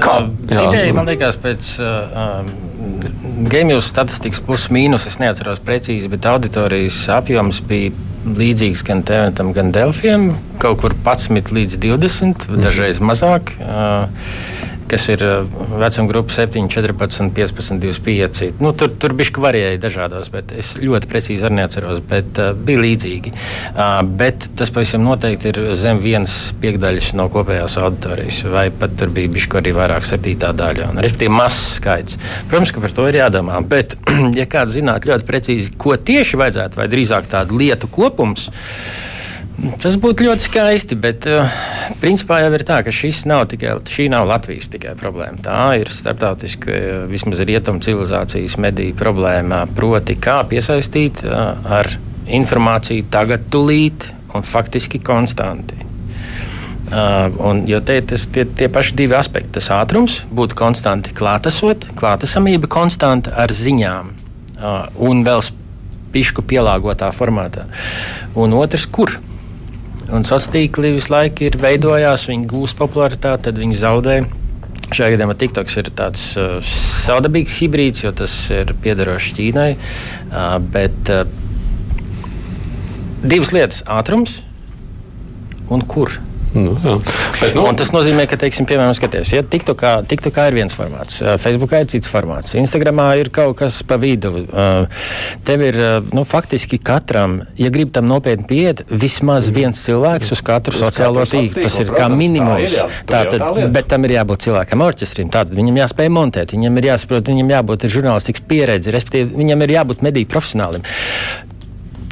Kā? 0.00 0.16
Ideja, 0.48 0.94
man 0.96 1.08
liekas, 1.08 1.38
pēc 1.40 1.68
uh, 1.82 2.16
um, 2.40 2.50
game 3.50 3.76
statistikas 3.84 4.42
plus 4.44 4.68
mīnus, 4.74 5.08
es 5.10 5.20
neatceros 5.22 5.62
precīzi, 5.64 6.10
bet 6.12 6.26
auditorijas 6.30 6.98
apjoms 7.14 7.60
bija 7.68 7.92
līdzīgs 8.24 8.84
gan 8.86 9.02
Teventam, 9.06 9.52
gan 9.56 9.72
Delfiem. 9.74 10.30
Kaut 10.62 10.80
kur 10.82 10.94
11 10.96 11.52
līdz 11.54 11.78
20, 11.82 12.48
mm. 12.48 12.62
dažreiz 12.64 13.00
mazāk. 13.04 13.54
Uh, 13.60 14.08
kas 14.94 15.08
ir 15.10 15.24
vecuma 15.80 16.08
grupa 16.08 16.32
7, 16.32 16.68
14, 16.70 17.30
15, 17.34 17.80
25. 17.82 18.52
Nu, 18.62 18.70
tur 18.78 18.92
tur 19.00 19.14
bija 19.18 19.42
varēja 19.42 19.78
dažādos, 19.82 20.30
bet 20.32 20.52
es 20.54 20.74
ļoti 20.78 21.10
precīzi 21.10 21.46
arī 21.48 21.58
neatceros, 21.58 22.02
bet 22.10 22.38
uh, 22.38 22.52
bija 22.54 22.82
līdzīgi. 22.84 23.32
Uh, 23.74 23.98
bet 24.20 24.48
tas 24.58 24.70
pavisam 24.74 25.02
noteikti 25.06 25.50
ir 25.50 25.60
zem 25.78 25.98
vienas 26.02 26.52
piekdaļas 26.62 27.12
no 27.18 27.26
kopējās 27.32 27.78
auditorijas, 27.82 28.42
vai 28.52 28.68
pat 28.70 28.94
tur 29.00 29.10
bija 29.14 29.32
bišķi 29.34 29.60
arī 29.60 29.74
vairāk 29.76 30.06
septītā 30.06 30.52
daļa. 30.56 30.92
Un, 30.92 31.02
respektīvi, 31.04 31.34
mazs 31.34 31.78
skaits. 31.80 32.20
Protams, 32.50 32.74
ka 32.74 32.84
par 32.84 32.94
to 32.94 33.08
ir 33.10 33.18
jādomā, 33.22 33.58
bet, 33.66 33.96
ja 34.40 34.46
kāds 34.50 34.76
zinātu 34.78 35.10
ļoti 35.10 35.28
precīzi, 35.28 35.74
ko 35.80 35.96
tieši 35.98 36.38
vajadzētu, 36.40 36.80
vai 36.80 36.90
drīzāk 36.92 37.26
tādu 37.34 37.58
lietu 37.58 37.90
kopums, 37.92 38.50
Tas 39.54 39.94
būtu 40.02 40.26
ļoti 40.26 40.48
skaisti, 40.48 40.96
bet 40.98 41.28
uh, 41.30 41.46
principā 42.02 42.40
jau 42.42 42.50
ir 42.56 42.64
tā, 42.66 42.80
ka 42.82 42.90
nav 43.30 43.44
tikai 43.52 43.76
šī 43.86 44.08
nav 44.10 44.26
Latvijas 44.26 44.66
tikai 44.72 44.96
problēma. 44.98 45.38
Tā 45.44 45.58
ir 45.78 45.92
starptautiska, 45.94 46.70
uh, 46.74 47.04
vismaz 47.10 47.38
rietumu 47.46 47.78
civilizācijas 47.84 48.56
mediju 48.58 48.96
problēma, 48.98 49.64
proti, 49.76 50.16
kā 50.18 50.40
piesaistīt 50.50 51.22
uh, 51.22 51.54
ar 51.70 51.92
informāciju 52.26 53.06
tagad, 53.14 53.46
tūlīt 53.52 54.08
un 54.34 54.42
faktiski 54.42 54.98
konstanti. 54.98 55.78
Uh, 56.90 57.30
un, 57.46 57.62
jo 57.70 57.78
te 57.80 58.00
ir 58.00 58.08
tie, 58.10 58.44
tie 58.44 58.68
paši 58.68 58.96
divi 58.98 59.14
aspekti. 59.16 59.54
Tas 59.56 59.70
ātrums, 59.72 60.18
būt 60.34 60.56
konstanti 60.58 61.14
klātesot, 61.14 61.86
klātesamība 61.98 62.68
konstanta 62.70 63.36
ar 63.38 63.54
ziņām 63.54 64.10
uh, 64.10 64.90
un 64.98 65.22
vēl 65.26 65.46
spišku 65.46 66.42
pielāgotā 66.50 67.12
formātā. 67.14 67.68
Un 68.34 68.58
otrs, 68.58 68.88
kur? 68.90 69.14
Un 70.14 70.22
sociālā 70.22 70.54
tīkli 70.54 70.92
visu 70.94 71.10
laiku 71.10 71.48
ir 71.48 71.56
veidojās, 71.58 72.28
viņi 72.30 72.46
gūst 72.50 72.78
popularitāti, 72.78 73.48
tad 73.48 73.58
viņi 73.58 73.78
zaudē. 73.80 74.18
Šajā 74.94 75.14
gadījumā 75.14 75.34
TikToks 75.40 75.78
ir 75.80 75.88
tāds 75.98 76.26
uh, 76.38 76.58
savdabīgs 76.62 77.56
hibrīds, 77.58 78.04
jo 78.04 78.12
tas 78.14 78.34
ir 78.54 78.70
piederošs 78.84 79.32
Ķīnai. 79.34 79.70
Uh, 80.28 80.58
bet 80.74 81.10
uh, 81.10 81.24
divas 83.24 83.50
lietas- 83.56 83.82
ātrums 83.98 84.38
un 85.74 85.82
kur. 85.82 86.14
Nu. 86.54 86.74
Bet, 87.40 87.54
nu, 87.56 87.64
Un 87.66 87.74
tas 87.78 87.90
nozīmē, 87.90 88.28
ka, 88.30 88.38
teiksim, 88.38 88.66
piemēram, 88.68 88.94
skaties, 88.94 89.32
ja 89.34 89.42
TikTokā, 89.42 89.94
TikTokā 90.06 90.46
ir 90.50 90.56
viens 90.60 90.74
formāts, 90.76 91.18
Facebookā 91.42 91.80
ir 91.82 91.88
cits 91.90 92.10
formāts, 92.10 92.54
Instagramā 92.58 93.08
ir 93.18 93.30
kaut 93.34 93.56
kas 93.58 93.80
pa 93.86 93.98
vidu. 93.98 94.44
Tev 95.46 95.64
ir 95.66 95.78
nu, 96.14 96.22
faktiski 96.28 96.78
katram, 96.78 97.40
ja 97.58 97.72
grib 97.74 97.90
tam 97.94 98.06
nopietni 98.10 98.46
pieiet, 98.50 98.84
vismaz 98.90 99.50
viens 99.54 99.80
cilvēks 99.86 100.30
uz 100.36 100.42
katru 100.46 100.76
Uz 100.76 100.84
sociālo 100.84 101.24
tīklu. 101.26 101.64
Tas 101.64 101.78
ir 101.80 101.88
sociālo, 101.88 101.96
kā 101.96 102.04
protams, 102.04 102.20
minimums. 102.20 102.76
tā 103.10 103.24
jā. 103.24 103.32
Tā 103.40 103.50
lieta. 103.56 103.70
bet 103.74 103.90
tam 103.90 104.06
ir 104.06 104.14
jābūt 104.18 104.46
cilvēkam 104.46 104.84
orķestrim. 104.86 105.32
Tātad 105.34 105.56
viņam 105.58 105.80
jāspēj 105.82 106.12
montēt, 106.14 106.54
viņam 106.54 106.78
ir 106.78 106.90
jāsaprot, 106.92 107.32
viņam 107.32 107.50
jābūt 107.56 107.88
žurnālistikas 107.96 108.46
pieredze, 108.50 108.94
respektīvi 108.94 109.42
viņam 109.42 109.66
ir 109.66 109.74
jābūt 109.78 110.06
mediju 110.06 110.30
profesionālim. 110.30 110.86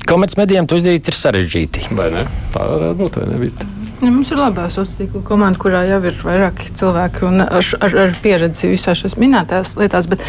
Komercmedijiem 0.08 0.66
to 0.66 0.80
izdarīt 0.80 1.08
ir 1.08 1.16
sarežģīti. 1.16 1.86
vai 1.94 2.10
ne? 2.16 2.26
Tā 2.52 2.66
varētu 2.66 2.98
būt, 2.98 3.22
vai 3.22 3.30
ne? 3.30 3.80
Ja, 4.02 4.08
mums 4.10 4.32
ir 4.34 4.40
labā 4.40 4.64
sociālā 4.66 4.98
tīkla 4.98 5.20
komanda, 5.22 5.58
kurā 5.62 5.84
jau 5.86 6.00
ir 6.08 6.16
vairāki 6.26 6.72
cilvēki 6.74 7.22
un 7.28 7.44
ar, 7.44 7.68
ar, 7.86 7.92
ar 8.02 8.16
pieredzi 8.18 8.72
visā 8.72 8.96
šajās 8.98 9.14
minētajās 9.14 9.76
lietās. 9.78 10.08
Bet 10.10 10.24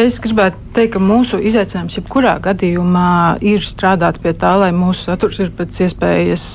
es 0.00 0.16
gribētu 0.24 0.56
teikt, 0.72 0.94
ka 0.94 1.02
mūsu 1.02 1.36
izaicinājums 1.44 1.98
jebkurā 1.98 2.38
gadījumā 2.46 3.36
ir 3.44 3.60
strādāt 3.66 4.22
pie 4.22 4.32
tā, 4.32 4.54
lai 4.62 4.70
mūsu 4.72 5.10
saturs 5.10 5.42
ir 5.44 5.50
pēc 5.58 5.76
iespējas 5.84 6.46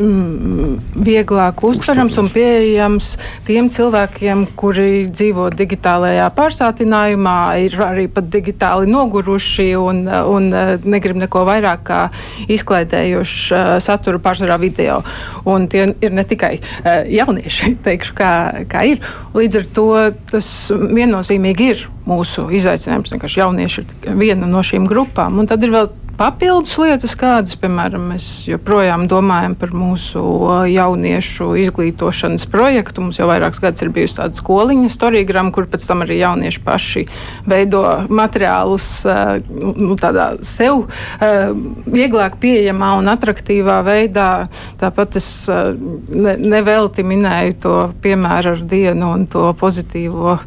mm, 0.00 0.70
vieglāk 1.04 1.60
uztverams 1.68 2.16
un 2.22 2.30
pieejams 2.32 3.10
tiem 3.44 3.68
cilvēkiem, 3.74 4.46
kuri 4.56 5.04
dzīvo 5.10 5.50
digitālajā 5.52 6.30
pārsātinājumā, 6.38 7.36
ir 7.66 7.76
arī 7.84 8.06
pat 8.08 8.32
digitāli 8.32 8.88
noguruši 8.88 9.68
un, 9.76 10.04
un 10.08 10.48
uh, 10.54 10.74
negrib 10.88 11.20
neko 11.26 11.44
vairāk 11.50 11.84
kā 11.90 12.00
izklaidējošu 12.56 13.52
uh, 13.58 13.76
saturu 13.84 14.24
pārsvarā 14.24 14.56
video. 14.64 15.02
Un 15.44 15.57
tie 15.66 15.88
ir 16.04 16.14
ne 16.14 16.24
tikai 16.28 16.54
uh, 16.60 17.02
jaunieši, 17.10 17.74
teikšu, 17.86 18.14
kā, 18.18 18.32
kā 18.70 18.84
ir. 18.92 19.02
Līdz 19.34 19.60
ar 19.62 19.70
to 19.74 19.88
tas 20.30 20.50
viennozīmīgi 20.72 21.70
ir 21.74 21.86
mūsu 22.08 22.46
izaicinājums. 22.54 23.16
Jaunieši 23.38 23.82
ir 23.82 24.20
viena 24.20 24.46
no 24.46 24.62
šīm 24.64 24.86
grupām. 24.88 25.40
Un 25.42 25.50
tad 25.50 25.66
ir 25.66 25.74
vēl 25.74 25.90
papildus 26.18 26.74
lietas, 26.80 27.14
kādas, 27.18 27.54
piemēram, 27.60 28.08
mēs 28.12 28.26
joprojām 28.48 29.06
domājam 29.10 29.54
par 29.58 29.70
mūsu 29.76 30.20
uh, 30.20 30.64
jauniešu 30.68 31.52
izglītošanas 31.62 32.46
projektu. 32.50 33.04
Mums 33.04 33.20
jau 33.20 33.28
vairākus 33.30 33.62
gadus 33.62 33.84
ir 33.84 33.92
bijusi 33.94 34.18
tāda 34.18 34.38
skoliņa, 34.38 34.90
storīgrama, 34.92 35.52
kur 35.54 35.68
pēc 35.70 35.86
tam 35.88 36.02
arī 36.06 36.18
jaunieši 36.18 36.62
paši 36.66 37.04
veido 37.48 37.84
materiālus 38.10 38.88
uh, 39.06 39.36
nu, 39.78 39.94
tādā 40.00 40.30
sev 40.46 40.84
uh, 40.84 41.54
vieglāk 41.86 42.40
pieejamā 42.42 42.96
un 42.98 43.12
attraktīvā 43.14 43.78
veidā. 43.86 44.28
Tāpat 44.82 45.20
es 45.22 45.30
ne, 45.48 46.34
nevelti 46.38 47.06
minēju 47.06 47.58
to 47.62 47.78
piemēru 48.02 48.56
ar 48.56 48.68
dienu 48.68 49.14
un 49.14 49.26
to 49.30 49.50
pozitīvo 49.58 50.38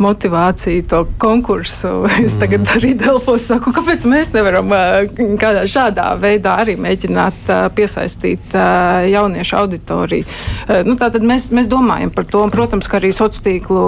motivāciju, 0.00 0.84
to 0.88 1.04
konkursu. 1.22 1.92
Es 2.26 2.36
tagad 2.40 2.68
arī 2.76 2.92
Delfos 2.98 3.48
saku, 3.50 3.72
kāpēc 3.74 4.04
mēs 4.08 4.32
nevaram 4.34 4.70
uh, 4.72 5.02
kādā 5.40 5.64
šādā 5.70 6.12
veidā 6.20 6.56
arī 6.62 6.76
mēģināt 6.80 7.48
uh, 7.50 7.64
piesaistīt 7.74 8.54
uh, 8.54 9.02
jauniešu 9.10 9.56
auditoriju. 9.62 10.26
Uh, 10.26 10.82
nu, 10.86 10.96
tātad 11.00 11.24
mēs, 11.26 11.50
mēs 11.54 11.70
domājam 11.72 12.12
par 12.14 12.28
to, 12.30 12.44
un, 12.46 12.52
protams, 12.54 12.88
ka 12.88 13.00
arī 13.00 13.12
sociālo 13.16 13.30
tīklu 13.42 13.86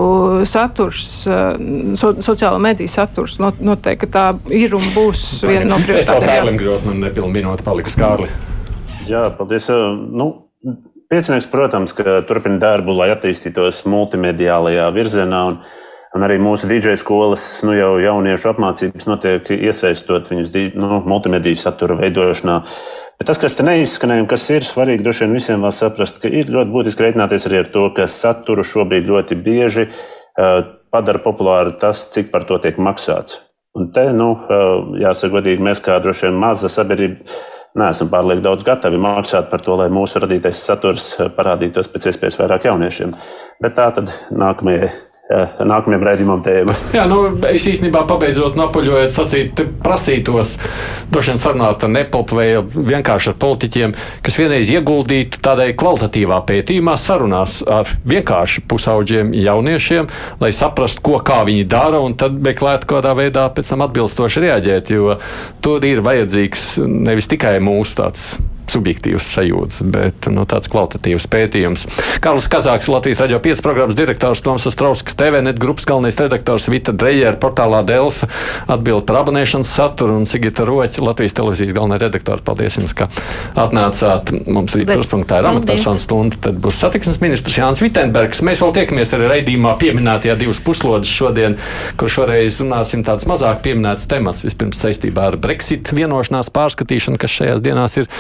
saturs, 0.49 1.09
uh, 1.29 1.55
so, 1.99 2.15
sociālo 2.25 2.59
mediju 2.63 2.91
saturs 2.91 3.39
not, 3.43 3.61
noteikti 3.63 4.09
tā 4.11 4.31
ir 4.53 4.75
un 4.77 4.89
būs 4.97 5.45
viena 5.47 5.69
no 5.75 5.79
Es 5.79 5.85
vēl 5.85 5.93
prioritātēm. 5.93 6.33
Kārlim 6.33 6.59
Grotmanam 6.61 7.05
nepilnu 7.07 7.35
minūti 7.35 7.67
paliku 7.67 7.93
skārli. 7.93 8.31
Jā, 9.09 9.29
paldies. 9.37 9.69
Nu, 9.69 10.33
Piecinieks, 11.13 11.47
protams, 11.47 11.93
ka 11.95 12.23
turpina 12.27 12.57
darbu, 12.59 12.95
lai 12.97 13.11
attīstītos 13.13 13.83
multimediālajā 13.87 14.87
virzienā. 14.97 15.43
Un, 15.51 15.59
un 16.15 16.25
arī 16.27 16.37
mūsu 16.43 16.69
DJ 16.71 16.95
skolas, 17.01 17.45
nu 17.67 17.75
jau 17.75 17.95
jauniešu 18.03 18.53
apmācības 18.53 19.07
notiek 19.09 19.49
iesaistot 19.57 20.31
viņus 20.31 20.53
nu, 20.79 21.01
multimediju 21.11 21.59
satura 21.59 21.97
veidošanā. 21.99 22.61
Bet 23.19 23.31
tas, 23.31 23.41
kas 23.43 23.57
te 23.59 23.67
neizskanēja 23.67 24.25
un 24.25 24.31
kas 24.31 24.47
ir 24.55 24.67
svarīgi, 24.67 25.03
droši 25.07 25.27
vien 25.27 25.35
visiem 25.39 25.65
vēl 25.67 25.75
saprast, 25.75 26.21
ka 26.23 26.31
ir 26.31 26.53
ļoti 26.55 26.75
būtiski 26.75 27.07
reiķināties 27.07 27.49
arī 27.51 27.63
ar 27.63 27.73
to, 27.75 27.89
ka 27.97 28.07
saturu 28.11 28.67
šobrīd 28.67 29.11
ļoti 29.11 29.39
bieži 29.43 29.89
uh, 29.89 30.61
padara 30.95 31.23
populāru 31.23 31.75
tas, 31.83 32.07
cik 32.15 32.31
par 32.35 32.47
to 32.47 32.61
tiek 32.63 32.79
maksāts. 32.79 33.41
Un 33.75 33.91
te, 33.95 34.07
nu, 34.15 34.37
uh, 34.39 34.95
jāsaka, 35.03 35.41
godīgi, 35.41 35.67
mēs 35.67 35.83
kā 35.83 35.99
droši 36.03 36.29
vien 36.29 36.39
maza 36.39 36.71
sabiedrība 36.71 37.27
neesam 37.79 38.11
pārlieku 38.11 38.45
daudz 38.45 38.67
gatavi 38.67 39.01
maksāt 39.03 39.49
par 39.51 39.63
to, 39.65 39.75
lai 39.79 39.89
mūsu 39.93 40.23
radītais 40.23 40.61
saturs 40.63 41.09
eh, 41.19 41.31
parādītos 41.35 41.91
pēc 41.91 42.11
iespējas 42.13 42.39
vairāk 42.39 42.69
jauniešiem. 42.69 43.15
Bet 43.63 43.75
tā 43.79 43.89
tad 43.97 44.13
nākamajai, 44.31 44.93
nākamajam 45.31 46.05
redzējumam 46.05 46.43
tēma. 46.45 46.75
Jā, 46.97 47.07
nu, 47.09 47.19
es 47.49 47.65
īstenībā 47.69 48.05
pabeidzot 48.09 48.59
napuļojot, 48.61 49.13
sacīt, 49.13 49.63
prasītos, 49.85 50.57
droši 51.13 51.33
vien 51.33 51.41
sarunāt 51.41 51.87
ar 51.87 51.93
nepalpu 51.95 52.37
vai 52.37 52.49
vienkārši 52.61 53.33
ar 53.33 53.39
politiķiem, 53.41 53.95
kas 54.25 54.39
vienreiz 54.41 54.73
ieguldītu 54.75 55.41
tādai 55.45 55.71
kvalitatīvā 55.81 56.43
pētījumā, 56.49 56.97
sarunās 57.01 57.63
ar 57.65 57.89
vienkārši 58.05 58.67
pusauģiem 58.69 59.33
jauniešiem, 59.39 60.11
lai 60.45 60.53
saprastu, 60.57 61.05
ko 61.09 61.21
kā 61.25 61.41
viņi 61.49 61.65
dara, 61.73 62.03
un 62.05 62.19
tad 62.21 62.37
meklētu 62.45 62.91
kādā 62.93 63.17
veidā 63.17 63.49
pēc 63.55 63.73
tam 63.73 63.87
atbilstoši 63.89 64.45
reaģēt, 64.45 64.93
jo 64.93 65.17
tur 65.65 65.89
ir 65.89 66.05
vajadzīgs 66.05 66.75
nevis 66.85 67.33
tikai 67.33 67.57
mūsu 67.65 68.03
tāds 68.03 68.35
subjektīvs 68.75 69.29
sajūtas, 69.37 69.83
bet 69.95 70.29
nu, 70.33 70.45
tāds 70.49 70.71
kvalitatīvs 70.73 71.29
pētījums. 71.31 71.87
Karls 72.25 72.49
Kazāks, 72.51 72.91
Latvijas 72.93 73.23
radio 73.25 73.41
5 73.43 73.63
programmas 73.65 73.99
direktors, 73.99 74.43
Toms 74.45 74.67
Strauskas, 74.75 75.17
TVNet 75.19 75.61
grupas 75.63 75.87
galvenais 75.89 76.19
redaktors 76.21 76.69
Vita 76.73 76.93
Drejer, 76.93 77.39
portālā 77.43 77.83
Delfa 77.87 78.29
atbild 78.71 79.07
par 79.09 79.23
abonēšanas 79.23 79.71
saturu 79.77 80.19
un 80.19 80.29
Sigita 80.29 80.67
Roķa, 80.67 81.03
Latvijas 81.05 81.37
televīzijas 81.39 81.75
galvenā 81.77 81.99
redaktora. 82.03 82.43
Paldies 82.45 82.79
jums, 82.79 82.95
ka 82.97 83.09
atnācāt. 83.59 84.33
Mums 84.51 84.75
rīt 84.77 84.91
kruspunktā 84.91 85.41
ir 85.41 85.49
amatpersonu 85.51 86.01
stunda, 86.03 86.39
tad 86.49 86.59
būs 86.63 86.81
satiksmes 86.83 87.21
ministrs 87.23 87.59
Jānis 87.59 87.83
Vitenbergs. 87.85 88.43
Mēs 88.47 88.63
vēl 88.65 88.75
tiekamies 88.79 89.15
arī 89.17 89.31
raidījumā 89.33 89.75
pieminētajā 89.81 90.37
divas 90.41 90.61
puslodes 90.65 91.11
šodien, 91.11 91.57
kur 92.01 92.13
šoreiz 92.13 92.61
runāsim 92.63 93.05
tāds 93.07 93.29
mazāk 93.31 93.63
pieminēts 93.65 94.09
temats. 94.11 94.45
Vispirms 94.47 94.81
saistībā 94.85 95.31
ar 95.31 95.39
Brexit 95.41 95.93
vienošanās 95.95 96.53
pārskatīšanu, 96.55 97.21
kas 97.21 97.39
šajās 97.39 97.65
dienās 97.65 97.99
ir 98.01 98.11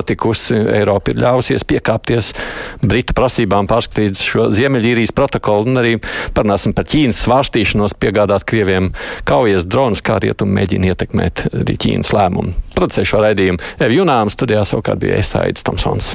notikusi. 0.00 0.56
Eiropa 0.80 1.12
ir 1.12 1.20
ļāvusies 1.22 1.66
piekāpties 1.68 2.32
Britu 2.82 3.16
prasībām 3.16 3.68
pārskatīt 3.70 4.20
šo 4.24 4.48
Ziemeļīrijas 4.54 5.14
protokolu 5.16 5.70
un 5.70 5.82
arī 5.82 5.96
parunāsim 6.36 6.74
par 6.76 6.88
Ķīnas 6.90 7.22
svārstīšanos 7.26 7.96
piegādāt 8.00 8.46
Krieviem 8.48 8.92
kaujas 9.28 9.68
dronus, 9.68 10.02
kā 10.04 10.18
rietumi 10.22 10.60
mēģina 10.60 10.94
ietekmēt 10.94 11.46
arī 11.62 11.78
Ķīnas 11.80 12.14
lēmumu. 12.16 12.54
Producēju 12.76 13.12
šo 13.14 13.24
raidījumu 13.26 13.74
Evi 13.80 14.00
Junām 14.00 14.32
studijā 14.32 14.64
savukārt 14.68 15.02
bija 15.04 15.20
Esaids 15.20 15.66
Tomsons. 15.66 16.14